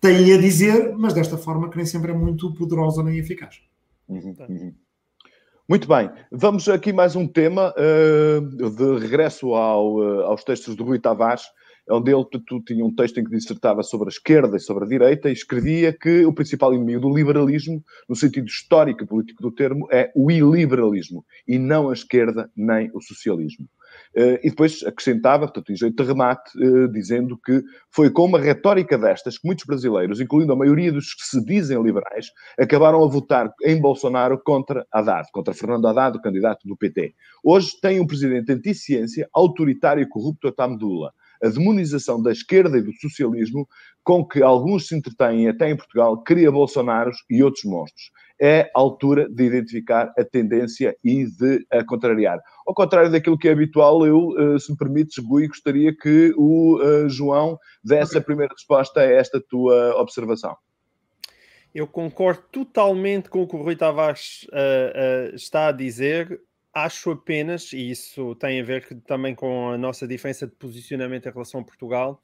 têm 0.00 0.32
a 0.32 0.36
dizer, 0.36 0.94
mas 0.94 1.14
desta 1.14 1.38
forma 1.38 1.70
que 1.70 1.76
nem 1.76 1.86
sempre 1.86 2.12
é 2.12 2.14
muito 2.14 2.52
poderosa 2.52 3.02
nem 3.02 3.18
eficaz. 3.18 3.60
Uhum. 4.06 4.74
Muito 5.66 5.88
bem, 5.88 6.10
vamos 6.30 6.68
aqui 6.68 6.92
mais 6.92 7.16
um 7.16 7.26
tema 7.26 7.72
uh, 7.72 8.70
de 8.70 8.98
regresso 8.98 9.54
ao, 9.54 9.96
uh, 9.96 10.20
aos 10.24 10.44
textos 10.44 10.76
de 10.76 10.82
Rui 10.82 10.98
Tavares 10.98 11.44
onde 11.90 12.12
ele 12.12 12.24
tu, 12.24 12.60
tinha 12.62 12.84
um 12.84 12.94
texto 12.94 13.18
em 13.18 13.24
que 13.24 13.30
dissertava 13.30 13.82
sobre 13.82 14.08
a 14.08 14.10
esquerda 14.10 14.56
e 14.56 14.60
sobre 14.60 14.84
a 14.84 14.88
direita 14.88 15.28
e 15.28 15.32
escrevia 15.32 15.92
que 15.92 16.24
o 16.24 16.32
principal 16.32 16.74
inimigo 16.74 17.00
do 17.00 17.14
liberalismo, 17.14 17.82
no 18.08 18.16
sentido 18.16 18.46
histórico 18.46 19.04
e 19.04 19.06
político 19.06 19.42
do 19.42 19.52
termo, 19.52 19.86
é 19.92 20.10
o 20.14 20.30
iliberalismo 20.30 21.24
e 21.46 21.58
não 21.58 21.90
a 21.90 21.92
esquerda 21.92 22.50
nem 22.56 22.90
o 22.94 23.00
socialismo. 23.00 23.68
Uh, 24.16 24.38
e 24.42 24.50
depois 24.50 24.82
acrescentava, 24.84 25.46
portanto, 25.46 25.70
em 25.72 25.76
jeito 25.76 26.02
de 26.02 26.08
remate, 26.08 26.50
uh, 26.58 26.88
dizendo 26.88 27.38
que 27.38 27.62
foi 27.90 28.10
com 28.10 28.24
uma 28.24 28.40
retórica 28.40 28.98
destas 28.98 29.38
que 29.38 29.46
muitos 29.46 29.64
brasileiros, 29.64 30.20
incluindo 30.20 30.52
a 30.52 30.56
maioria 30.56 30.90
dos 30.90 31.14
que 31.14 31.24
se 31.24 31.44
dizem 31.44 31.80
liberais, 31.80 32.26
acabaram 32.58 33.04
a 33.04 33.08
votar 33.08 33.52
em 33.64 33.80
Bolsonaro 33.80 34.40
contra 34.42 34.84
Haddad, 34.92 35.28
contra 35.32 35.54
Fernando 35.54 35.86
Haddad, 35.86 36.16
o 36.16 36.22
candidato 36.22 36.66
do 36.66 36.76
PT. 36.76 37.14
Hoje 37.42 37.72
tem 37.80 38.00
um 38.00 38.06
presidente 38.06 38.50
anti-ciência, 38.52 39.28
autoritário 39.32 40.02
e 40.02 40.08
corrupto 40.08 40.48
a 40.48 40.52
Tamdula 40.52 41.12
a 41.44 41.48
demonização 41.48 42.22
da 42.22 42.32
esquerda 42.32 42.78
e 42.78 42.82
do 42.82 42.92
socialismo 42.94 43.68
com 44.02 44.26
que 44.26 44.42
alguns 44.42 44.88
se 44.88 44.96
entretêm 44.96 45.48
até 45.48 45.70
em 45.70 45.76
Portugal, 45.76 46.22
cria 46.22 46.50
Bolsonaros 46.50 47.18
e 47.28 47.42
outros 47.42 47.64
monstros. 47.64 48.10
É 48.40 48.70
a 48.74 48.80
altura 48.80 49.28
de 49.28 49.44
identificar 49.44 50.12
a 50.18 50.24
tendência 50.24 50.96
e 51.04 51.24
de 51.24 51.64
a 51.70 51.84
contrariar. 51.84 52.40
Ao 52.66 52.74
contrário 52.74 53.10
daquilo 53.10 53.38
que 53.38 53.48
é 53.48 53.52
habitual, 53.52 54.04
eu, 54.06 54.34
eh, 54.36 54.58
se 54.58 54.72
me 54.72 54.76
permites, 54.76 55.22
Gui, 55.22 55.46
gostaria 55.46 55.96
que 55.96 56.34
o 56.36 56.80
uh, 56.82 57.08
João 57.08 57.56
desse 57.82 58.18
a 58.18 58.20
primeira 58.20 58.52
resposta 58.52 59.00
a 59.00 59.04
esta 59.04 59.40
tua 59.40 59.94
observação. 60.00 60.56
Eu 61.74 61.86
concordo 61.86 62.42
totalmente 62.50 63.28
com 63.28 63.42
o 63.42 63.48
que 63.48 63.56
o 63.56 63.62
Rui 63.62 63.76
Tavares 63.76 64.46
uh, 64.52 65.32
uh, 65.32 65.34
está 65.34 65.68
a 65.68 65.72
dizer 65.72 66.40
acho 66.74 67.12
apenas, 67.12 67.72
e 67.72 67.90
isso 67.90 68.34
tem 68.34 68.60
a 68.60 68.64
ver 68.64 69.00
também 69.06 69.34
com 69.34 69.70
a 69.70 69.78
nossa 69.78 70.06
diferença 70.08 70.46
de 70.46 70.54
posicionamento 70.54 71.28
em 71.28 71.32
relação 71.32 71.60
a 71.60 71.64
Portugal, 71.64 72.20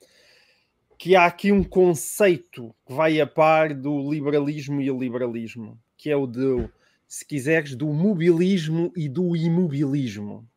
que 0.98 1.14
há 1.14 1.24
aqui 1.24 1.52
um 1.52 1.62
conceito 1.62 2.74
que 2.84 2.92
vai 2.92 3.20
a 3.20 3.26
par 3.26 3.72
do 3.72 4.10
liberalismo 4.10 4.80
e 4.82 4.90
o 4.90 4.98
liberalismo, 4.98 5.80
que 5.96 6.10
é 6.10 6.16
o 6.16 6.26
de, 6.26 6.68
se 7.06 7.24
quiseres, 7.24 7.76
do 7.76 7.86
mobilismo 7.86 8.92
e 8.96 9.08
do 9.08 9.36
imobilismo 9.36 10.49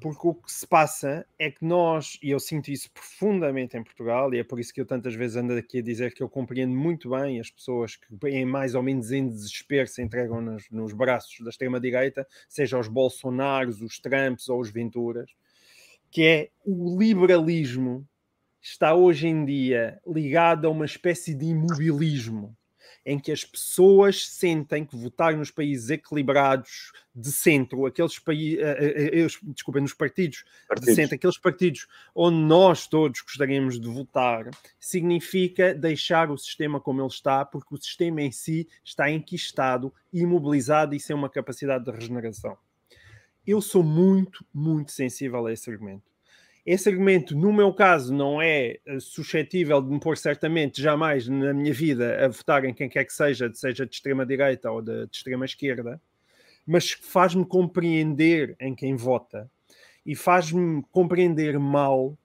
porque 0.00 0.26
o 0.26 0.34
que 0.34 0.52
se 0.52 0.66
passa 0.66 1.26
é 1.38 1.50
que 1.50 1.64
nós, 1.64 2.18
e 2.22 2.30
eu 2.30 2.38
sinto 2.38 2.70
isso 2.70 2.90
profundamente 2.90 3.76
em 3.76 3.82
Portugal, 3.82 4.32
e 4.34 4.38
é 4.38 4.44
por 4.44 4.60
isso 4.60 4.72
que 4.72 4.80
eu 4.80 4.86
tantas 4.86 5.14
vezes 5.14 5.36
ando 5.36 5.54
aqui 5.54 5.78
a 5.78 5.82
dizer 5.82 6.12
que 6.14 6.22
eu 6.22 6.28
compreendo 6.28 6.74
muito 6.74 7.10
bem 7.10 7.40
as 7.40 7.50
pessoas 7.50 7.96
que, 7.96 8.28
em 8.28 8.44
mais 8.44 8.74
ou 8.74 8.82
menos 8.82 9.10
em 9.10 9.28
desespero, 9.28 9.88
se 9.88 10.02
entregam 10.02 10.40
nos, 10.40 10.68
nos 10.70 10.92
braços 10.92 11.38
da 11.40 11.50
extrema-direita, 11.50 12.26
seja 12.48 12.78
os 12.78 12.88
Bolsonaros, 12.88 13.80
os 13.80 13.98
Trumps 13.98 14.48
ou 14.48 14.60
os 14.60 14.70
Venturas, 14.70 15.30
que 16.10 16.22
é 16.22 16.50
o 16.64 16.98
liberalismo 16.98 18.06
está 18.64 18.94
hoje 18.94 19.28
em 19.28 19.44
dia 19.44 20.00
ligado 20.06 20.66
a 20.66 20.70
uma 20.70 20.86
espécie 20.86 21.34
de 21.34 21.44
imobilismo. 21.46 22.56
Em 23.04 23.18
que 23.18 23.30
as 23.30 23.44
pessoas 23.44 24.26
sentem 24.26 24.84
que 24.84 24.96
votar 24.96 25.36
nos 25.36 25.50
países 25.50 25.90
equilibrados 25.90 26.92
de 27.14 27.30
centro, 27.30 27.86
aqueles 27.86 28.18
países, 28.18 28.58
uh, 28.58 29.46
uh, 29.46 29.52
desculpem, 29.52 29.82
nos 29.82 29.92
partidos, 29.92 30.44
partidos 30.66 30.88
de 30.88 30.94
centro, 30.94 31.14
aqueles 31.14 31.38
partidos 31.38 31.86
onde 32.14 32.38
nós 32.38 32.86
todos 32.86 33.20
gostaríamos 33.20 33.78
de 33.78 33.88
votar, 33.88 34.48
significa 34.80 35.74
deixar 35.74 36.30
o 36.30 36.38
sistema 36.38 36.80
como 36.80 37.00
ele 37.00 37.08
está, 37.08 37.44
porque 37.44 37.74
o 37.74 37.78
sistema 37.78 38.22
em 38.22 38.32
si 38.32 38.68
está 38.82 39.10
enquistado, 39.10 39.92
imobilizado 40.12 40.94
e 40.94 41.00
sem 41.00 41.14
uma 41.14 41.28
capacidade 41.28 41.84
de 41.84 41.90
regeneração. 41.90 42.56
Eu 43.46 43.60
sou 43.60 43.82
muito, 43.82 44.44
muito 44.52 44.92
sensível 44.92 45.46
a 45.46 45.52
esse 45.52 45.70
argumento 45.70 46.13
esse 46.66 46.88
argumento, 46.88 47.36
no 47.36 47.52
meu 47.52 47.74
caso, 47.74 48.14
não 48.14 48.40
é 48.40 48.78
eh, 48.86 48.98
suscetível 48.98 49.82
de 49.82 49.90
me 49.90 50.00
pôr 50.00 50.16
certamente 50.16 50.80
jamais 50.80 51.28
na 51.28 51.52
minha 51.52 51.74
vida 51.74 52.24
a 52.24 52.28
votar 52.28 52.64
em 52.64 52.72
quem 52.72 52.88
quer 52.88 53.04
que 53.04 53.12
seja, 53.12 53.52
seja 53.52 53.84
de 53.84 53.94
extrema-direita 53.94 54.70
ou 54.70 54.80
de, 54.80 55.06
de 55.06 55.14
extrema-esquerda, 55.14 56.00
mas 56.66 56.92
faz-me 56.92 57.44
compreender 57.44 58.56
em 58.58 58.74
quem 58.74 58.96
vota 58.96 59.50
e 60.06 60.16
faz-me 60.16 60.82
compreender 60.90 61.58
mal 61.58 62.16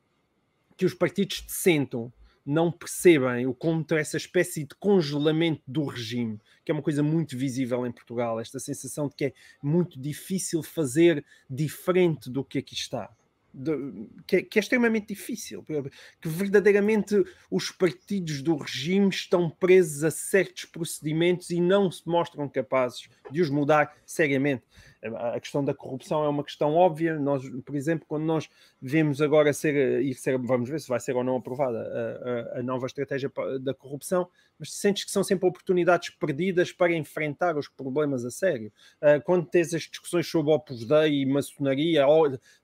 que 0.77 0.85
os 0.85 0.93
partidos 0.93 1.41
de 1.45 1.51
centro 1.51 2.13
não 2.45 2.71
percebem 2.71 3.45
o 3.45 3.53
contra 3.53 3.99
essa 3.99 4.15
espécie 4.15 4.63
de 4.63 4.73
congelamento 4.75 5.61
do 5.67 5.83
regime, 5.83 6.39
que 6.63 6.71
é 6.71 6.73
uma 6.73 6.81
coisa 6.81 7.03
muito 7.03 7.37
visível 7.37 7.85
em 7.85 7.91
Portugal, 7.91 8.39
esta 8.39 8.57
sensação 8.57 9.09
de 9.09 9.15
que 9.15 9.25
é 9.25 9.33
muito 9.61 9.99
difícil 9.99 10.63
fazer 10.63 11.25
diferente 11.49 12.29
do 12.29 12.41
que 12.41 12.59
aqui 12.59 12.73
está 12.73 13.13
de, 13.53 14.07
que, 14.27 14.41
que, 14.43 14.59
é 14.59 14.61
extremamente 14.61 15.07
difícil, 15.07 15.63
que 15.63 16.27
verdadeiramente 16.27 17.23
os 17.49 17.71
partidos 17.71 18.41
do 18.41 18.55
regime 18.55 19.09
estão 19.09 19.49
presos 19.49 20.03
a 20.03 20.11
certos 20.11 20.65
procedimentos 20.65 21.49
e 21.49 21.59
não 21.59 21.91
se 21.91 22.07
mostram 22.07 22.47
capazes 22.47 23.09
de 23.31 23.41
os 23.41 23.49
mudar 23.49 23.95
seriamente 24.05 24.63
a 25.01 25.39
questão 25.39 25.63
da 25.63 25.73
corrupção 25.73 26.23
é 26.23 26.29
uma 26.29 26.43
questão 26.43 26.75
óbvia. 26.75 27.17
Nós, 27.17 27.43
por 27.65 27.75
exemplo, 27.75 28.05
quando 28.07 28.23
nós 28.23 28.49
vemos 28.81 29.21
agora 29.21 29.53
ser, 29.53 30.01
e 30.01 30.13
ser 30.13 30.37
vamos 30.37 30.69
ver 30.69 30.79
se 30.79 30.89
vai 30.89 30.99
ser 30.99 31.15
ou 31.15 31.23
não 31.23 31.37
aprovada 31.37 31.79
a, 31.79 32.57
a, 32.57 32.59
a, 32.59 32.63
nova 32.63 32.85
estratégia 32.85 33.31
da 33.61 33.73
corrupção, 33.73 34.29
mas 34.57 34.73
sentes 34.73 35.05
que 35.05 35.11
são 35.11 35.23
sempre 35.23 35.47
oportunidades 35.47 36.09
perdidas 36.09 36.71
para 36.71 36.93
enfrentar 36.93 37.57
os 37.57 37.67
problemas 37.69 38.25
a 38.25 38.31
sério. 38.31 38.71
Uh, 39.01 39.21
quando 39.23 39.45
tens 39.45 39.73
as 39.73 39.83
discussões 39.83 40.27
sobre 40.27 40.51
Opus 40.51 40.85
Dei 40.85 41.21
e 41.21 41.25
maçonaria, 41.25 42.05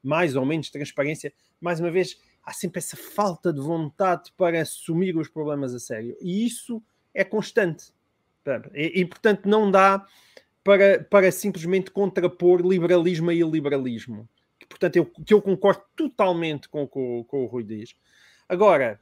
mais 0.04 0.36
ou 0.36 0.46
menos 0.46 0.70
transparência, 0.70 1.34
mais 1.62 1.80
uma 1.80 1.90
vez, 1.90 2.20
há 2.44 2.52
sempre 2.52 2.80
essa 2.80 2.98
falta 2.98 3.54
de 3.54 3.62
vontade 3.62 4.32
para 4.36 4.62
assumir 4.62 5.18
os 5.18 5.30
problemas 5.30 5.74
a 5.74 5.80
sério. 5.80 6.18
E 6.20 6.46
isso 6.46 6.84
é 7.14 7.24
constante. 7.24 7.94
E, 8.74 9.02
e 9.02 9.06
portanto, 9.06 9.48
não 9.48 9.72
dá 9.72 10.06
para, 10.66 11.04
para 11.04 11.32
simplesmente 11.32 11.92
contrapor 11.92 12.66
liberalismo 12.66 13.30
a 13.30 13.34
iliberalismo. 13.36 14.28
Que, 14.60 14.66
portanto, 14.66 14.96
eu, 14.96 15.06
que 15.06 15.32
eu 15.32 15.40
concordo 15.40 15.84
totalmente 15.96 16.68
com 16.68 16.84
o 16.84 17.24
que 17.24 17.36
o 17.36 17.46
Rui 17.46 17.64
diz. 17.64 17.94
Agora, 18.50 19.00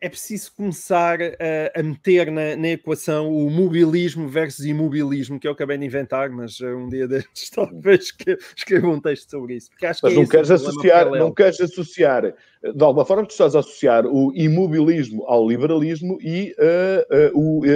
é 0.00 0.08
preciso 0.08 0.54
começar 0.54 1.18
a, 1.20 1.80
a 1.80 1.82
meter 1.82 2.30
na, 2.30 2.56
na, 2.56 2.68
equação 2.68 3.30
o 3.30 3.50
mobilismo 3.50 4.26
versus 4.26 4.64
imobilismo, 4.64 5.38
que 5.38 5.46
eu 5.46 5.52
acabei 5.52 5.76
de 5.76 5.84
inventar, 5.84 6.30
mas 6.30 6.60
uh, 6.60 6.68
um 6.68 6.88
dia 6.88 7.06
destes 7.06 7.50
talvez 7.54 8.10
que 8.10 8.38
escreva 8.56 8.88
um 8.88 9.00
texto 9.00 9.30
sobre 9.30 9.56
isso. 9.56 9.68
mas 9.82 10.02
é 10.02 10.10
não 10.16 10.26
queres 10.26 10.50
associar, 10.50 11.10
não 11.10 11.34
queres 11.34 11.60
associar, 11.60 12.22
de 12.22 12.84
alguma 12.84 13.04
forma 13.04 13.26
tu 13.26 13.32
estás 13.32 13.54
a 13.54 13.60
associar 13.60 14.06
o 14.06 14.32
imobilismo 14.34 15.24
ao 15.26 15.46
liberalismo 15.46 16.16
e, 16.22 16.54
uh, 16.58 17.38
uh, 17.38 17.38
o, 17.38 17.66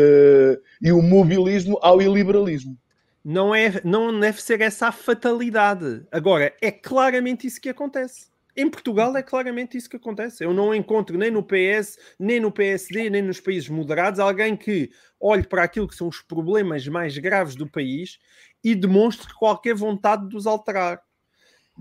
e 0.81 0.91
o 0.93 1.03
mobilismo 1.03 1.79
ao 1.83 2.01
iliberalismo 2.01 2.79
não, 3.25 3.55
é, 3.55 3.81
não 3.85 4.18
deve 4.18 4.41
ser 4.43 4.61
essa 4.61 4.89
a 4.89 4.93
fatalidade. 4.93 6.07
Agora, 6.11 6.55
é 6.61 6.71
claramente 6.71 7.47
isso 7.47 7.61
que 7.61 7.68
acontece. 7.68 8.31
Em 8.57 8.68
Portugal 8.68 9.16
é 9.16 9.23
claramente 9.23 9.77
isso 9.77 9.89
que 9.89 9.97
acontece. 9.97 10.45
Eu 10.45 10.53
não 10.53 10.75
encontro 10.75 11.16
nem 11.16 11.31
no 11.31 11.43
PS, 11.43 11.99
nem 12.18 12.41
no 12.41 12.51
PSD, 12.51 13.09
nem 13.09 13.23
nos 13.23 13.41
países 13.41 13.68
moderados 13.68 14.18
alguém 14.18 14.57
que 14.57 14.91
olhe 15.21 15.47
para 15.47 15.62
aquilo 15.62 15.87
que 15.87 15.95
são 15.95 16.09
os 16.09 16.21
problemas 16.21 16.87
mais 16.89 17.16
graves 17.16 17.55
do 17.55 17.66
país 17.66 18.18
e 18.62 18.75
demonstre 18.75 19.33
qualquer 19.35 19.75
vontade 19.75 20.29
de 20.29 20.37
os 20.37 20.47
alterar. 20.47 21.01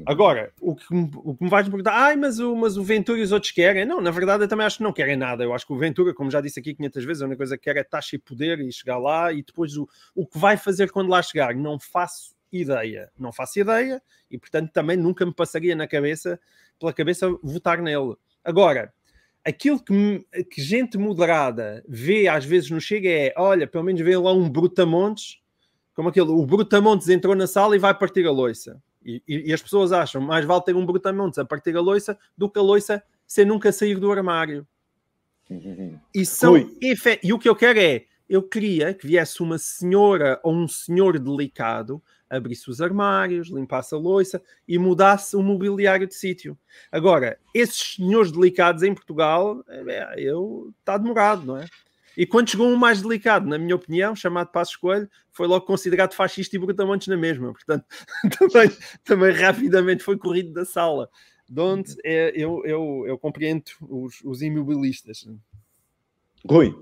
Agora, 0.05 0.53
o 0.61 0.75
que, 0.75 0.85
o 0.91 1.35
que 1.35 1.43
me 1.43 1.49
vais 1.49 1.67
perguntar, 1.67 1.93
ai, 1.93 2.15
mas 2.15 2.39
o, 2.39 2.55
mas 2.55 2.77
o 2.77 2.83
Ventura 2.83 3.19
e 3.19 3.23
os 3.23 3.31
outros 3.31 3.51
querem? 3.51 3.85
Não, 3.85 4.01
na 4.01 4.11
verdade, 4.11 4.43
eu 4.43 4.47
também 4.47 4.65
acho 4.65 4.77
que 4.77 4.83
não 4.83 4.93
querem 4.93 5.15
nada. 5.15 5.43
Eu 5.43 5.53
acho 5.53 5.65
que 5.65 5.73
o 5.73 5.77
Ventura, 5.77 6.13
como 6.13 6.31
já 6.31 6.41
disse 6.41 6.59
aqui 6.59 6.73
500 6.73 7.05
vezes, 7.05 7.21
a 7.21 7.25
única 7.25 7.37
coisa 7.37 7.57
que 7.57 7.63
quer 7.63 7.77
é 7.77 7.83
taxa 7.83 8.15
e 8.15 8.19
poder 8.19 8.59
e 8.59 8.71
chegar 8.71 8.97
lá 8.97 9.31
e 9.31 9.43
depois 9.43 9.75
o, 9.77 9.87
o 10.15 10.25
que 10.25 10.37
vai 10.37 10.57
fazer 10.57 10.91
quando 10.91 11.09
lá 11.09 11.21
chegar, 11.21 11.55
não 11.55 11.79
faço 11.79 12.35
ideia. 12.51 13.11
Não 13.17 13.31
faço 13.31 13.59
ideia 13.59 14.01
e, 14.29 14.37
portanto, 14.37 14.71
também 14.71 14.97
nunca 14.97 15.25
me 15.25 15.33
passaria 15.33 15.75
na 15.75 15.87
cabeça, 15.87 16.39
pela 16.79 16.93
cabeça, 16.93 17.29
votar 17.43 17.81
nele. 17.81 18.15
Agora, 18.43 18.93
aquilo 19.45 19.83
que, 19.83 20.25
que 20.51 20.61
gente 20.61 20.97
moderada 20.97 21.83
vê 21.87 22.27
às 22.27 22.45
vezes 22.45 22.69
no 22.69 22.79
Chega 22.79 23.09
é, 23.09 23.33
olha, 23.37 23.67
pelo 23.67 23.83
menos 23.83 24.01
vê 24.01 24.17
lá 24.17 24.33
um 24.33 24.49
Brutamontes, 24.49 25.39
como 25.93 26.09
aquele, 26.09 26.29
o 26.29 26.45
Brutamontes 26.45 27.09
entrou 27.09 27.35
na 27.35 27.47
sala 27.47 27.75
e 27.75 27.79
vai 27.79 27.93
partir 27.93 28.25
a 28.25 28.31
loiça 28.31 28.81
e, 29.27 29.49
e, 29.49 29.53
as 29.53 29.61
pessoas 29.61 29.91
acham 29.91 30.21
mais 30.21 30.45
vale 30.45 30.63
ter 30.63 30.75
um 30.75 30.85
brutamontes 30.85 31.39
a 31.39 31.45
partir 31.45 31.73
da 31.73 31.81
loiça 31.81 32.17
do 32.37 32.49
que 32.49 32.59
a 32.59 32.61
loiça 32.61 33.03
sem 33.25 33.45
nunca 33.45 33.71
sair 33.71 33.99
do 33.99 34.11
armário. 34.11 34.67
E, 36.13 36.25
são, 36.25 36.55
e 37.23 37.33
o 37.33 37.39
que 37.39 37.49
eu 37.49 37.55
quero 37.55 37.79
é, 37.79 38.05
eu 38.29 38.43
queria 38.43 38.93
que 38.93 39.07
viesse 39.07 39.41
uma 39.41 39.57
senhora 39.57 40.39
ou 40.43 40.53
um 40.53 40.67
senhor 40.67 41.17
delicado, 41.17 42.01
abrisse 42.29 42.69
os 42.69 42.79
armários, 42.79 43.49
limpasse 43.49 43.95
a 43.95 43.97
loiça 43.97 44.41
e 44.67 44.77
mudasse 44.77 45.35
o 45.35 45.41
mobiliário 45.41 46.05
de 46.05 46.13
sítio. 46.13 46.55
Agora, 46.91 47.39
esses 47.55 47.95
senhores 47.95 48.31
delicados 48.31 48.83
em 48.83 48.93
Portugal, 48.93 49.63
é, 49.67 50.13
eu 50.17 50.71
está 50.79 50.97
demorado, 50.97 51.43
não 51.45 51.57
é? 51.57 51.65
E 52.19 52.25
quando 52.25 52.49
chegou 52.49 52.67
um 52.67 52.75
mais 52.75 53.01
delicado, 53.01 53.47
na 53.47 53.57
minha 53.57 53.73
opinião, 53.73 54.13
chamado 54.13 54.51
Passos 54.51 54.75
Coelho, 54.75 55.09
foi 55.31 55.47
logo 55.47 55.65
considerado 55.65 56.13
fascista 56.13 56.53
e 56.53 56.59
brutamontes 56.59 57.07
na 57.07 57.15
mesma. 57.15 57.53
Portanto, 57.55 57.85
também, 58.37 58.69
também 59.05 59.31
rapidamente 59.31 60.03
foi 60.03 60.17
corrido 60.17 60.51
da 60.51 60.65
sala. 60.65 61.09
De 61.49 61.61
onde 61.61 61.95
é, 62.03 62.33
eu, 62.35 62.61
eu, 62.65 63.05
eu 63.07 63.17
compreendo 63.17 63.63
os, 63.79 64.19
os 64.25 64.41
imobilistas. 64.41 65.25
Rui. 66.45 66.75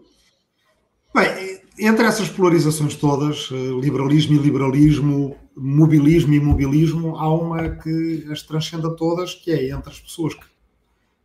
Bem, 1.13 1.61
entre 1.77 2.07
essas 2.07 2.29
polarizações 2.29 2.95
todas, 2.95 3.49
eh, 3.51 3.79
liberalismo 3.79 4.37
e 4.37 4.39
liberalismo, 4.39 5.37
mobilismo 5.55 6.33
e 6.33 6.37
imobilismo, 6.37 7.15
há 7.15 7.31
uma 7.31 7.75
que 7.75 8.25
as 8.31 8.41
transcenda 8.41 8.89
todas, 8.95 9.35
que 9.35 9.51
é 9.51 9.69
entre 9.69 9.91
as 9.91 9.99
pessoas 9.99 10.33
que, 10.33 10.45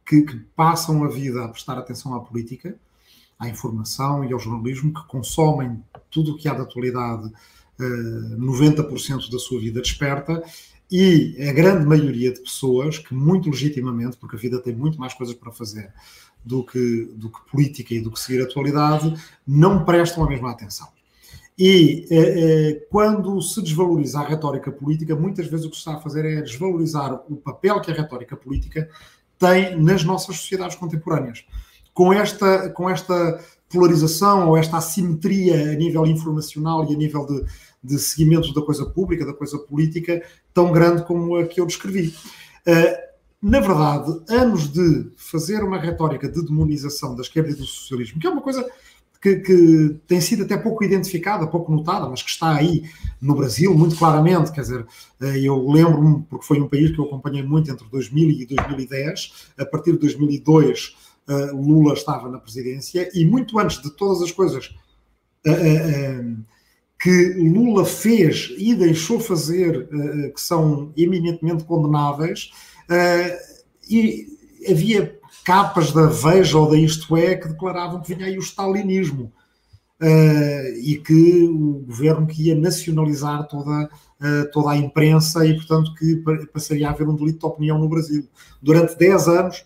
que, 0.07 0.23
que 0.23 0.37
passam 0.55 1.03
a 1.03 1.09
vida 1.09 1.43
a 1.43 1.49
prestar 1.49 1.79
atenção 1.79 2.15
à 2.15 2.21
política, 2.21 2.79
à 3.43 3.49
informação 3.49 4.25
e 4.25 4.33
ao 4.33 4.39
jornalismo, 4.39 4.95
que 4.95 5.05
consomem 5.07 5.83
tudo 6.11 6.33
o 6.33 6.37
que 6.37 6.49
há 6.49 6.55
de 6.55 6.63
atualidade, 6.63 7.31
90% 7.79 9.27
eh, 9.27 9.31
da 9.31 9.39
sua 9.39 9.61
vida 9.61 9.81
desperta, 9.81 10.43
e 10.91 11.37
a 11.49 11.53
grande 11.53 11.87
maioria 11.87 12.33
de 12.33 12.41
pessoas 12.41 12.99
que, 12.99 13.15
muito 13.15 13.51
legitimamente, 13.51 14.17
porque 14.17 14.37
a 14.37 14.39
vida 14.39 14.61
tem 14.61 14.75
muito 14.75 15.01
mais 15.01 15.15
coisas 15.15 15.35
para 15.35 15.51
fazer 15.51 15.93
do 16.45 16.65
que, 16.65 17.11
do 17.15 17.31
que 17.31 17.51
política 17.51 17.95
e 17.95 18.01
do 18.01 18.11
que 18.11 18.21
seguir 18.21 18.43
a 18.43 18.45
atualidade, 18.45 19.15
não 19.47 19.85
prestam 19.85 20.25
a 20.25 20.29
mesma 20.29 20.51
atenção. 20.51 20.89
E 21.59 22.07
eh, 22.11 22.17
eh, 22.17 22.87
quando 22.91 23.41
se 23.43 23.61
desvaloriza 23.63 24.21
a 24.21 24.29
retórica 24.29 24.71
política, 24.71 25.17
muitas 25.17 25.47
vezes 25.47 25.67
o 25.67 25.71
que 25.71 25.77
se 25.77 25.81
está 25.81 25.95
a 25.95 26.01
fazer 26.01 26.25
é 26.25 26.43
desvalorizar 26.43 27.15
o 27.29 27.37
papel 27.37 27.81
que 27.81 27.91
a 27.91 27.95
retórica 27.95 28.37
política 28.37 28.89
tem 29.39 29.81
nas 29.81 30.05
nossas 30.05 30.37
sociedades 30.37 30.77
contemporâneas 30.77 31.45
com 31.95 32.13
esta, 32.13 32.71
com 32.71 32.89
esta 32.89 33.41
polarização 33.69 34.49
ou 34.49 34.57
esta 34.57 34.77
assimetria 34.77 35.73
a 35.73 35.75
nível 35.75 36.07
informacional 36.07 36.85
e 36.85 36.95
a 36.95 36.97
nível 36.97 37.27
de, 37.27 37.45
de 37.83 37.99
seguimento 37.99 38.53
da 38.53 38.63
coisa 38.63 38.85
pública, 38.87 39.27
da 39.27 39.33
coisa 39.33 39.59
política, 39.59 40.23
tão 40.53 40.73
grande 40.73 41.05
como 41.05 41.37
a 41.37 41.47
que 41.47 41.61
eu 41.61 41.67
descrevi. 41.67 42.15
Uh, 42.67 43.13
na 43.43 43.59
verdade, 43.59 44.21
anos 44.29 44.73
de 44.73 45.11
fazer 45.17 45.65
uma 45.65 45.79
retórica 45.79 46.29
de 46.29 46.45
demonização 46.45 47.17
da 47.17 47.23
esquerda 47.23 47.51
e 47.51 47.55
do 47.55 47.65
socialismo, 47.65 48.21
que 48.21 48.27
é 48.27 48.31
uma 48.31 48.41
coisa 48.41 48.65
que, 49.21 49.37
que, 49.37 49.97
tem 50.07 50.21
sido 50.21 50.45
até 50.45 50.57
pouco 50.57 50.85
identificada, 50.85 51.47
pouco 51.47 51.73
notada, 51.73 52.09
mas 52.09 52.23
que 52.23 52.31
está 52.31 52.55
aí 52.55 52.85
no 53.21 53.35
Brasil 53.35 53.73
muito 53.73 53.97
claramente. 53.97 54.53
Quer 54.53 54.61
dizer, 54.61 54.87
eh, 55.21 55.39
eu 55.41 55.65
lembro-me, 55.69 56.23
porque 56.29 56.45
foi 56.45 56.61
um 56.61 56.69
país 56.69 56.91
que 56.91 56.99
eu 56.99 57.05
acompanhei 57.05 57.43
muito 57.43 57.71
entre 57.71 57.87
2000 57.89 58.31
e 58.31 58.47
2010, 58.47 59.53
a 59.59 59.65
partir 59.65 59.93
de 59.93 59.99
2002 59.99 60.97
uh, 61.29 61.57
Lula 61.57 61.95
estava 61.95 62.29
na 62.29 62.39
presidência 62.39 63.11
e 63.15 63.25
muito 63.25 63.59
antes 63.59 63.81
de 63.81 63.91
todas 63.91 64.23
as 64.23 64.31
coisas 64.31 64.75
uh, 65.47 65.51
uh, 65.51 66.45
que 67.01 67.35
Lula 67.35 67.85
fez 67.85 68.55
e 68.57 68.75
deixou 68.77 69.19
fazer, 69.19 69.89
que 70.33 70.41
são 70.41 70.93
eminentemente 70.97 71.65
condenáveis, 71.65 72.53
e 73.91 74.29
havia 74.71 75.19
capas 75.45 75.91
da 75.91 76.07
Veja 76.07 76.57
ou 76.57 76.71
da 76.71 76.77
Isto 76.77 77.17
É 77.17 77.35
que 77.35 77.49
declaravam 77.49 78.01
que 78.01 78.15
vinha 78.15 78.29
aí 78.29 78.39
o 78.39 78.41
stalinismo. 78.41 79.33
e 80.81 80.95
que 81.05 81.43
o 81.43 81.83
governo 81.85 82.25
que 82.25 82.45
ia 82.45 82.55
nacionalizar 82.55 83.49
toda, 83.49 83.91
toda 84.53 84.71
a 84.71 84.77
imprensa 84.77 85.45
e, 85.45 85.55
portanto, 85.55 85.93
que 85.97 86.23
passaria 86.53 86.87
a 86.87 86.93
haver 86.93 87.09
um 87.09 87.17
delito 87.17 87.41
de 87.41 87.47
opinião 87.47 87.81
no 87.81 87.89
Brasil. 87.89 88.29
Durante 88.63 88.97
10 88.97 89.27
anos, 89.27 89.65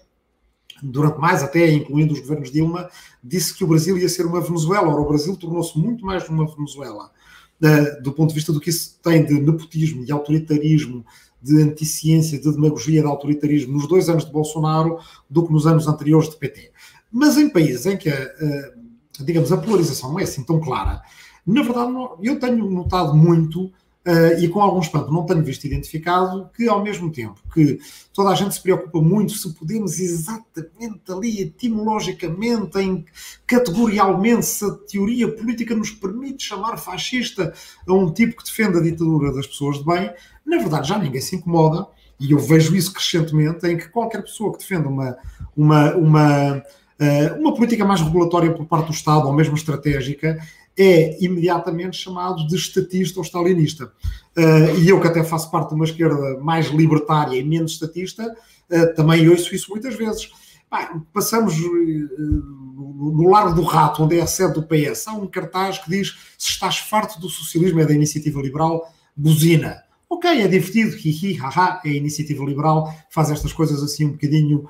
durante 0.82 1.18
mais 1.18 1.42
até, 1.42 1.70
incluindo 1.70 2.12
os 2.12 2.20
governos 2.20 2.50
Dilma, 2.50 2.88
disse 3.22 3.54
que 3.54 3.64
o 3.64 3.66
Brasil 3.66 3.96
ia 3.98 4.08
ser 4.08 4.26
uma 4.26 4.40
Venezuela. 4.40 4.88
Ora, 4.88 5.00
o 5.00 5.08
Brasil 5.08 5.36
tornou-se 5.36 5.78
muito 5.78 6.04
mais 6.04 6.28
uma 6.28 6.46
Venezuela, 6.46 7.10
uh, 7.62 8.02
do 8.02 8.12
ponto 8.12 8.30
de 8.30 8.34
vista 8.34 8.52
do 8.52 8.60
que 8.60 8.70
isso 8.70 8.98
tem 9.02 9.24
de 9.24 9.34
nepotismo, 9.40 10.04
de 10.04 10.12
autoritarismo, 10.12 11.04
de 11.42 11.62
anticiência, 11.62 12.38
de 12.38 12.50
demagogia, 12.50 13.00
de 13.00 13.06
autoritarismo 13.06 13.74
nos 13.74 13.86
dois 13.86 14.08
anos 14.08 14.24
de 14.24 14.32
Bolsonaro 14.32 14.98
do 15.28 15.46
que 15.46 15.52
nos 15.52 15.66
anos 15.66 15.86
anteriores 15.86 16.30
de 16.30 16.36
PT. 16.36 16.72
Mas 17.10 17.36
em 17.36 17.48
países 17.48 17.86
em 17.86 17.96
que 17.96 18.10
digamos, 19.20 19.52
a 19.52 19.56
polarização 19.56 20.12
não 20.12 20.20
é 20.20 20.24
assim 20.24 20.42
tão 20.42 20.60
clara, 20.60 21.02
na 21.46 21.62
verdade 21.62 21.92
eu 22.22 22.38
tenho 22.38 22.68
notado 22.70 23.14
muito 23.14 23.72
Uh, 24.06 24.38
e 24.38 24.48
com 24.48 24.60
algum 24.60 24.78
espanto 24.78 25.10
não 25.10 25.26
tenho 25.26 25.42
visto 25.42 25.64
identificado 25.64 26.48
que, 26.56 26.68
ao 26.68 26.80
mesmo 26.80 27.10
tempo 27.10 27.40
que 27.52 27.80
toda 28.12 28.30
a 28.30 28.36
gente 28.36 28.54
se 28.54 28.62
preocupa 28.62 29.00
muito 29.00 29.32
se 29.32 29.52
podemos 29.52 29.98
exatamente 29.98 31.00
ali, 31.10 31.40
etimologicamente, 31.40 32.78
em, 32.78 33.04
categorialmente, 33.44 34.46
se 34.46 34.64
a 34.64 34.70
teoria 34.70 35.26
política 35.26 35.74
nos 35.74 35.90
permite 35.90 36.44
chamar 36.44 36.76
fascista 36.76 37.52
a 37.84 37.92
um 37.92 38.12
tipo 38.12 38.36
que 38.36 38.44
defende 38.44 38.78
a 38.78 38.80
ditadura 38.80 39.32
das 39.32 39.48
pessoas 39.48 39.78
de 39.78 39.84
bem, 39.84 40.08
na 40.46 40.58
verdade 40.58 40.88
já 40.88 40.96
ninguém 40.98 41.20
se 41.20 41.34
incomoda, 41.34 41.88
e 42.20 42.30
eu 42.30 42.38
vejo 42.38 42.76
isso 42.76 42.92
crescentemente, 42.92 43.66
em 43.66 43.76
que 43.76 43.88
qualquer 43.88 44.22
pessoa 44.22 44.52
que 44.52 44.58
defenda 44.60 44.88
uma, 44.88 45.16
uma, 45.56 45.94
uma, 45.96 46.56
uh, 46.56 47.40
uma 47.40 47.52
política 47.52 47.84
mais 47.84 48.00
regulatória 48.00 48.54
por 48.54 48.66
parte 48.66 48.86
do 48.86 48.92
Estado, 48.92 49.26
ou 49.26 49.32
mesmo 49.32 49.56
estratégica, 49.56 50.38
é 50.78 51.16
imediatamente 51.24 51.96
chamado 51.96 52.46
de 52.46 52.54
estatista 52.54 53.18
ou 53.18 53.24
stalinista. 53.24 53.92
Uh, 54.36 54.78
e 54.78 54.88
eu, 54.88 55.00
que 55.00 55.06
até 55.06 55.24
faço 55.24 55.50
parte 55.50 55.70
de 55.70 55.74
uma 55.74 55.84
esquerda 55.84 56.38
mais 56.40 56.66
libertária 56.66 57.38
e 57.38 57.42
menos 57.42 57.72
estatista, 57.72 58.36
uh, 58.70 58.94
também 58.94 59.28
ouço 59.28 59.54
isso 59.54 59.70
muitas 59.70 59.94
vezes. 59.94 60.30
Bah, 60.70 61.00
passamos 61.12 61.58
uh, 61.58 61.68
no 62.18 63.30
Largo 63.30 63.54
do 63.54 63.62
Rato, 63.62 64.02
onde 64.02 64.18
é 64.18 64.22
a 64.22 64.26
sede 64.26 64.54
do 64.54 64.62
PS, 64.62 65.08
há 65.08 65.14
um 65.14 65.26
cartaz 65.26 65.78
que 65.78 65.88
diz: 65.88 66.18
Se 66.36 66.50
estás 66.50 66.78
farto 66.78 67.18
do 67.18 67.30
socialismo, 67.30 67.80
é 67.80 67.86
da 67.86 67.94
iniciativa 67.94 68.40
liberal, 68.40 68.92
buzina. 69.16 69.82
Ok, 70.08 70.30
é 70.30 70.46
divertido, 70.46 70.94
hihi, 70.94 71.34
haha, 71.34 71.80
é 71.84 71.88
a 71.88 71.96
iniciativa 71.96 72.44
liberal, 72.44 72.94
faz 73.10 73.30
estas 73.30 73.52
coisas 73.52 73.82
assim 73.82 74.04
um 74.04 74.12
bocadinho, 74.12 74.68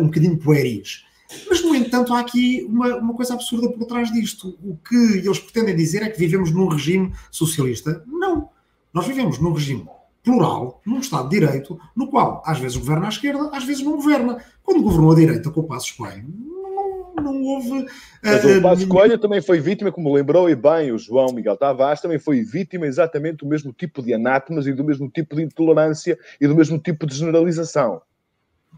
um 0.00 0.06
bocadinho 0.06 0.36
pueris. 0.36 1.04
Mas, 1.48 1.62
no 1.62 1.74
entanto, 1.74 2.12
há 2.14 2.20
aqui 2.20 2.66
uma, 2.68 2.96
uma 2.96 3.14
coisa 3.14 3.34
absurda 3.34 3.68
por 3.68 3.86
trás 3.86 4.12
disto. 4.12 4.58
O 4.62 4.76
que 4.76 5.18
eles 5.18 5.38
pretendem 5.38 5.76
dizer 5.76 6.02
é 6.02 6.08
que 6.08 6.18
vivemos 6.18 6.50
num 6.50 6.68
regime 6.68 7.12
socialista. 7.30 8.02
Não. 8.06 8.48
Nós 8.92 9.06
vivemos 9.06 9.38
num 9.38 9.52
regime 9.52 9.86
plural, 10.22 10.80
num 10.86 11.00
Estado 11.00 11.28
de 11.28 11.40
Direito, 11.40 11.78
no 11.96 12.08
qual 12.08 12.42
às 12.46 12.58
vezes 12.58 12.76
governa 12.76 13.06
à 13.06 13.08
esquerda, 13.08 13.50
às 13.52 13.64
vezes 13.64 13.82
não 13.82 13.96
governa. 13.96 14.38
Quando 14.62 14.82
governou 14.82 15.12
a 15.12 15.16
direita 15.16 15.50
com 15.50 15.60
o 15.60 15.64
Passo 15.64 15.96
Coelho, 15.96 16.24
não, 16.28 17.14
não 17.22 17.42
houve. 17.42 17.86
Mas 18.22 18.44
uh, 18.44 18.58
o 18.58 18.62
Passo 18.62 18.86
Coelho 18.86 19.18
também 19.18 19.42
foi 19.42 19.60
vítima, 19.60 19.90
como 19.90 20.12
lembrou 20.12 20.48
e 20.48 20.54
bem 20.54 20.92
o 20.92 20.98
João 20.98 21.32
Miguel 21.32 21.56
Tavares, 21.56 22.00
também 22.00 22.18
foi 22.18 22.42
vítima 22.42 22.86
exatamente 22.86 23.38
do 23.38 23.46
mesmo 23.46 23.72
tipo 23.72 24.02
de 24.02 24.14
anátemas 24.14 24.66
e 24.66 24.72
do 24.72 24.84
mesmo 24.84 25.08
tipo 25.08 25.34
de 25.34 25.42
intolerância 25.42 26.18
e 26.40 26.46
do 26.46 26.54
mesmo 26.54 26.78
tipo 26.78 27.06
de 27.06 27.16
generalização. 27.16 28.00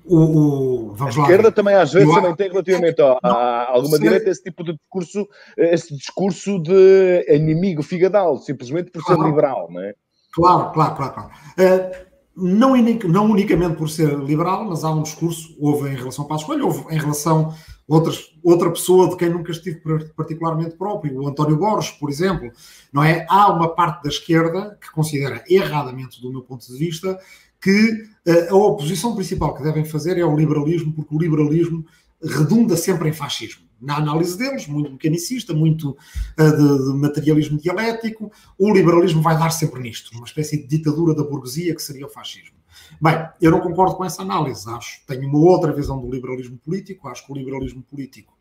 O, 0.07 0.91
o, 0.91 0.97
a 1.03 1.09
esquerda 1.09 1.51
também 1.51 1.75
às 1.75 1.91
vezes 1.91 2.13
também 2.15 2.37
tem 2.37 2.51
relativamente 2.51 3.01
a, 3.01 3.19
a 3.23 3.71
alguma 3.71 3.99
direita 3.99 4.29
esse 4.29 4.43
tipo 4.43 4.63
de 4.63 4.75
discurso, 4.75 5.27
esse 5.57 5.97
discurso 5.97 6.63
de 6.63 7.25
inimigo 7.29 7.83
figadal, 7.83 8.37
simplesmente 8.37 8.91
por 8.91 9.03
ser 9.03 9.19
liberal, 9.19 9.69
não 9.71 9.81
é? 9.81 9.95
Claro, 10.35 10.73
claro, 10.73 10.97
claro, 10.97 11.15
claro. 11.15 11.31
Uh, 11.59 12.15
não, 12.37 12.75
não 13.09 13.31
unicamente 13.31 13.77
por 13.77 13.89
ser 13.89 14.19
liberal, 14.19 14.65
mas 14.65 14.83
há 14.83 14.91
um 14.91 15.03
discurso, 15.03 15.57
houve 15.59 15.89
em 15.89 15.95
relação 15.95 16.25
para 16.25 16.37
a 16.37 16.39
escolha, 16.39 16.65
houve 16.65 16.85
em 16.93 16.99
relação 16.99 17.55
a 17.89 17.95
outras, 17.95 18.33
outra 18.43 18.71
pessoa 18.71 19.09
de 19.09 19.17
quem 19.17 19.31
nunca 19.31 19.53
estive 19.53 19.81
particularmente 20.17 20.77
próprio, 20.77 21.21
o 21.21 21.29
António 21.29 21.57
Borges, 21.57 21.93
por 21.93 22.11
exemplo, 22.11 22.51
não 22.93 23.05
é? 23.05 23.25
Há 23.29 23.53
uma 23.53 23.75
parte 23.75 24.03
da 24.03 24.09
esquerda 24.09 24.77
que 24.81 24.91
considera 24.91 25.45
erradamente, 25.49 26.21
do 26.21 26.31
meu 26.31 26.43
ponto 26.43 26.67
de 26.67 26.77
vista, 26.77 27.19
que 27.65 28.03
eh, 28.27 28.49
a 28.51 28.55
oposição 28.55 29.15
principal 29.15 29.55
que 29.55 29.63
devem 29.63 29.87
fazer 29.87 30.19
é 30.19 30.25
o 30.25 30.37
liberalismo, 30.37 30.93
porque 30.93 31.15
o 31.15 31.19
liberalismo 31.19 31.83
redunda 32.23 32.77
sempre 32.77 33.09
em 33.09 33.13
fascismo. 33.13 33.65
Na 33.81 33.97
análise 33.97 34.37
deles, 34.37 34.67
muito 34.67 34.93
mecanicista, 34.93 35.55
muito 35.55 35.91
uh, 35.91 36.57
de, 36.57 36.93
de, 36.93 36.99
materialismo 36.99 37.59
dialético, 37.59 38.31
o 38.59 38.71
liberalismo 38.71 39.23
vai 39.23 39.39
dar 39.39 39.49
sempre 39.49 39.81
nisto, 39.81 40.11
uma 40.15 40.27
espécie 40.27 40.59
de 40.59 40.67
ditadura 40.67 41.15
da 41.15 41.25
burguesia 41.25 41.75
que 41.75 41.83
seria 41.83 42.07
o 42.07 42.09
fascismo. 42.09 42.57
Bem, 43.01 43.29
eu 43.41 43.51
não 43.51 43.61
concordo 43.61 43.97
com 43.97 44.05
essa 44.05 44.21
análise, 44.21 44.69
acho, 44.69 45.01
tenho 45.07 45.27
uma 45.27 45.39
outra 45.39 45.73
visão 45.73 45.99
do 45.99 46.11
liberalismo 46.11 46.59
político, 46.59 47.09
acho 47.09 47.27
que 47.27 47.33
o 47.33 47.35
liberalismo 47.35 47.83
político 47.83 48.35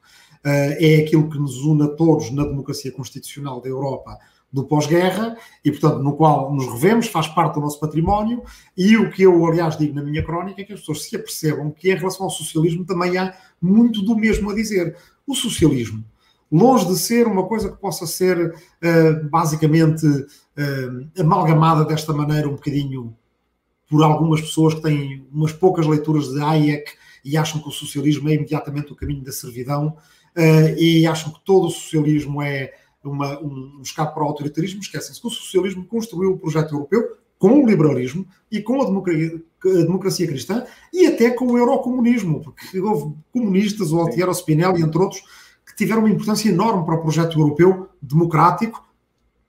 uh, 0.45 0.76
é 0.80 0.97
aquilo 0.97 1.30
que 1.30 1.39
nos 1.39 1.57
une 1.63 1.84
a 1.84 1.88
todos 1.88 2.30
na 2.32 2.43
democracia 2.43 2.91
constitucional 2.91 3.61
da 3.61 3.69
Europa 3.69 4.17
do 4.53 4.63
pós-guerra 4.63 5.35
e, 5.65 5.71
portanto, 5.71 6.03
no 6.03 6.15
qual 6.15 6.53
nos 6.53 6.71
revemos, 6.71 7.07
faz 7.07 7.27
parte 7.27 7.55
do 7.55 7.61
nosso 7.61 7.79
património. 7.79 8.43
E 8.77 8.95
o 8.95 9.09
que 9.09 9.23
eu, 9.23 9.43
aliás, 9.47 9.75
digo 9.75 9.95
na 9.95 10.03
minha 10.03 10.23
crónica 10.23 10.61
é 10.61 10.63
que 10.63 10.73
as 10.73 10.81
pessoas 10.81 11.03
se 11.03 11.15
apercebam 11.15 11.71
que, 11.71 11.91
em 11.91 11.95
relação 11.95 12.27
ao 12.27 12.29
socialismo, 12.29 12.85
também 12.85 13.17
há 13.17 13.35
muito 13.59 14.03
do 14.03 14.15
mesmo 14.15 14.51
a 14.51 14.53
dizer. 14.53 14.95
O 15.25 15.33
socialismo, 15.33 16.05
longe 16.51 16.85
de 16.85 16.95
ser 16.99 17.25
uma 17.25 17.47
coisa 17.47 17.71
que 17.71 17.77
possa 17.77 18.05
ser 18.05 18.53
uh, 18.53 19.29
basicamente 19.29 20.05
uh, 20.05 21.19
amalgamada 21.19 21.83
desta 21.83 22.13
maneira, 22.13 22.47
um 22.47 22.53
bocadinho 22.53 23.15
por 23.89 24.03
algumas 24.03 24.39
pessoas 24.39 24.75
que 24.75 24.81
têm 24.81 25.27
umas 25.31 25.51
poucas 25.51 25.87
leituras 25.87 26.27
de 26.27 26.39
Hayek 26.39 26.91
e 27.25 27.37
acham 27.37 27.59
que 27.59 27.69
o 27.69 27.71
socialismo 27.71 28.29
é 28.29 28.35
imediatamente 28.35 28.91
o 28.91 28.95
caminho 28.95 29.23
da 29.23 29.31
servidão 29.31 29.97
uh, 30.37 30.77
e 30.77 31.07
acham 31.07 31.31
que 31.31 31.43
todo 31.43 31.67
o 31.67 31.71
socialismo 31.71 32.39
é 32.39 32.73
uma, 33.03 33.39
um, 33.39 33.77
um 33.77 33.81
escape 33.81 34.13
para 34.13 34.23
o 34.23 34.27
autoritarismo, 34.27 34.81
esquecem-se 34.81 35.19
que 35.19 35.27
o 35.27 35.31
socialismo 35.31 35.85
construiu 35.85 36.31
o 36.31 36.37
projeto 36.37 36.73
europeu 36.73 37.17
com 37.37 37.61
o 37.61 37.67
liberalismo 37.67 38.25
e 38.49 38.61
com 38.61 38.81
a 38.81 38.85
democracia, 38.85 39.41
a 39.65 39.83
democracia 39.83 40.27
cristã 40.27 40.65
e 40.93 41.05
até 41.05 41.31
com 41.31 41.45
o 41.47 41.57
eurocomunismo, 41.57 42.41
porque 42.41 42.79
houve 42.79 43.15
comunistas, 43.31 43.91
o 43.91 43.99
Altiero 43.99 44.33
Spinelli, 44.33 44.81
entre 44.81 44.97
outros, 44.97 45.21
que 45.65 45.75
tiveram 45.75 46.03
uma 46.03 46.09
importância 46.09 46.49
enorme 46.49 46.85
para 46.85 46.95
o 46.95 47.01
projeto 47.01 47.37
europeu 47.37 47.89
democrático, 48.01 48.81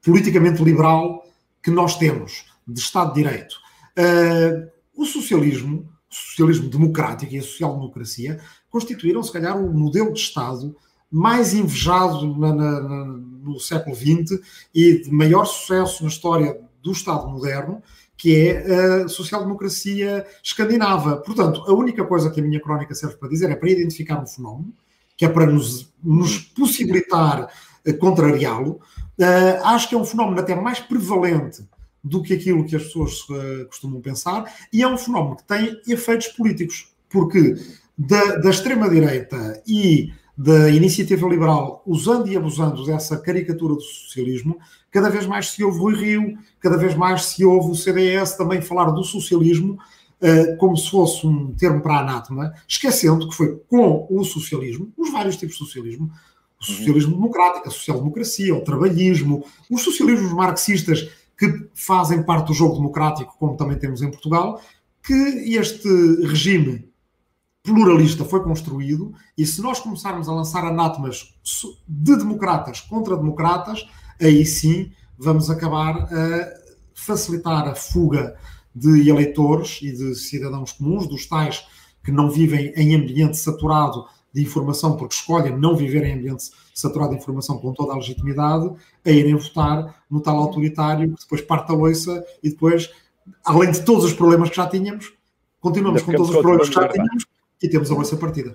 politicamente 0.02 0.62
liberal 0.62 1.24
que 1.62 1.70
nós 1.70 1.96
temos, 1.96 2.46
de 2.66 2.80
Estado 2.80 3.14
de 3.14 3.22
Direito. 3.22 3.54
Uh, 3.96 4.68
o 4.96 5.06
socialismo, 5.06 5.88
o 6.10 6.14
socialismo 6.14 6.68
democrático 6.68 7.32
e 7.32 7.38
a 7.38 7.42
social-democracia 7.42 8.40
constituíram, 8.68 9.22
se 9.22 9.32
calhar, 9.32 9.56
o 9.56 9.72
modelo 9.72 10.12
de 10.12 10.20
Estado 10.20 10.76
mais 11.10 11.54
invejado 11.54 12.36
na, 12.36 12.52
na, 12.52 12.80
na, 12.80 13.04
no 13.44 13.60
século 13.60 13.94
XX 13.94 14.40
e 14.74 15.02
de 15.02 15.10
maior 15.12 15.44
sucesso 15.44 16.02
na 16.02 16.08
história 16.08 16.58
do 16.82 16.92
Estado 16.92 17.28
moderno, 17.28 17.82
que 18.16 18.36
é 18.36 19.02
a 19.02 19.08
social-democracia 19.08 20.26
escandinava. 20.42 21.16
Portanto, 21.18 21.62
a 21.66 21.72
única 21.72 22.04
coisa 22.04 22.30
que 22.30 22.40
a 22.40 22.42
minha 22.42 22.60
crónica 22.60 22.94
serve 22.94 23.16
para 23.16 23.28
dizer 23.28 23.50
é 23.50 23.56
para 23.56 23.70
identificar 23.70 24.20
um 24.20 24.26
fenómeno, 24.26 24.72
que 25.16 25.24
é 25.24 25.28
para 25.28 25.46
nos, 25.46 25.92
nos 26.02 26.38
possibilitar 26.38 27.48
uh, 27.86 27.98
contrariá-lo. 27.98 28.80
Uh, 29.18 29.64
acho 29.64 29.88
que 29.88 29.94
é 29.94 29.98
um 29.98 30.04
fenómeno 30.04 30.40
até 30.40 30.54
mais 30.54 30.80
prevalente 30.80 31.64
do 32.02 32.22
que 32.22 32.34
aquilo 32.34 32.64
que 32.64 32.76
as 32.76 32.84
pessoas 32.84 33.20
uh, 33.30 33.66
costumam 33.66 34.00
pensar, 34.00 34.52
e 34.72 34.82
é 34.82 34.88
um 34.88 34.98
fenómeno 34.98 35.36
que 35.36 35.44
tem 35.44 35.80
efeitos 35.88 36.28
políticos, 36.28 36.92
porque 37.08 37.56
da, 37.96 38.36
da 38.36 38.50
extrema-direita 38.50 39.62
e 39.66 40.12
da 40.36 40.68
iniciativa 40.70 41.28
liberal, 41.28 41.82
usando 41.86 42.28
e 42.28 42.36
abusando 42.36 42.84
dessa 42.84 43.16
caricatura 43.16 43.74
do 43.74 43.80
socialismo, 43.80 44.58
cada 44.90 45.08
vez 45.08 45.26
mais 45.26 45.50
se 45.50 45.62
ouve 45.62 45.78
Rui 45.78 45.94
Rio, 45.94 46.38
cada 46.60 46.76
vez 46.76 46.94
mais 46.94 47.26
se 47.26 47.44
ouve 47.44 47.70
o 47.70 47.74
CDS 47.74 48.36
também 48.36 48.60
falar 48.60 48.90
do 48.90 49.04
socialismo 49.04 49.78
uh, 50.20 50.56
como 50.56 50.76
se 50.76 50.90
fosse 50.90 51.26
um 51.26 51.52
termo 51.54 51.80
para 51.80 52.00
anátema, 52.00 52.52
esquecendo 52.66 53.28
que 53.28 53.36
foi 53.36 53.60
com 53.68 54.06
o 54.10 54.24
socialismo, 54.24 54.92
os 54.96 55.12
vários 55.12 55.36
tipos 55.36 55.56
de 55.56 55.64
socialismo, 55.64 56.10
o 56.60 56.64
socialismo 56.64 57.12
uhum. 57.12 57.20
democrático, 57.20 57.68
a 57.68 57.70
social-democracia, 57.70 58.54
o 58.54 58.62
trabalhismo, 58.62 59.44
os 59.70 59.82
socialismos 59.82 60.32
marxistas 60.32 61.08
que 61.38 61.68
fazem 61.74 62.22
parte 62.22 62.48
do 62.48 62.54
jogo 62.54 62.76
democrático, 62.76 63.36
como 63.38 63.56
também 63.56 63.78
temos 63.78 64.02
em 64.02 64.10
Portugal, 64.10 64.60
que 65.02 65.12
este 65.56 65.88
regime 66.26 66.88
pluralista 67.64 68.26
foi 68.26 68.42
construído, 68.42 69.14
e 69.36 69.46
se 69.46 69.62
nós 69.62 69.80
começarmos 69.80 70.28
a 70.28 70.34
lançar 70.34 70.64
anátemas 70.64 71.34
de 71.88 72.14
democratas 72.14 72.80
contra 72.80 73.16
democratas, 73.16 73.88
aí 74.20 74.44
sim 74.44 74.92
vamos 75.18 75.48
acabar 75.48 75.96
a 76.12 76.52
facilitar 76.94 77.66
a 77.66 77.74
fuga 77.74 78.36
de 78.74 79.08
eleitores 79.08 79.80
e 79.82 79.92
de 79.92 80.14
cidadãos 80.14 80.72
comuns, 80.72 81.08
dos 81.08 81.26
tais 81.26 81.66
que 82.04 82.12
não 82.12 82.28
vivem 82.28 82.70
em 82.76 82.94
ambiente 82.94 83.38
saturado 83.38 84.04
de 84.32 84.42
informação, 84.42 84.96
porque 84.96 85.14
escolhem 85.14 85.56
não 85.56 85.74
viver 85.74 86.04
em 86.04 86.18
ambiente 86.18 86.50
saturado 86.74 87.12
de 87.12 87.16
informação 87.16 87.56
com 87.56 87.72
toda 87.72 87.92
a 87.92 87.96
legitimidade, 87.96 88.70
a 89.06 89.10
irem 89.10 89.36
votar 89.36 90.02
no 90.10 90.20
tal 90.20 90.36
autoritário 90.36 91.14
que 91.14 91.22
depois 91.22 91.40
parte 91.40 91.72
a 91.72 91.74
loiça 91.74 92.22
e 92.42 92.50
depois, 92.50 92.90
além 93.42 93.70
de 93.70 93.80
todos 93.82 94.04
os 94.04 94.12
problemas 94.12 94.50
que 94.50 94.56
já 94.56 94.66
tínhamos, 94.66 95.14
continuamos 95.60 96.02
com 96.02 96.12
todos 96.12 96.28
os 96.28 96.36
problemas 96.36 96.68
que 96.68 96.74
já 96.74 96.88
tínhamos 96.88 97.24
e 97.64 97.68
temos 97.68 97.90
a 97.90 97.94
loiça 97.94 98.16
partida. 98.18 98.54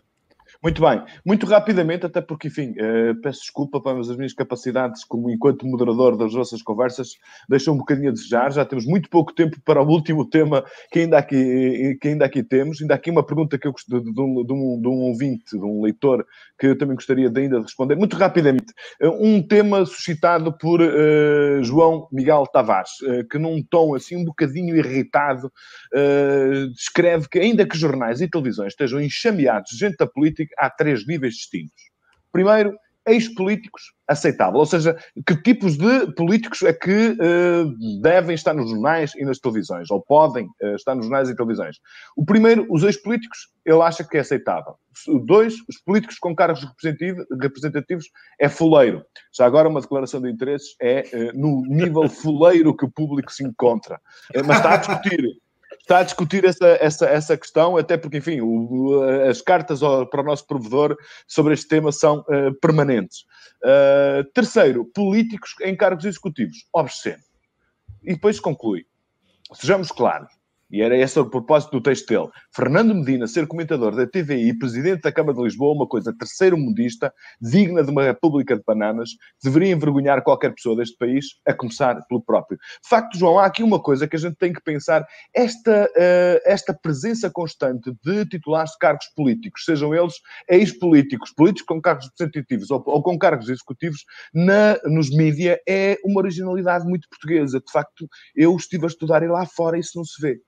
Muito 0.62 0.82
bem, 0.82 1.02
muito 1.26 1.46
rapidamente, 1.46 2.06
até 2.06 2.20
porque, 2.20 2.50
enfim, 2.50 2.72
uh, 2.72 3.16
peço 3.22 3.40
desculpa, 3.40 3.82
mas 3.82 4.10
as 4.10 4.18
minhas 4.18 4.34
capacidades 4.34 5.06
como 5.06 5.30
enquanto 5.30 5.66
moderador 5.66 6.18
das 6.18 6.34
nossas 6.34 6.62
conversas 6.62 7.12
deixam 7.48 7.76
um 7.76 7.78
bocadinho 7.78 8.10
a 8.10 8.12
desejar. 8.12 8.52
Já 8.52 8.66
temos 8.66 8.86
muito 8.86 9.10
pouco 9.10 9.34
tempo 9.34 9.56
para 9.64 9.82
o 9.82 9.88
último 9.88 10.30
tema 10.30 10.66
que 10.92 11.00
ainda 11.00 11.18
aqui, 11.18 11.98
que 12.02 12.10
ainda 12.10 12.26
aqui 12.26 12.44
temos. 12.44 12.82
Ainda 12.82 12.94
aqui 12.94 13.10
uma 13.10 13.26
pergunta 13.26 13.58
que 13.58 13.70
eu 13.70 13.74
de, 13.88 14.02
de, 14.02 14.22
um, 14.22 14.44
de, 14.46 14.52
um, 14.52 14.82
de 14.82 14.88
um 14.90 15.00
ouvinte, 15.04 15.58
de 15.58 15.64
um 15.64 15.82
leitor, 15.82 16.26
que 16.60 16.68
eu 16.68 16.78
também 16.78 16.96
gostaria 16.96 17.30
de 17.30 17.40
ainda 17.40 17.62
responder. 17.62 17.96
Muito 17.96 18.18
rapidamente, 18.18 18.74
uh, 19.02 19.26
um 19.26 19.42
tema 19.42 19.86
suscitado 19.86 20.52
por 20.58 20.82
uh, 20.82 21.64
João 21.64 22.10
Miguel 22.12 22.44
Tavares, 22.52 22.92
que 23.32 23.40
num 23.40 23.64
tom 23.64 23.96
assim 23.96 24.18
um 24.18 24.26
bocadinho 24.26 24.76
irritado, 24.76 25.50
descreve 26.74 27.30
que 27.30 27.40
ainda 27.40 27.66
que 27.66 27.78
jornais 27.78 28.20
e 28.20 28.30
televisões 28.30 28.74
estejam 28.74 29.00
enxameados 29.00 29.72
de 29.72 29.78
gente 29.78 29.96
da 29.96 30.06
política, 30.06 30.49
há 30.58 30.70
três 30.70 31.06
níveis 31.06 31.36
distintos. 31.36 31.90
Primeiro, 32.32 32.74
ex-políticos 33.10 33.94
aceitável, 34.08 34.60
ou 34.60 34.66
seja, 34.66 34.96
que 35.26 35.36
tipos 35.42 35.78
de 35.78 36.12
políticos 36.14 36.62
é 36.64 36.74
que 36.74 37.12
uh, 37.12 38.02
devem 38.02 38.36
estar 38.36 38.54
nos 38.54 38.70
jornais 38.70 39.14
e 39.16 39.24
nas 39.24 39.40
televisões, 39.40 39.90
ou 39.90 40.02
podem 40.02 40.46
uh, 40.62 40.76
estar 40.76 40.96
nos 40.96 41.06
jornais 41.06 41.30
e 41.30 41.36
televisões. 41.36 41.78
O 42.16 42.26
primeiro, 42.26 42.68
os 42.70 42.84
ex-políticos, 42.84 43.50
ele 43.66 43.82
acha 43.82 44.04
que 44.04 44.18
é 44.18 44.20
aceitável. 44.20 44.76
O 45.08 45.20
dois, 45.20 45.56
os 45.68 45.80
políticos 45.84 46.18
com 46.20 46.36
cargos 46.36 46.66
representativos, 47.42 48.06
é 48.40 48.50
fuleiro. 48.50 49.04
Já 49.36 49.46
agora 49.46 49.70
uma 49.70 49.82
declaração 49.82 50.22
de 50.22 50.30
interesses 50.30 50.76
é 50.82 51.04
uh, 51.14 51.40
no 51.40 51.64
nível 51.68 52.08
fuleiro 52.10 52.76
que 52.76 52.86
o 52.86 52.92
público 52.92 53.32
se 53.32 53.44
encontra. 53.44 54.00
mas 54.46 54.58
está 54.58 54.74
a 54.74 54.78
discutir 54.78 55.40
está 55.90 56.00
a 56.00 56.04
discutir 56.04 56.46
essa, 56.46 56.68
essa, 56.80 57.06
essa 57.08 57.36
questão, 57.36 57.76
até 57.76 57.98
porque, 57.98 58.18
enfim, 58.18 58.42
o, 58.42 59.02
as 59.28 59.42
cartas 59.42 59.80
para 60.12 60.22
o 60.22 60.24
nosso 60.24 60.46
provedor 60.46 60.96
sobre 61.28 61.56
este 61.56 61.68
tema 61.68 61.92
são 61.92 62.20
uh, 62.20 62.54
permanentes. 62.62 63.26
Uh, 63.64 64.24
terceiro, 64.32 64.86
políticos 64.86 65.56
em 65.62 65.76
cargos 65.76 66.06
executivos, 66.06 66.58
obsceno. 66.72 67.24
E 68.04 68.14
depois 68.14 68.40
conclui. 68.40 68.86
Sejamos 69.52 69.92
claros, 69.92 70.32
e 70.72 70.82
era 70.82 70.98
esse 70.98 71.20
o 71.20 71.30
propósito 71.30 71.72
do 71.72 71.82
texto 71.82 72.08
dele. 72.08 72.30
Fernando 72.54 72.94
Medina 72.94 73.28
ser 73.28 73.48
comentador 73.48 73.96
da 73.96 74.06
TVI 74.06 74.58
presidente 74.58 75.02
da 75.02 75.12
Câmara 75.12 75.38
de 75.38 75.44
Lisboa, 75.44 75.74
uma 75.74 75.88
coisa 75.88 76.16
terceiro 76.18 76.58
mundista, 76.58 77.14
digna 77.42 77.84
de 77.84 77.90
uma 77.90 78.04
república 78.04 78.56
de 78.56 78.64
bananas, 78.66 79.10
deveria 79.44 79.72
envergonhar 79.72 80.24
qualquer 80.24 80.54
pessoa 80.54 80.76
deste 80.76 80.98
país, 80.98 81.26
a 81.48 81.54
começar 81.54 82.00
pelo 82.08 82.22
próprio. 82.22 82.58
De 82.58 82.90
facto, 82.90 83.18
João, 83.18 83.40
há 83.40 83.46
aqui 83.46 83.64
uma 83.64 83.82
coisa 83.82 84.08
que 84.08 84.16
a 84.16 84.20
gente 84.20 84.36
tem 84.36 84.54
que 84.54 84.62
pensar. 84.62 85.06
Esta, 85.34 85.86
uh, 85.86 86.42
esta 86.46 86.74
presença 86.74 87.30
constante 87.30 87.92
de 88.04 88.26
titulares 88.26 88.72
de 88.72 88.78
cargos 88.78 89.08
políticos, 89.16 89.64
sejam 89.66 89.94
eles 89.94 90.16
ex-políticos, 90.48 91.32
políticos 91.32 91.66
com 91.66 91.82
cargos 91.82 92.06
representativos 92.08 92.70
ou, 92.72 92.84
ou 92.86 93.02
com 93.02 93.18
cargos 93.18 93.50
executivos, 93.50 94.06
na, 94.34 94.78
nos 94.86 95.10
mídia, 95.10 95.60
é 95.68 95.98
uma 96.04 96.20
originalidade 96.20 96.86
muito 96.86 97.08
portuguesa. 97.10 97.60
De 97.60 97.72
facto, 97.72 98.08
eu 98.36 98.56
estive 98.56 98.86
a 98.86 98.88
estudar 98.88 99.24
e 99.24 99.28
lá 99.28 99.46
fora 99.46 99.78
isso 99.78 99.92
não 99.96 100.04
se 100.04 100.22
vê. 100.22 100.40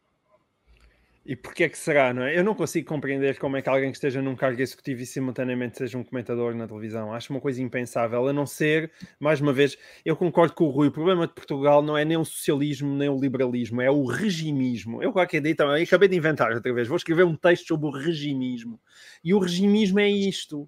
E 1.24 1.36
porquê 1.36 1.66
é 1.66 1.70
que 1.70 1.78
será, 1.78 2.12
não 2.12 2.24
é? 2.24 2.36
Eu 2.36 2.44
não 2.44 2.56
consigo 2.56 2.88
compreender 2.88 3.38
como 3.38 3.56
é 3.56 3.62
que 3.62 3.70
alguém 3.70 3.92
que 3.92 3.98
esteja 3.98 4.24
num 4.24 4.36
cargo 4.36 4.60
executivo 4.60 5.04
e 5.04 5.06
simultaneamente 5.06 5.78
seja 5.78 5.96
um 5.96 6.04
comentador 6.04 6.56
na 6.56 6.68
televisão. 6.68 7.14
Acho 7.14 7.32
uma 7.32 7.40
coisa 7.40 7.62
impensável, 7.62 8.28
a 8.28 8.34
não 8.34 8.48
ser, 8.48 8.92
mais 9.20 9.40
uma 9.40 9.54
vez, 9.54 9.78
eu 10.04 10.16
concordo 10.16 10.56
com 10.56 10.64
o 10.66 10.70
Rui, 10.72 10.88
o 10.88 10.92
problema 10.92 11.28
de 11.28 11.34
Portugal 11.34 11.84
não 11.84 11.96
é 11.96 12.04
nem 12.04 12.18
o 12.18 12.26
socialismo, 12.26 12.96
nem 12.96 13.08
o 13.08 13.20
liberalismo, 13.20 13.82
é 13.82 13.92
o 13.92 14.04
regimismo. 14.04 15.04
Eu 15.04 15.14
qualquer 15.14 15.42
dia 15.42 15.56
também, 15.56 15.84
acabei 15.84 16.10
de 16.10 16.16
inventar 16.16 16.52
outra 16.54 16.74
vez, 16.74 16.88
vou 16.88 16.98
escrever 16.98 17.24
um 17.24 17.36
texto 17.36 17.68
sobre 17.68 17.86
o 17.86 17.92
regimismo. 17.92 18.80
E 19.24 19.32
o 19.32 19.38
regimismo 19.38 20.00
é 20.00 20.10
isto 20.10 20.68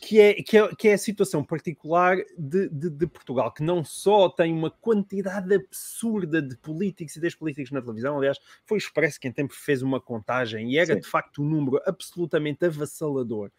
que, 0.00 0.20
é, 0.20 0.34
que, 0.34 0.58
é, 0.58 0.68
que 0.74 0.88
é 0.88 0.92
a 0.94 0.98
situação 0.98 1.42
particular 1.42 2.16
de, 2.36 2.68
de, 2.68 2.90
de, 2.90 3.06
Portugal, 3.06 3.52
que 3.52 3.62
não 3.62 3.84
só 3.84 4.28
tem 4.28 4.52
uma 4.52 4.70
quantidade 4.70 5.54
absurda 5.54 6.40
de 6.40 6.56
políticos 6.56 7.16
e 7.16 7.36
políticos 7.36 7.70
na 7.70 7.80
televisão, 7.80 8.16
aliás, 8.16 8.38
foi 8.64 8.78
Expresso 8.78 9.20
quem 9.20 9.32
tempo 9.32 9.54
fez 9.54 9.82
uma 9.82 10.00
contagem 10.00 10.72
e 10.72 10.78
era 10.78 10.94
Sim. 10.94 11.00
de 11.00 11.06
facto 11.06 11.42
um 11.42 11.48
número 11.48 11.80
absolutamente 11.86 12.64
avassalador. 12.64 13.50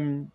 Um, 0.00 0.28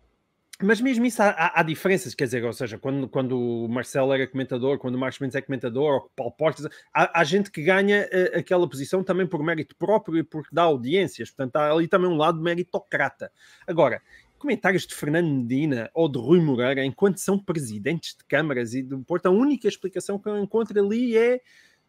mas 0.60 0.80
mesmo 0.80 1.06
isso 1.06 1.22
há, 1.22 1.28
há, 1.28 1.60
há, 1.60 1.62
diferenças, 1.62 2.16
quer 2.16 2.24
dizer, 2.24 2.44
ou 2.44 2.52
seja, 2.52 2.76
quando, 2.76 3.08
quando 3.08 3.38
o 3.38 3.68
Marcelo 3.68 4.12
era 4.12 4.26
comentador, 4.26 4.76
quando 4.78 4.96
o 4.96 4.98
Marcos 4.98 5.20
Mendes 5.20 5.36
é 5.36 5.40
comentador, 5.40 5.92
ou 5.92 5.98
o 6.00 6.10
Paulo 6.16 6.32
Portas, 6.32 6.66
há, 6.92 7.20
há, 7.20 7.22
gente 7.22 7.48
que 7.48 7.62
ganha 7.62 8.08
uh, 8.12 8.38
aquela 8.38 8.68
posição 8.68 9.04
também 9.04 9.24
por 9.24 9.40
mérito 9.40 9.76
próprio 9.76 10.18
e 10.18 10.24
porque 10.24 10.48
dá 10.52 10.62
audiências, 10.62 11.30
portanto 11.30 11.54
há 11.56 11.70
ali 11.70 11.86
também 11.86 12.10
um 12.10 12.16
lado 12.16 12.42
meritocrata. 12.42 13.30
Agora, 13.68 14.02
comentários 14.38 14.86
de 14.86 14.94
Fernando 14.94 15.28
Medina 15.28 15.90
ou 15.92 16.08
de 16.08 16.18
Rui 16.18 16.40
Moreira, 16.40 16.84
enquanto 16.84 17.18
são 17.18 17.38
presidentes 17.38 18.16
de 18.16 18.24
câmaras 18.24 18.74
e 18.74 18.82
do 18.82 19.00
Porto, 19.00 19.26
a 19.26 19.30
única 19.30 19.68
explicação 19.68 20.18
que 20.18 20.28
eu 20.28 20.38
encontro 20.38 20.78
ali 20.80 21.16
é 21.16 21.40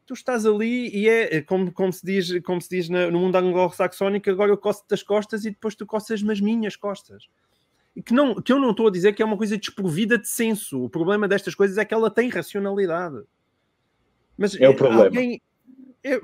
tu 0.05 0.13
estás 0.13 0.43
ali 0.43 0.89
e 0.89 1.07
é, 1.07 1.37
é 1.37 1.41
como, 1.41 1.71
como 1.71 1.93
se 1.93 2.03
diz, 2.03 2.41
como 2.41 2.59
se 2.59 2.67
diz 2.67 2.89
no 2.89 3.19
mundo 3.19 3.35
anglo-saxónico, 3.35 4.27
agora 4.31 4.51
eu 4.51 4.57
coço 4.57 4.83
das 4.89 5.03
costas 5.03 5.45
e 5.45 5.51
depois 5.51 5.75
tu 5.75 5.85
coças 5.85 6.23
as 6.27 6.41
minhas 6.41 6.75
costas. 6.75 7.29
E 7.95 8.01
que, 8.01 8.11
não, 8.11 8.41
que 8.41 8.51
eu 8.51 8.59
não 8.59 8.71
estou 8.71 8.87
a 8.87 8.91
dizer 8.91 9.13
que 9.13 9.21
é 9.21 9.25
uma 9.25 9.37
coisa 9.37 9.55
desprovida 9.55 10.17
de 10.17 10.27
senso. 10.27 10.83
O 10.83 10.89
problema 10.89 11.27
destas 11.27 11.53
coisas 11.53 11.77
é 11.77 11.85
que 11.85 11.93
ela 11.93 12.09
tem 12.09 12.27
racionalidade. 12.29 13.21
Mas 14.35 14.55
é 14.59 14.67
o 14.67 14.75
problema. 14.75 15.03
Alguém, 15.03 15.41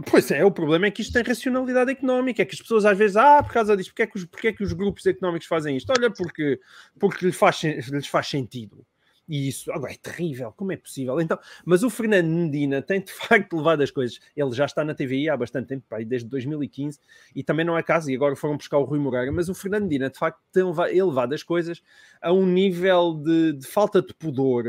pois 0.10 0.32
é, 0.32 0.44
o 0.44 0.52
problema 0.52 0.88
é 0.88 0.92
que 0.92 1.02
isto 1.02 1.14
tem 1.14 1.24
racionalidade 1.24 1.92
económica, 1.92 2.42
é 2.42 2.46
que 2.46 2.56
as 2.56 2.62
pessoas 2.62 2.86
às 2.86 2.98
vezes, 2.98 3.18
ah, 3.18 3.44
por 3.44 3.52
causa 3.52 3.76
disso, 3.76 3.90
porque 3.90 4.04
é 4.04 4.08
que 4.08 4.18
os, 4.18 4.26
porque 4.26 4.48
é 4.48 4.54
que 4.54 4.64
os 4.64 4.74
grupos 4.74 5.06
económicos 5.06 5.48
fazem 5.48 5.76
isto? 5.76 5.92
Olha, 5.92 6.10
porque, 6.10 6.60
porque 7.00 7.26
lhes, 7.26 7.36
faz, 7.36 7.62
lhes 7.64 8.08
faz 8.08 8.28
sentido. 8.28 8.86
E 9.28 9.48
isso 9.48 9.72
agora 9.72 9.92
é 9.92 9.98
terrível, 9.98 10.54
como 10.56 10.72
é 10.72 10.78
possível? 10.78 11.20
Então, 11.20 11.38
mas 11.66 11.82
o 11.82 11.90
Fernando 11.90 12.28
Medina 12.28 12.80
tem 12.82 13.02
de 13.02 13.12
facto 13.14 13.58
levado 13.58 13.82
as 13.82 13.90
coisas. 13.90 14.20
Ele 14.36 14.52
já 14.52 14.66
está 14.66 14.84
na 14.84 14.94
TVI 14.94 15.30
há 15.30 15.38
bastante 15.38 15.68
tempo, 15.68 15.84
desde 16.06 16.30
2015, 16.30 17.00
e 17.36 17.44
também 17.44 17.66
não 17.66 17.76
é 17.76 17.82
caso, 17.82 18.12
e 18.12 18.16
agora 18.16 18.36
foram 18.36 18.56
buscar 18.56 18.78
o 18.78 18.84
Rui 18.84 19.00
Moreira, 19.00 19.32
mas 19.32 19.50
o 19.50 19.56
Fernando 19.56 19.84
Medina 19.84 20.10
de 20.10 20.18
facto 20.18 20.40
tem 20.52 20.64
levado 20.64 21.34
as 21.34 21.42
coisas 21.42 21.82
a 22.22 22.32
um 22.32 22.46
nível 22.46 23.16
de, 23.16 23.54
de 23.54 23.68
falta 23.68 24.02
de 24.02 24.14
pudor 24.14 24.66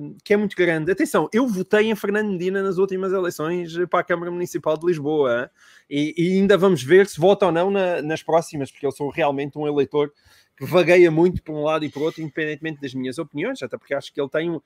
um, 0.00 0.16
que 0.24 0.34
é 0.34 0.36
muito 0.36 0.56
grande. 0.56 0.90
Atenção, 0.90 1.28
eu 1.32 1.46
votei 1.46 1.90
em 1.90 1.94
Fernando 1.94 2.30
Medina 2.30 2.62
nas 2.62 2.78
últimas 2.78 3.12
eleições 3.12 3.76
para 3.88 4.00
a 4.00 4.04
Câmara 4.04 4.30
Municipal 4.30 4.76
de 4.76 4.86
Lisboa, 4.86 5.50
e, 5.88 6.14
e 6.16 6.38
ainda 6.38 6.58
vamos 6.58 6.82
ver 6.82 7.06
se 7.06 7.20
vota 7.20 7.46
ou 7.46 7.52
não 7.52 7.70
na, 7.70 8.02
nas 8.02 8.22
próximas, 8.22 8.72
porque 8.72 8.86
eu 8.86 8.92
sou 8.92 9.08
realmente 9.08 9.56
um 9.56 9.66
eleitor 9.66 10.12
vagueia 10.66 11.10
muito 11.10 11.42
por 11.42 11.54
um 11.54 11.62
lado 11.62 11.84
e 11.84 11.88
por 11.88 12.02
outro, 12.02 12.22
independentemente 12.22 12.80
das 12.80 12.94
minhas 12.94 13.18
opiniões, 13.18 13.62
até 13.62 13.78
porque 13.78 13.94
acho 13.94 14.12
que 14.12 14.20
ele 14.20 14.28
tem, 14.28 14.60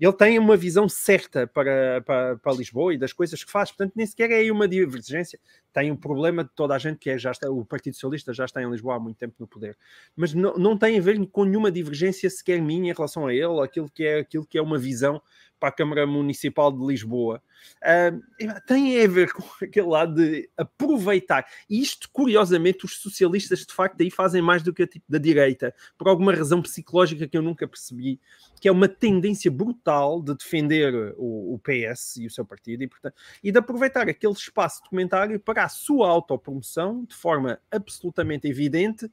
ele 0.00 0.12
tem 0.12 0.38
uma 0.38 0.56
visão 0.56 0.88
certa 0.88 1.46
para, 1.46 2.00
para, 2.00 2.36
para 2.36 2.52
Lisboa 2.52 2.94
e 2.94 2.98
das 2.98 3.12
coisas 3.12 3.44
que 3.44 3.50
faz, 3.50 3.70
portanto, 3.70 3.92
nem 3.94 4.06
sequer 4.06 4.30
é 4.30 4.36
aí 4.36 4.50
uma 4.50 4.66
divergência. 4.66 5.38
Tem 5.72 5.90
um 5.90 5.96
problema 5.96 6.42
de 6.42 6.50
toda 6.54 6.74
a 6.74 6.78
gente 6.78 6.98
que 6.98 7.10
é, 7.10 7.18
já 7.18 7.30
está, 7.30 7.50
o 7.50 7.64
Partido 7.64 7.94
Socialista 7.94 8.32
já 8.32 8.44
está 8.44 8.62
em 8.62 8.70
Lisboa 8.70 8.96
há 8.96 9.00
muito 9.00 9.18
tempo 9.18 9.34
no 9.38 9.46
poder, 9.46 9.76
mas 10.16 10.32
não, 10.32 10.56
não 10.56 10.76
tem 10.76 10.98
a 10.98 11.02
ver 11.02 11.24
com 11.28 11.44
nenhuma 11.44 11.70
divergência 11.70 12.30
sequer 12.30 12.60
minha 12.62 12.90
em 12.90 12.94
relação 12.94 13.26
a 13.26 13.34
ele, 13.34 13.60
aquilo 13.62 13.90
que 13.90 14.04
é, 14.04 14.20
aquilo 14.20 14.46
que 14.46 14.56
é 14.56 14.62
uma 14.62 14.78
visão 14.78 15.20
para 15.60 15.68
a 15.68 15.72
Câmara 15.72 16.06
Municipal 16.06 16.72
de 16.72 16.84
Lisboa. 16.84 17.42
Uh, 17.82 18.60
tem 18.66 19.04
a 19.04 19.06
ver 19.06 19.30
com 19.32 19.42
aquele 19.62 19.86
lado 19.86 20.14
de 20.14 20.48
aproveitar. 20.56 21.46
E 21.68 21.80
isto, 21.80 22.08
curiosamente, 22.10 22.86
os 22.86 22.96
socialistas 22.96 23.66
de 23.66 23.72
facto 23.74 24.00
aí 24.00 24.10
fazem 24.10 24.40
mais 24.40 24.62
do 24.62 24.72
que 24.72 24.84
a 24.84 24.86
tipo 24.86 25.04
da 25.06 25.18
direita, 25.18 25.74
por 25.98 26.08
alguma 26.08 26.32
razão 26.32 26.62
psicológica 26.62 27.28
que 27.28 27.36
eu 27.36 27.42
nunca 27.42 27.68
percebi, 27.68 28.18
que 28.58 28.66
é 28.66 28.72
uma 28.72 28.88
tendência 28.88 29.50
brutal 29.50 29.89
de 30.22 30.34
defender 30.34 31.14
o, 31.16 31.54
o 31.54 31.58
PS 31.58 32.16
e 32.16 32.26
o 32.26 32.30
seu 32.30 32.44
partido 32.44 32.82
e, 32.82 32.88
portanto, 32.88 33.14
e 33.42 33.50
de 33.50 33.58
aproveitar 33.58 34.08
aquele 34.08 34.32
espaço 34.32 34.82
de 34.82 34.88
comentário 34.88 35.38
para 35.40 35.64
a 35.64 35.68
sua 35.68 36.08
autopromoção 36.08 37.04
de 37.04 37.14
forma 37.14 37.58
absolutamente 37.70 38.48
evidente 38.48 39.10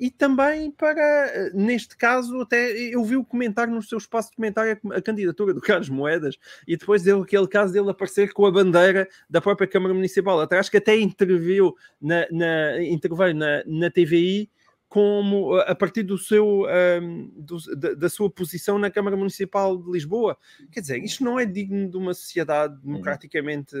e 0.00 0.10
também 0.10 0.70
para, 0.70 1.50
neste 1.52 1.94
caso, 1.94 2.40
até 2.40 2.72
eu 2.72 3.04
vi 3.04 3.16
o 3.16 3.24
comentário 3.24 3.74
no 3.74 3.82
seu 3.82 3.98
espaço 3.98 4.30
de 4.30 4.36
comentário 4.36 4.80
a 4.92 5.02
candidatura 5.02 5.52
do 5.52 5.60
Carlos 5.60 5.90
Moedas 5.90 6.38
e 6.66 6.74
depois 6.74 7.02
deu 7.02 7.20
aquele 7.20 7.46
caso 7.46 7.70
dele 7.70 7.90
aparecer 7.90 8.32
com 8.32 8.46
a 8.46 8.50
bandeira 8.50 9.06
da 9.28 9.42
própria 9.42 9.68
Câmara 9.68 9.92
Municipal. 9.92 10.40
Acho 10.50 10.70
que 10.70 10.78
até 10.78 10.96
interviu 10.96 11.76
na, 12.00 12.26
na, 12.30 12.82
interveio 12.82 13.34
na, 13.34 13.62
na 13.66 13.90
TVI 13.90 14.50
como 14.90 15.54
a 15.54 15.74
partir 15.76 16.02
do 16.02 16.18
seu 16.18 16.66
um, 17.00 17.30
do, 17.36 17.58
da, 17.76 17.94
da, 17.94 18.10
sua 18.10 18.28
posição 18.28 18.76
na 18.76 18.90
Câmara 18.90 19.16
Municipal 19.16 19.80
de 19.80 19.88
Lisboa. 19.88 20.36
Quer 20.72 20.80
dizer, 20.80 20.98
isto 20.98 21.22
não 21.22 21.38
é 21.38 21.46
digno 21.46 21.88
de 21.88 21.96
uma 21.96 22.12
sociedade 22.12 22.74
uhum. 22.74 22.80
democraticamente 22.80 23.76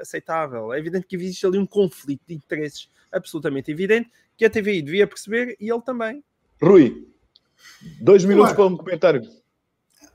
aceitável. 0.00 0.72
É 0.72 0.78
evidente 0.78 1.06
que 1.06 1.16
existe 1.16 1.46
ali 1.46 1.58
um 1.58 1.66
conflito 1.66 2.22
de 2.26 2.34
interesses 2.34 2.88
absolutamente 3.12 3.70
evidente 3.70 4.10
que 4.38 4.44
a 4.46 4.48
TVI 4.50 4.80
devia 4.80 5.06
perceber 5.06 5.54
e 5.60 5.70
ele 5.70 5.82
também. 5.82 6.24
Rui, 6.62 7.08
dois 8.00 8.24
minutos 8.24 8.54
para 8.54 8.64
um 8.64 8.74
comentário. 8.74 9.20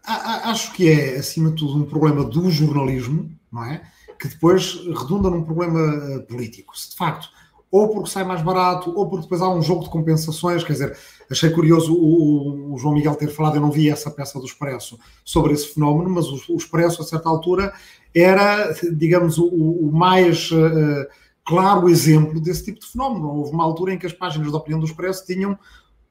Acho 0.04 0.74
que 0.74 0.90
é, 0.90 1.18
acima 1.20 1.52
de 1.52 1.58
tudo, 1.58 1.78
um 1.78 1.86
problema 1.86 2.26
do 2.26 2.50
jornalismo, 2.50 3.32
não 3.52 3.66
é? 3.66 3.88
Que 4.20 4.28
depois 4.28 4.74
redunda 4.74 5.30
num 5.30 5.44
problema 5.44 6.16
eh, 6.16 6.20
político. 6.20 6.76
Se 6.76 6.90
de 6.90 6.96
facto 6.96 7.30
ou 7.72 7.90
porque 7.90 8.10
sai 8.10 8.24
mais 8.24 8.42
barato, 8.42 8.92
ou 8.96 9.08
porque 9.08 9.24
depois 9.24 9.42
há 9.42 9.50
um 9.50 9.62
jogo 9.62 9.84
de 9.84 9.90
compensações. 9.90 10.64
Quer 10.64 10.74
dizer, 10.74 10.98
achei 11.30 11.50
curioso 11.52 11.94
o, 11.94 12.74
o 12.74 12.78
João 12.78 12.96
Miguel 12.96 13.16
ter 13.16 13.30
falado, 13.30 13.56
eu 13.56 13.62
não 13.62 13.72
vi 13.72 13.90
essa 13.90 14.10
peça 14.10 14.40
do 14.40 14.46
Expresso 14.46 15.00
sobre 15.24 15.54
esse 15.54 15.74
fenómeno, 15.74 16.10
mas 16.10 16.28
o, 16.28 16.54
o 16.54 16.58
Expresso, 16.58 17.02
a 17.02 17.06
certa 17.06 17.30
altura, 17.30 17.72
era, 18.16 18.74
digamos, 18.94 19.38
o, 19.38 19.48
o 19.48 19.92
mais 19.92 20.52
uh, 20.52 21.08
claro 21.46 21.90
exemplo 21.90 22.40
desse 22.40 22.66
tipo 22.66 22.80
de 22.80 22.88
fenómeno. 22.88 23.28
Houve 23.30 23.52
uma 23.52 23.64
altura 23.64 23.94
em 23.94 23.98
que 23.98 24.06
as 24.08 24.14
páginas 24.14 24.50
de 24.50 24.56
opinião 24.56 24.80
do 24.80 24.86
Expresso 24.86 25.26
tinham 25.26 25.58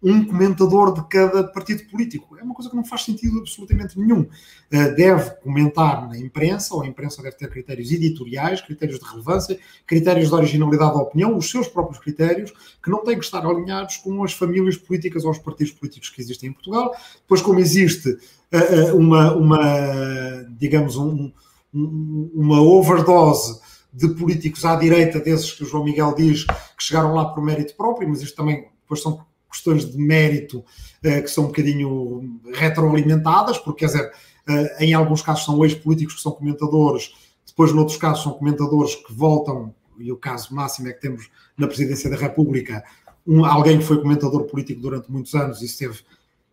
um 0.03 0.25
comentador 0.25 0.95
de 0.95 1.07
cada 1.09 1.43
partido 1.45 1.89
político. 1.91 2.37
É 2.39 2.43
uma 2.43 2.55
coisa 2.55 2.71
que 2.71 2.77
não 2.77 2.85
faz 2.85 3.05
sentido 3.05 3.39
absolutamente 3.39 3.99
nenhum. 3.99 4.21
Uh, 4.23 4.95
deve 4.95 5.31
comentar 5.43 6.09
na 6.09 6.17
imprensa, 6.17 6.75
ou 6.75 6.83
a 6.83 6.87
imprensa 6.87 7.21
deve 7.23 7.37
ter 7.37 7.51
critérios 7.51 7.91
editoriais, 7.91 8.61
critérios 8.61 9.01
de 9.01 9.05
relevância, 9.05 9.59
critérios 9.87 10.29
de 10.29 10.35
originalidade 10.35 10.95
da 10.95 11.01
opinião, 11.01 11.37
os 11.37 11.51
seus 11.51 11.67
próprios 11.67 11.99
critérios, 11.99 12.53
que 12.83 12.91
não 12.91 13.03
têm 13.03 13.19
que 13.19 13.25
estar 13.25 13.45
alinhados 13.45 13.97
com 13.97 14.23
as 14.23 14.33
famílias 14.33 14.77
políticas 14.77 15.25
ou 15.25 15.33
os 15.33 15.39
partidos 15.39 15.73
políticos 15.73 16.11
que 16.11 16.21
existem 16.21 16.51
em 16.51 16.53
Portugal. 16.53 16.95
Pois, 17.27 17.43
como 17.43 17.59
existe 17.59 18.11
uh, 18.11 18.97
uma, 18.97 19.35
uma, 19.35 20.47
digamos, 20.57 20.97
um, 20.97 21.33
uma 21.73 22.63
overdose 22.63 23.61
de 23.93 24.09
políticos 24.09 24.65
à 24.65 24.77
direita 24.77 25.19
desses 25.19 25.53
que 25.53 25.65
o 25.65 25.67
João 25.67 25.85
Miguel 25.85 26.15
diz 26.15 26.45
que 26.45 26.55
chegaram 26.85 27.15
lá 27.15 27.25
por 27.27 27.43
mérito 27.43 27.75
próprio, 27.75 28.09
mas 28.09 28.23
isto 28.23 28.37
também 28.37 28.69
depois 28.81 29.03
são 29.03 29.27
questões 29.51 29.91
de 29.91 29.99
mérito 29.99 30.59
uh, 30.59 31.23
que 31.23 31.29
são 31.29 31.45
um 31.45 31.47
bocadinho 31.49 32.41
retroalimentadas, 32.55 33.59
porque, 33.59 33.87
quer 33.87 33.93
dizer, 33.93 34.13
uh, 34.49 34.83
em 34.83 34.95
alguns 34.95 35.23
casos 35.23 35.45
são 35.45 35.65
ex-políticos 35.65 36.17
que 36.17 36.23
são 36.23 36.33
comentadores, 36.33 37.13
depois, 37.47 37.73
noutros 37.73 37.97
casos, 37.97 38.23
são 38.23 38.33
comentadores 38.33 38.95
que 38.95 39.13
voltam, 39.13 39.75
e 39.99 40.13
o 40.13 40.17
caso 40.17 40.55
máximo 40.55 40.89
é 40.89 40.93
que 40.93 41.01
temos 41.01 41.29
na 41.57 41.67
Presidência 41.67 42.09
da 42.09 42.17
República 42.17 42.85
um, 43.27 43.45
alguém 43.45 43.79
que 43.79 43.85
foi 43.85 44.01
comentador 44.01 44.45
político 44.45 44.81
durante 44.81 45.11
muitos 45.11 45.35
anos 45.35 45.61
e 45.61 45.77
teve 45.77 46.01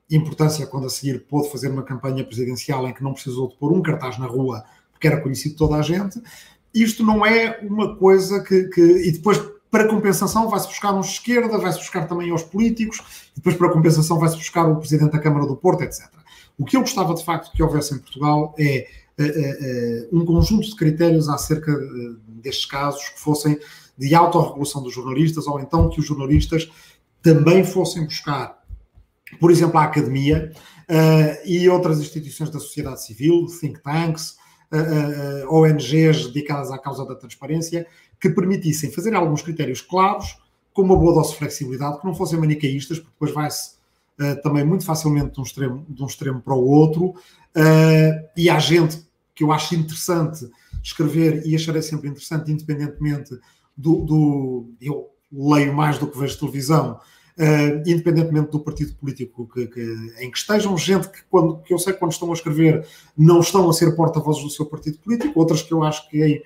importância 0.09 0.67
quando 0.67 0.87
a 0.87 0.89
seguir 0.89 1.25
pôde 1.25 1.49
fazer 1.49 1.69
uma 1.69 1.83
campanha 1.83 2.23
presidencial 2.23 2.87
em 2.87 2.93
que 2.93 3.03
não 3.03 3.13
precisou 3.13 3.47
de 3.47 3.55
pôr 3.55 3.71
um 3.71 3.81
cartaz 3.81 4.17
na 4.17 4.25
rua 4.25 4.63
porque 4.91 5.07
era 5.07 5.21
conhecido 5.21 5.55
toda 5.55 5.75
a 5.75 5.81
gente. 5.81 6.21
Isto 6.73 7.03
não 7.03 7.25
é 7.25 7.59
uma 7.61 7.95
coisa 7.95 8.43
que. 8.43 8.65
que 8.69 8.81
e 8.81 9.11
depois 9.11 9.41
para 9.75 9.89
compensação, 9.89 10.49
vai-se 10.49 10.67
buscar 10.67 10.93
uns 10.93 11.07
de 11.07 11.11
esquerda, 11.15 11.57
vai-se 11.57 11.79
buscar 11.79 12.07
também 12.07 12.31
aos 12.31 12.43
políticos, 12.43 13.29
e 13.33 13.35
depois, 13.35 13.57
para 13.57 13.69
compensação, 13.73 14.17
vai-se 14.17 14.37
buscar 14.37 14.65
o 14.65 14.77
presidente 14.77 15.11
da 15.11 15.19
Câmara 15.19 15.45
do 15.45 15.53
Porto, 15.53 15.83
etc. 15.83 16.05
O 16.57 16.63
que 16.63 16.77
eu 16.77 16.79
gostava 16.79 17.13
de 17.13 17.25
facto 17.25 17.51
que 17.51 17.61
houvesse 17.61 17.93
em 17.93 17.97
Portugal 17.97 18.55
é 18.57 18.87
uh, 19.19 20.15
uh, 20.15 20.17
um 20.17 20.25
conjunto 20.25 20.65
de 20.65 20.75
critérios 20.77 21.27
acerca 21.27 21.73
uh, 21.73 22.15
destes 22.41 22.65
casos 22.65 23.09
que 23.09 23.19
fossem 23.19 23.59
de 23.97 24.15
autorregulação 24.15 24.81
dos 24.81 24.93
jornalistas, 24.93 25.45
ou 25.45 25.59
então 25.59 25.89
que 25.89 25.99
os 25.99 26.05
jornalistas 26.05 26.71
também 27.21 27.65
fossem 27.65 28.05
buscar, 28.05 28.57
por 29.41 29.51
exemplo, 29.51 29.77
a 29.77 29.83
academia 29.83 30.53
e 31.43 31.67
outras 31.67 31.99
instituições 31.99 32.49
da 32.49 32.59
sociedade 32.59 33.03
civil, 33.03 33.47
think 33.59 33.81
tanks, 33.81 34.37
ONGs 35.49 36.27
dedicadas 36.27 36.71
à 36.71 36.77
causa 36.77 37.05
da 37.05 37.15
transparência, 37.15 37.87
que 38.19 38.29
permitissem 38.29 38.91
fazer 38.91 39.13
alguns 39.13 39.41
critérios 39.41 39.81
claros, 39.81 40.37
com 40.73 40.81
uma 40.81 40.95
boa 40.95 41.13
dose 41.13 41.31
de 41.31 41.37
flexibilidade, 41.37 41.99
que 41.99 42.05
não 42.05 42.13
fossem 42.13 42.39
manicaístas, 42.39 42.99
porque 42.99 43.13
depois 43.13 43.31
vai-se 43.31 43.75
uh, 44.19 44.41
também 44.41 44.65
muito 44.65 44.85
facilmente 44.85 45.33
de 45.33 45.39
um 45.39 45.43
extremo, 45.43 45.85
de 45.87 46.03
um 46.03 46.05
extremo 46.05 46.41
para 46.41 46.53
o 46.53 46.65
outro. 46.65 47.15
Uh, 47.55 48.27
e 48.35 48.49
há 48.49 48.59
gente 48.59 49.01
que 49.33 49.43
eu 49.43 49.51
acho 49.51 49.75
interessante 49.75 50.49
escrever 50.83 51.45
e 51.45 51.55
acharei 51.55 51.81
sempre 51.81 52.09
interessante, 52.09 52.51
independentemente 52.51 53.37
do. 53.75 54.01
do 54.03 54.69
eu 54.81 55.09
leio 55.31 55.73
mais 55.73 55.97
do 55.97 56.07
que 56.07 56.17
vejo 56.17 56.39
televisão, 56.39 56.99
Uh, 57.37 57.83
independentemente 57.85 58.49
do 58.49 58.61
partido 58.61 58.95
político 58.95 59.45
que, 59.53 59.67
que, 59.67 59.81
em 60.19 60.31
que 60.31 60.37
estejam, 60.37 60.77
gente 60.77 61.09
que, 61.09 61.21
quando, 61.29 61.57
que 61.63 61.73
eu 61.73 61.77
sei 61.77 61.91
que 61.91 61.99
quando 61.99 62.13
estão 62.13 62.31
a 62.31 62.33
escrever 62.33 62.87
não 63.17 63.41
estão 63.41 63.69
a 63.69 63.73
ser 63.73 63.93
porta-vozes 63.93 64.41
do 64.41 64.49
seu 64.49 64.65
partido 64.65 64.99
político, 64.99 65.37
outras 65.37 65.61
que 65.61 65.73
eu 65.73 65.83
acho 65.83 66.09
que 66.09 66.23
em 66.23 66.41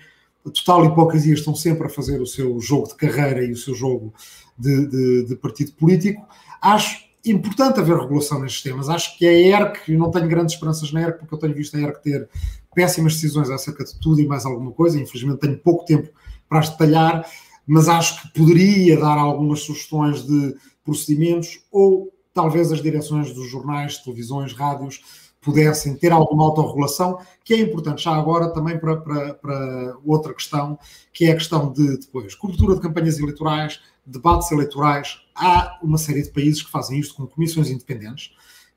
total 0.49 0.85
hipocrisia 0.85 1.33
estão 1.33 1.55
sempre 1.55 1.87
a 1.87 1.89
fazer 1.89 2.21
o 2.21 2.25
seu 2.25 2.59
jogo 2.59 2.87
de 2.87 2.95
carreira 2.95 3.43
e 3.43 3.51
o 3.51 3.57
seu 3.57 3.73
jogo 3.73 4.13
de, 4.57 4.87
de, 4.87 5.25
de 5.25 5.35
partido 5.35 5.71
político. 5.73 6.25
Acho 6.61 7.09
importante 7.25 7.79
haver 7.79 7.97
regulação 7.97 8.39
nestes 8.39 8.61
temas. 8.61 8.89
Acho 8.89 9.17
que 9.17 9.27
a 9.27 9.33
ERC, 9.33 9.91
eu 9.91 9.99
não 9.99 10.11
tenho 10.11 10.27
grandes 10.27 10.53
esperanças 10.53 10.91
na 10.91 11.01
ERC, 11.01 11.19
porque 11.19 11.35
eu 11.35 11.39
tenho 11.39 11.53
visto 11.53 11.75
a 11.75 11.81
ERC 11.81 12.01
ter 12.01 12.29
péssimas 12.73 13.13
decisões 13.13 13.49
acerca 13.49 13.83
de 13.83 13.99
tudo 13.99 14.21
e 14.21 14.27
mais 14.27 14.45
alguma 14.45 14.71
coisa. 14.71 14.99
Infelizmente 14.99 15.39
tenho 15.39 15.57
pouco 15.57 15.85
tempo 15.85 16.09
para 16.47 16.59
as 16.59 16.69
detalhar, 16.69 17.25
mas 17.65 17.87
acho 17.87 18.21
que 18.21 18.39
poderia 18.39 18.99
dar 18.99 19.17
algumas 19.17 19.61
sugestões 19.61 20.25
de 20.25 20.55
procedimentos 20.83 21.61
ou 21.71 22.11
talvez 22.33 22.71
as 22.71 22.81
direções 22.81 23.33
dos 23.33 23.49
jornais, 23.49 23.97
televisões, 23.97 24.53
rádios 24.53 25.28
pudessem 25.41 25.95
ter 25.95 26.11
alguma 26.11 26.43
autorregulação, 26.43 27.19
que 27.43 27.53
é 27.53 27.59
importante 27.59 28.03
já 28.03 28.11
agora 28.11 28.49
também 28.49 28.77
para, 28.77 28.97
para, 28.97 29.33
para, 29.35 29.97
outra 30.05 30.33
questão, 30.33 30.77
que 31.13 31.25
é 31.25 31.31
a 31.31 31.35
questão 31.35 31.71
de 31.71 31.97
depois 31.97 32.35
cobertura 32.35 32.75
de 32.75 32.81
campanhas 32.81 33.19
eleitorais, 33.19 33.79
debates 34.05 34.51
eleitorais. 34.51 35.21
Há 35.35 35.79
uma 35.81 35.97
série 35.97 36.23
de 36.23 36.31
países 36.31 36.61
que 36.61 36.71
fazem 36.71 36.99
isto 36.99 37.15
com 37.15 37.25
comissões 37.25 37.69
independentes, 37.69 38.31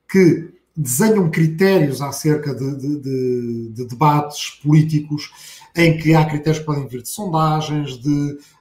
que 0.09 0.53
desenham 0.75 1.29
critérios 1.29 2.01
acerca 2.01 2.53
de, 2.53 2.75
de, 2.77 2.99
de, 2.99 3.69
de 3.73 3.85
debates 3.85 4.51
políticos, 4.61 5.31
em 5.75 5.97
que 5.97 6.15
há 6.15 6.25
critérios 6.25 6.59
que 6.59 6.65
podem 6.65 6.87
vir 6.87 7.01
de 7.01 7.09
sondagens, 7.09 7.97
de 7.99 8.09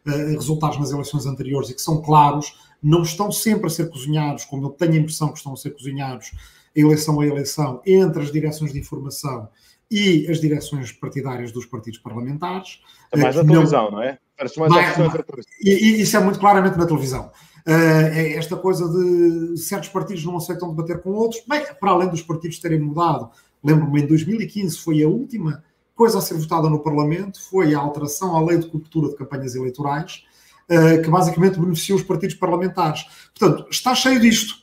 uh, 0.06 0.10
resultados 0.34 0.78
nas 0.78 0.90
eleições 0.90 1.24
anteriores 1.24 1.70
e 1.70 1.74
que 1.74 1.80
são 1.80 2.02
claros, 2.02 2.54
não 2.82 3.02
estão 3.02 3.30
sempre 3.30 3.66
a 3.66 3.70
ser 3.70 3.88
cozinhados, 3.88 4.44
como 4.44 4.66
eu 4.66 4.70
tenho 4.70 4.94
a 4.94 4.96
impressão 4.96 5.28
que 5.28 5.38
estão 5.38 5.52
a 5.54 5.56
ser 5.56 5.70
cozinhados 5.70 6.32
eleição 6.74 7.20
a 7.20 7.26
eleição 7.26 7.80
entre 7.86 8.22
as 8.22 8.32
direções 8.32 8.72
de 8.72 8.78
informação 8.78 9.48
e 9.90 10.26
as 10.30 10.40
direções 10.40 10.90
partidárias 10.90 11.52
dos 11.52 11.66
partidos 11.66 11.98
parlamentares. 11.98 12.80
É 13.12 13.16
mais 13.18 13.36
na 13.36 13.44
televisão, 13.44 13.90
não 13.90 14.02
é? 14.02 14.18
Parece 14.36 14.58
mais, 14.58 14.72
mais, 14.72 14.96
mais 14.98 15.24
e, 15.60 15.70
e, 15.70 16.00
isso 16.00 16.16
é 16.16 16.20
muito 16.20 16.38
claramente 16.38 16.78
na 16.78 16.86
televisão. 16.86 17.30
Uh, 17.66 18.36
esta 18.36 18.56
coisa 18.56 18.88
de 18.88 19.56
certos 19.58 19.90
partidos 19.90 20.24
não 20.24 20.36
aceitam 20.36 20.70
debater 20.70 21.00
com 21.00 21.10
outros, 21.10 21.42
bem, 21.46 21.62
para 21.78 21.90
além 21.90 22.08
dos 22.08 22.22
partidos 22.22 22.58
terem 22.58 22.80
mudado, 22.80 23.30
lembro-me 23.62 24.02
em 24.02 24.06
2015 24.06 24.78
foi 24.78 25.02
a 25.02 25.08
última 25.08 25.62
coisa 25.94 26.18
a 26.18 26.20
ser 26.20 26.34
votada 26.34 26.68
no 26.68 26.80
Parlamento, 26.80 27.40
foi 27.40 27.74
a 27.74 27.78
alteração 27.78 28.34
à 28.36 28.44
lei 28.44 28.58
de 28.58 28.66
cobertura 28.66 29.10
de 29.10 29.16
campanhas 29.16 29.54
eleitorais, 29.54 30.24
uh, 30.68 31.02
que 31.02 31.08
basicamente 31.08 31.60
beneficiou 31.60 31.98
os 31.98 32.04
partidos 32.04 32.34
parlamentares. 32.34 33.04
Portanto, 33.38 33.68
está 33.70 33.94
cheio 33.94 34.18
disto. 34.18 34.61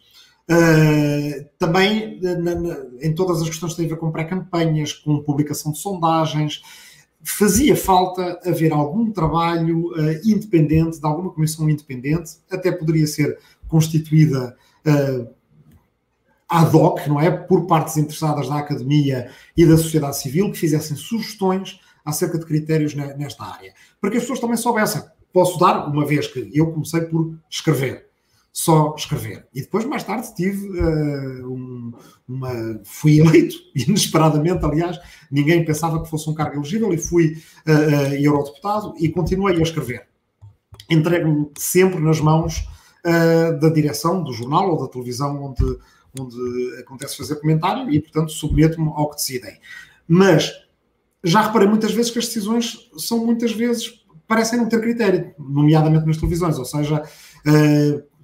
Uh, 0.51 1.45
também 1.59 2.19
na, 2.21 2.55
na, 2.55 2.77
em 3.01 3.13
todas 3.13 3.39
as 3.39 3.47
questões 3.47 3.73
que 3.73 3.77
têm 3.77 3.85
a 3.85 3.89
ver 3.89 3.97
com 3.97 4.11
pré-campanhas, 4.11 4.93
com 4.93 5.21
publicação 5.21 5.71
de 5.71 5.77
sondagens, 5.77 6.63
fazia 7.21 7.75
falta 7.75 8.39
haver 8.43 8.71
algum 8.71 9.11
trabalho 9.11 9.89
uh, 9.91 10.19
independente, 10.25 10.99
de 10.99 11.05
alguma 11.05 11.31
comissão 11.31 11.69
independente, 11.69 12.37
até 12.49 12.71
poderia 12.71 13.05
ser 13.05 13.37
constituída 13.67 14.57
uh, 14.87 15.27
ad 16.47 16.75
hoc, 16.75 17.05
não 17.07 17.19
é? 17.19 17.29
Por 17.29 17.67
partes 17.67 17.95
interessadas 17.97 18.49
da 18.49 18.57
academia 18.57 19.29
e 19.55 19.65
da 19.67 19.77
sociedade 19.77 20.17
civil, 20.17 20.51
que 20.51 20.57
fizessem 20.57 20.97
sugestões 20.97 21.79
acerca 22.03 22.39
de 22.39 22.45
critérios 22.45 22.95
nesta 22.95 23.45
área, 23.45 23.73
para 24.01 24.09
que 24.09 24.17
as 24.17 24.23
pessoas 24.23 24.39
também 24.39 24.57
soubessem. 24.57 25.03
Posso 25.31 25.59
dar, 25.59 25.87
uma 25.87 26.07
vez 26.07 26.25
que 26.25 26.49
eu 26.51 26.71
comecei 26.71 27.01
por 27.01 27.37
escrever, 27.47 28.08
só 28.51 28.93
escrever. 28.97 29.47
E 29.53 29.61
depois, 29.61 29.85
mais 29.85 30.03
tarde, 30.03 30.33
tive 30.35 30.67
uh, 30.79 31.47
um, 31.47 31.93
uma. 32.27 32.81
fui 32.83 33.19
eleito, 33.19 33.55
inesperadamente, 33.75 34.65
aliás, 34.65 34.99
ninguém 35.31 35.63
pensava 35.63 36.01
que 36.01 36.09
fosse 36.09 36.29
um 36.29 36.33
cargo 36.33 36.57
elegível, 36.57 36.93
e 36.93 36.97
fui 36.97 37.37
uh, 37.67 37.71
uh, 37.71 38.13
eurodeputado 38.15 38.93
e 38.97 39.09
continuei 39.09 39.57
a 39.57 39.61
escrever. 39.61 40.07
Entrego-me 40.89 41.49
sempre 41.57 41.99
nas 41.99 42.19
mãos 42.19 42.67
da 43.61 43.69
direção 43.69 44.21
do 44.21 44.33
jornal 44.33 44.71
ou 44.71 44.81
da 44.81 44.91
televisão 44.91 45.41
onde, 45.41 45.63
onde 46.19 46.75
acontece 46.79 47.15
fazer 47.15 47.37
comentário 47.37 47.89
e, 47.89 47.99
portanto, 47.99 48.29
submeto-me 48.29 48.89
ao 48.89 49.09
que 49.09 49.15
decidem. 49.15 49.57
Mas 50.05 50.51
já 51.23 51.41
reparei 51.41 51.67
muitas 51.67 51.93
vezes 51.93 52.11
que 52.11 52.19
as 52.19 52.25
decisões 52.25 52.89
são 52.97 53.25
muitas 53.25 53.53
vezes 53.53 54.03
parecem 54.27 54.59
não 54.59 54.69
ter 54.69 54.79
critério, 54.79 55.33
nomeadamente 55.39 56.05
nas 56.05 56.17
televisões, 56.17 56.59
ou 56.59 56.65
seja, 56.65 57.03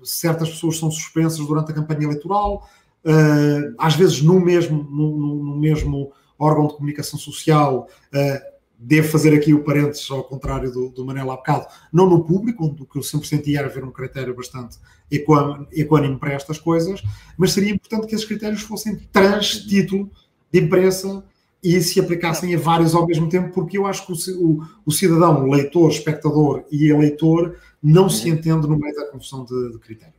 certas 0.06 0.49
pessoas 0.49 0.78
são 0.78 0.89
suspensas 0.91 1.45
durante 1.45 1.72
a 1.72 1.76
campanha 1.76 2.03
eleitoral, 2.03 2.68
uh, 3.06 3.76
às 3.78 3.95
vezes 3.95 4.22
no 4.22 4.39
mesmo, 4.39 4.84
no, 4.84 5.43
no, 5.43 5.58
mesmo 5.58 6.12
órgão 6.38 6.68
de 6.68 6.76
comunicação 6.76 7.20
social, 7.20 7.88
uh, 8.14 8.56
devo 8.78 9.08
fazer 9.08 9.34
aqui 9.34 9.53
o 9.53 9.64
parênteses 9.64 10.10
ao 10.12 10.24
contrário 10.24 10.72
do, 10.72 10.89
do 10.89 11.06
Manel 11.06 11.32
há 11.32 11.36
bocado, 11.36 11.66
não 11.91 12.10
no 12.10 12.24
público, 12.24 12.66
onde 12.66 12.84
o 12.84 12.86
que 12.86 12.97
eu 12.97 13.03
sempre 13.03 13.28
sentia 13.28 13.60
era 13.60 13.68
haver 13.68 13.84
um 13.84 13.91
critério 13.91 14.36
bastante 14.36 14.78
equânime 15.12 16.20
para 16.20 16.34
estas 16.34 16.60
coisas, 16.60 17.01
mas 17.38 17.53
seria 17.53 17.72
importante 17.72 18.08
que 18.08 18.16
esses 18.16 18.28
critérios 18.28 18.62
fossem 18.62 18.97
trans-título 19.12 20.12
de 20.51 20.60
imprensa 20.60 21.24
e 21.66 21.82
se 21.82 21.99
aplicassem 21.99 22.53
a 22.53 22.59
vários 22.59 22.93
ao 22.93 23.07
mesmo 23.07 23.28
tempo, 23.28 23.51
porque 23.51 23.76
eu 23.76 23.88
acho 23.88 24.05
que 24.05 24.13
o, 24.34 24.63
o 24.86 24.91
cidadão, 24.91 25.49
leitor, 25.49 25.89
espectador 25.89 26.63
e 26.72 26.91
eleitor 26.91 27.57
não 27.82 28.07
se 28.07 28.30
uhum. 28.30 28.38
entende 28.38 28.68
no 28.68 28.78
meio 28.78 28.93
da 28.93 29.07
confusão 29.07 29.43
de, 29.43 29.72
de 29.72 29.80
critérios. 29.80 30.16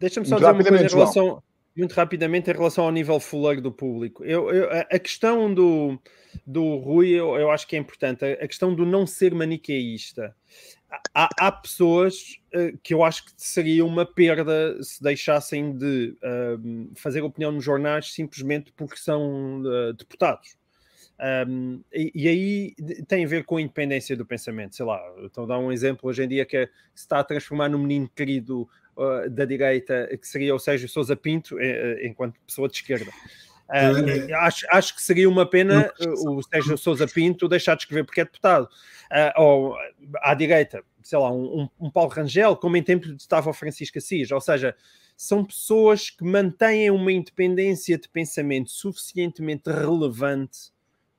Deixa-me 0.00 0.26
só 0.26 0.34
dizer 0.34 0.50
uma 0.50 0.64
coisa 0.64 0.84
em 0.84 0.88
relação, 0.88 1.42
muito 1.76 1.92
rapidamente 1.92 2.50
em 2.50 2.52
relação 2.52 2.84
ao 2.84 2.90
nível 2.90 3.20
fuleiro 3.20 3.60
do 3.60 3.70
público. 3.70 4.24
Eu, 4.24 4.50
eu, 4.50 4.68
a 4.72 4.98
questão 4.98 5.54
do, 5.54 5.96
do 6.44 6.78
Rui, 6.78 7.10
eu, 7.10 7.36
eu 7.36 7.52
acho 7.52 7.64
que 7.68 7.76
é 7.76 7.78
importante, 7.78 8.24
a, 8.24 8.32
a 8.32 8.48
questão 8.48 8.74
do 8.74 8.84
não 8.84 9.06
ser 9.06 9.32
maniqueísta. 9.32 10.34
Há, 11.14 11.28
há, 11.38 11.52
pessoas 11.52 12.40
uh, 12.54 12.76
que 12.82 12.92
eu 12.92 13.04
acho 13.04 13.24
que 13.24 13.32
seria 13.36 13.84
uma 13.84 14.04
perda 14.04 14.82
se 14.82 15.00
deixassem 15.00 15.76
de 15.78 16.16
uh, 16.18 16.90
fazer 16.96 17.22
opinião 17.22 17.52
nos 17.52 17.64
jornais 17.64 18.12
simplesmente 18.12 18.72
porque 18.76 18.96
são 18.96 19.62
uh, 19.62 19.92
deputados. 19.94 20.60
Um, 21.22 21.80
e, 21.92 22.10
e, 22.12 22.28
aí 22.28 22.74
tem 23.06 23.24
a 23.24 23.28
ver 23.28 23.44
com 23.44 23.56
a 23.56 23.60
independência 23.60 24.16
do 24.16 24.26
pensamento. 24.26 24.74
Sei 24.74 24.84
lá, 24.84 24.96
a 24.98 25.46
dar 25.46 25.58
um 25.58 25.70
exemplo 25.70 26.10
hoje 26.10 26.24
em 26.24 26.28
dia 26.28 26.44
que 26.44 26.56
é, 26.56 26.66
se 26.92 27.04
está 27.04 27.20
a 27.20 27.24
transformar 27.24 27.68
num 27.68 27.78
menino 27.78 28.08
querido 28.08 28.68
uh, 28.96 29.30
da 29.30 29.44
direita, 29.44 30.08
que 30.20 30.26
seria 30.26 30.52
o 30.52 30.58
Sérgio 30.58 30.88
Sousa 30.88 31.14
Pinto, 31.14 31.60
eh, 31.60 32.00
eh, 32.02 32.08
enquanto 32.08 32.40
pessoa 32.44 32.66
de 32.66 32.74
esquerda. 32.74 33.10
Uh, 33.68 34.34
acho, 34.34 34.66
acho 34.68 34.96
que 34.96 35.02
seria 35.02 35.28
uma 35.28 35.46
pena 35.46 35.92
o 36.26 36.42
Sérgio 36.42 36.76
Sousa 36.76 37.06
Pinto 37.06 37.48
deixar 37.48 37.76
de 37.76 37.82
escrever 37.82 38.04
porque 38.04 38.20
é 38.20 38.24
deputado. 38.24 38.68
ou 39.36 39.76
à 40.22 40.34
direita, 40.34 40.82
sei 41.04 41.18
lá, 41.18 41.30
um, 41.30 41.68
um, 41.80 41.88
Paulo 41.88 42.10
Rangel, 42.10 42.56
como 42.56 42.76
em 42.76 42.82
tempo 42.82 43.06
estava 43.12 43.48
o 43.48 43.54
Francisco 43.54 43.98
Assis. 43.98 44.32
Ou 44.32 44.40
seja, 44.40 44.74
são 45.16 45.44
pessoas 45.44 46.10
que 46.10 46.24
mantêm 46.24 46.90
uma 46.90 47.12
independência 47.12 47.96
de 47.96 48.08
pensamento 48.08 48.72
suficientemente 48.72 49.70
relevante 49.70 50.72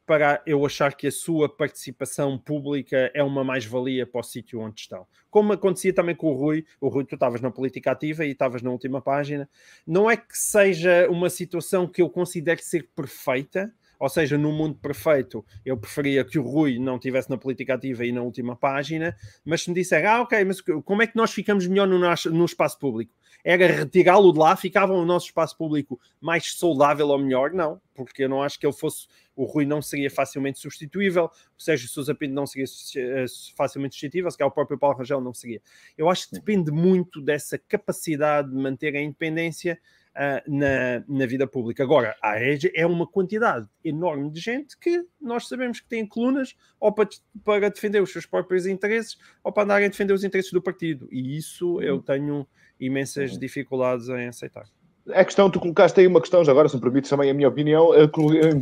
para 0.05 0.41
eu 0.45 0.65
achar 0.65 0.95
que 0.95 1.07
a 1.07 1.11
sua 1.11 1.47
participação 1.47 2.37
pública 2.37 3.11
é 3.13 3.23
uma 3.23 3.43
mais-valia 3.43 4.05
para 4.05 4.19
o 4.19 4.23
sítio 4.23 4.59
onde 4.59 4.81
estão. 4.81 5.07
Como 5.29 5.53
acontecia 5.53 5.93
também 5.93 6.15
com 6.15 6.27
o 6.27 6.35
Rui, 6.35 6.65
o 6.79 6.89
Rui, 6.89 7.05
tu 7.05 7.15
estavas 7.15 7.41
na 7.41 7.49
política 7.49 7.91
ativa 7.91 8.25
e 8.25 8.31
estavas 8.31 8.61
na 8.61 8.69
última 8.69 9.01
página, 9.01 9.49
não 9.87 10.09
é 10.09 10.17
que 10.17 10.37
seja 10.37 11.07
uma 11.09 11.29
situação 11.29 11.87
que 11.87 12.01
eu 12.01 12.09
considere 12.09 12.61
ser 12.61 12.89
perfeita, 12.95 13.73
ou 13.99 14.09
seja, 14.09 14.37
no 14.37 14.51
mundo 14.51 14.75
perfeito, 14.75 15.45
eu 15.65 15.77
preferia 15.77 16.25
que 16.25 16.37
o 16.37 16.43
Rui 16.43 16.77
não 16.77 16.99
tivesse 16.99 17.29
na 17.29 17.37
política 17.37 17.75
ativa 17.75 18.05
e 18.05 18.11
na 18.11 18.21
última 18.21 18.53
página, 18.53 19.15
mas 19.45 19.61
se 19.61 19.69
me 19.69 19.75
disser, 19.75 20.05
ah, 20.05 20.21
ok, 20.21 20.43
mas 20.43 20.59
como 20.59 21.01
é 21.01 21.07
que 21.07 21.15
nós 21.15 21.31
ficamos 21.31 21.65
melhor 21.67 21.87
no, 21.87 21.97
no 21.97 22.45
espaço 22.45 22.77
público? 22.77 23.13
Era 23.43 23.67
retirá-lo 23.67 24.31
de 24.31 24.39
lá, 24.39 24.55
ficava 24.55 24.93
o 24.93 25.05
nosso 25.05 25.25
espaço 25.27 25.57
público 25.57 25.99
mais 26.21 26.57
saudável 26.57 27.09
ou 27.09 27.19
melhor? 27.19 27.51
Não, 27.51 27.81
porque 27.93 28.23
eu 28.23 28.29
não 28.29 28.41
acho 28.41 28.57
que 28.57 28.65
ele 28.65 28.73
fosse 28.73 29.07
o 29.35 29.45
Rui 29.45 29.65
não 29.65 29.81
seria 29.81 30.09
facilmente 30.11 30.59
substituível, 30.59 31.25
o 31.57 31.61
Sérgio 31.61 31.89
Sousa 31.89 32.13
Pinto 32.13 32.33
não 32.33 32.45
seria 32.45 32.65
eh, 32.97 33.25
facilmente 33.55 33.95
substituível, 33.95 34.29
se 34.29 34.37
calhar 34.37 34.49
o 34.49 34.53
próprio 34.53 34.77
Paulo 34.77 34.97
Rangel 34.97 35.21
não 35.21 35.33
seria. 35.33 35.61
Eu 35.97 36.09
acho 36.09 36.29
que 36.29 36.35
depende 36.35 36.71
muito 36.71 37.21
dessa 37.21 37.57
capacidade 37.57 38.49
de 38.49 38.55
manter 38.55 38.95
a 38.95 39.01
independência 39.01 39.79
uh, 40.15 40.51
na, 40.51 41.03
na 41.07 41.25
vida 41.25 41.47
pública. 41.47 41.83
Agora, 41.83 42.15
a 42.21 42.41
EGE 42.41 42.71
é 42.75 42.85
uma 42.85 43.07
quantidade 43.07 43.67
enorme 43.83 44.29
de 44.31 44.39
gente 44.39 44.77
que 44.77 45.05
nós 45.19 45.47
sabemos 45.47 45.79
que 45.79 45.87
tem 45.87 46.05
colunas 46.05 46.55
ou 46.79 46.91
para, 46.91 47.09
para 47.43 47.69
defender 47.69 48.01
os 48.01 48.11
seus 48.11 48.25
próprios 48.25 48.65
interesses 48.65 49.17
ou 49.43 49.51
para 49.51 49.63
andarem 49.63 49.87
a 49.87 49.89
defender 49.89 50.13
os 50.13 50.23
interesses 50.23 50.51
do 50.51 50.61
partido. 50.61 51.07
E 51.11 51.37
isso 51.37 51.81
eu 51.81 51.95
uhum. 51.95 52.01
tenho 52.01 52.47
imensas 52.79 53.33
uhum. 53.33 53.39
dificuldades 53.39 54.09
em 54.09 54.27
aceitar. 54.27 54.65
A 55.11 55.25
questão, 55.25 55.49
tu 55.49 55.59
colocaste 55.59 55.99
aí 55.99 56.07
uma 56.07 56.21
questão, 56.21 56.45
já 56.45 56.53
agora, 56.53 56.69
se 56.69 56.75
me 56.77 56.81
permites 56.81 57.09
também 57.09 57.29
a 57.29 57.33
minha 57.33 57.49
opinião, 57.49 57.93
eh, 57.93 58.09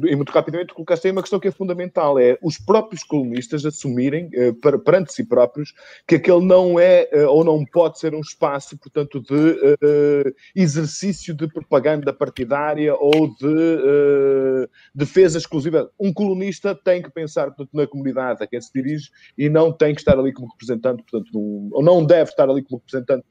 e 0.10 0.16
muito 0.16 0.32
rapidamente, 0.32 0.70
tu 0.70 0.74
colocaste 0.74 1.06
aí 1.06 1.12
uma 1.12 1.22
questão 1.22 1.40
que 1.40 1.48
é 1.48 1.52
fundamental, 1.52 2.18
é 2.18 2.36
os 2.42 2.58
próprios 2.58 3.04
colunistas 3.04 3.64
assumirem, 3.64 4.28
eh, 4.34 4.52
perante 4.84 5.14
si 5.14 5.24
próprios, 5.24 5.72
que 6.08 6.16
aquele 6.16 6.44
não 6.44 6.80
é 6.80 7.08
eh, 7.12 7.28
ou 7.28 7.44
não 7.44 7.64
pode 7.64 8.00
ser 8.00 8.16
um 8.16 8.22
espaço, 8.22 8.76
portanto, 8.76 9.22
de 9.22 10.34
exercício 10.56 11.36
de 11.36 11.48
propaganda 11.48 12.12
partidária 12.12 12.96
ou 12.96 13.28
de 13.36 14.68
defesa 14.96 15.38
exclusiva. 15.38 15.92
Um 16.00 16.12
colunista 16.12 16.74
tem 16.74 17.04
que 17.04 17.12
pensar, 17.12 17.48
portanto, 17.48 17.70
na 17.74 17.86
comunidade 17.86 18.44
a 18.44 18.48
quem 18.48 18.60
se 18.60 18.72
dirige 18.74 19.10
e 19.38 19.48
não 19.48 19.72
tem 19.72 19.94
que 19.94 20.02
estar 20.02 20.18
ali 20.18 20.34
como 20.34 20.50
representante, 20.52 21.04
portanto, 21.04 21.30
ou 21.72 21.84
não 21.84 22.04
deve 22.04 22.32
estar 22.32 22.50
ali 22.50 22.64
como 22.64 22.80
representante 22.80 23.28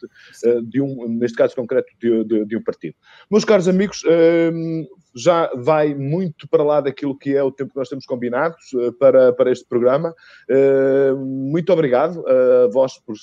de 0.69 0.81
um, 0.81 1.09
neste 1.09 1.37
caso 1.37 1.57
concreto, 1.57 1.89
de, 2.01 2.25
de, 2.25 2.45
de 2.45 2.57
um 2.57 2.63
partido. 2.63 2.95
Meus 3.31 3.45
caros 3.45 3.69
amigos, 3.69 4.03
hum, 4.05 4.87
já 5.15 5.51
vai 5.55 5.95
muito 5.95 6.49
para 6.49 6.63
lá 6.63 6.81
daquilo 6.81 7.17
que 7.17 7.35
é 7.35 7.43
o 7.43 7.51
tempo 7.51 7.73
que 7.73 7.79
nós 7.79 7.89
temos 7.89 8.07
combinado 8.07 8.55
eh, 8.75 8.91
para, 8.99 9.33
para 9.33 9.51
este 9.51 9.67
programa. 9.67 10.15
Hum, 10.49 11.51
muito 11.51 11.73
obrigado 11.73 12.25
a 12.27 12.69
vós 12.73 12.99
por, 12.99 13.15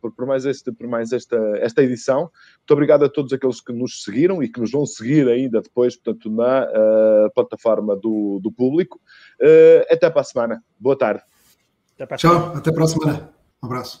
por, 0.00 0.12
por, 0.12 0.26
mais, 0.26 0.44
este, 0.44 0.72
por 0.72 0.86
mais 0.86 1.12
esta, 1.12 1.36
esta 1.58 1.82
edição. 1.82 2.20
Muito 2.20 2.72
obrigado 2.72 3.04
a 3.04 3.08
todos 3.08 3.32
aqueles 3.32 3.60
que 3.60 3.72
nos 3.72 4.02
seguiram 4.02 4.42
e 4.42 4.48
que 4.48 4.60
nos 4.60 4.70
vão 4.70 4.86
seguir 4.86 5.28
ainda 5.28 5.60
depois, 5.60 5.96
portanto, 5.96 6.30
na 6.30 6.64
uh, 6.64 7.30
plataforma 7.34 7.96
do, 7.96 8.40
do 8.42 8.50
público. 8.52 9.00
Uh, 9.40 9.92
até 9.92 10.08
para 10.10 10.20
a 10.20 10.24
semana. 10.24 10.64
Boa 10.78 10.96
tarde. 10.96 11.22
Até 11.98 12.16
Tchau, 12.16 12.54
até 12.56 12.72
para 12.72 12.84
a 12.84 12.88
semana. 12.88 13.30
Um 13.62 13.66
abraço. 13.66 14.00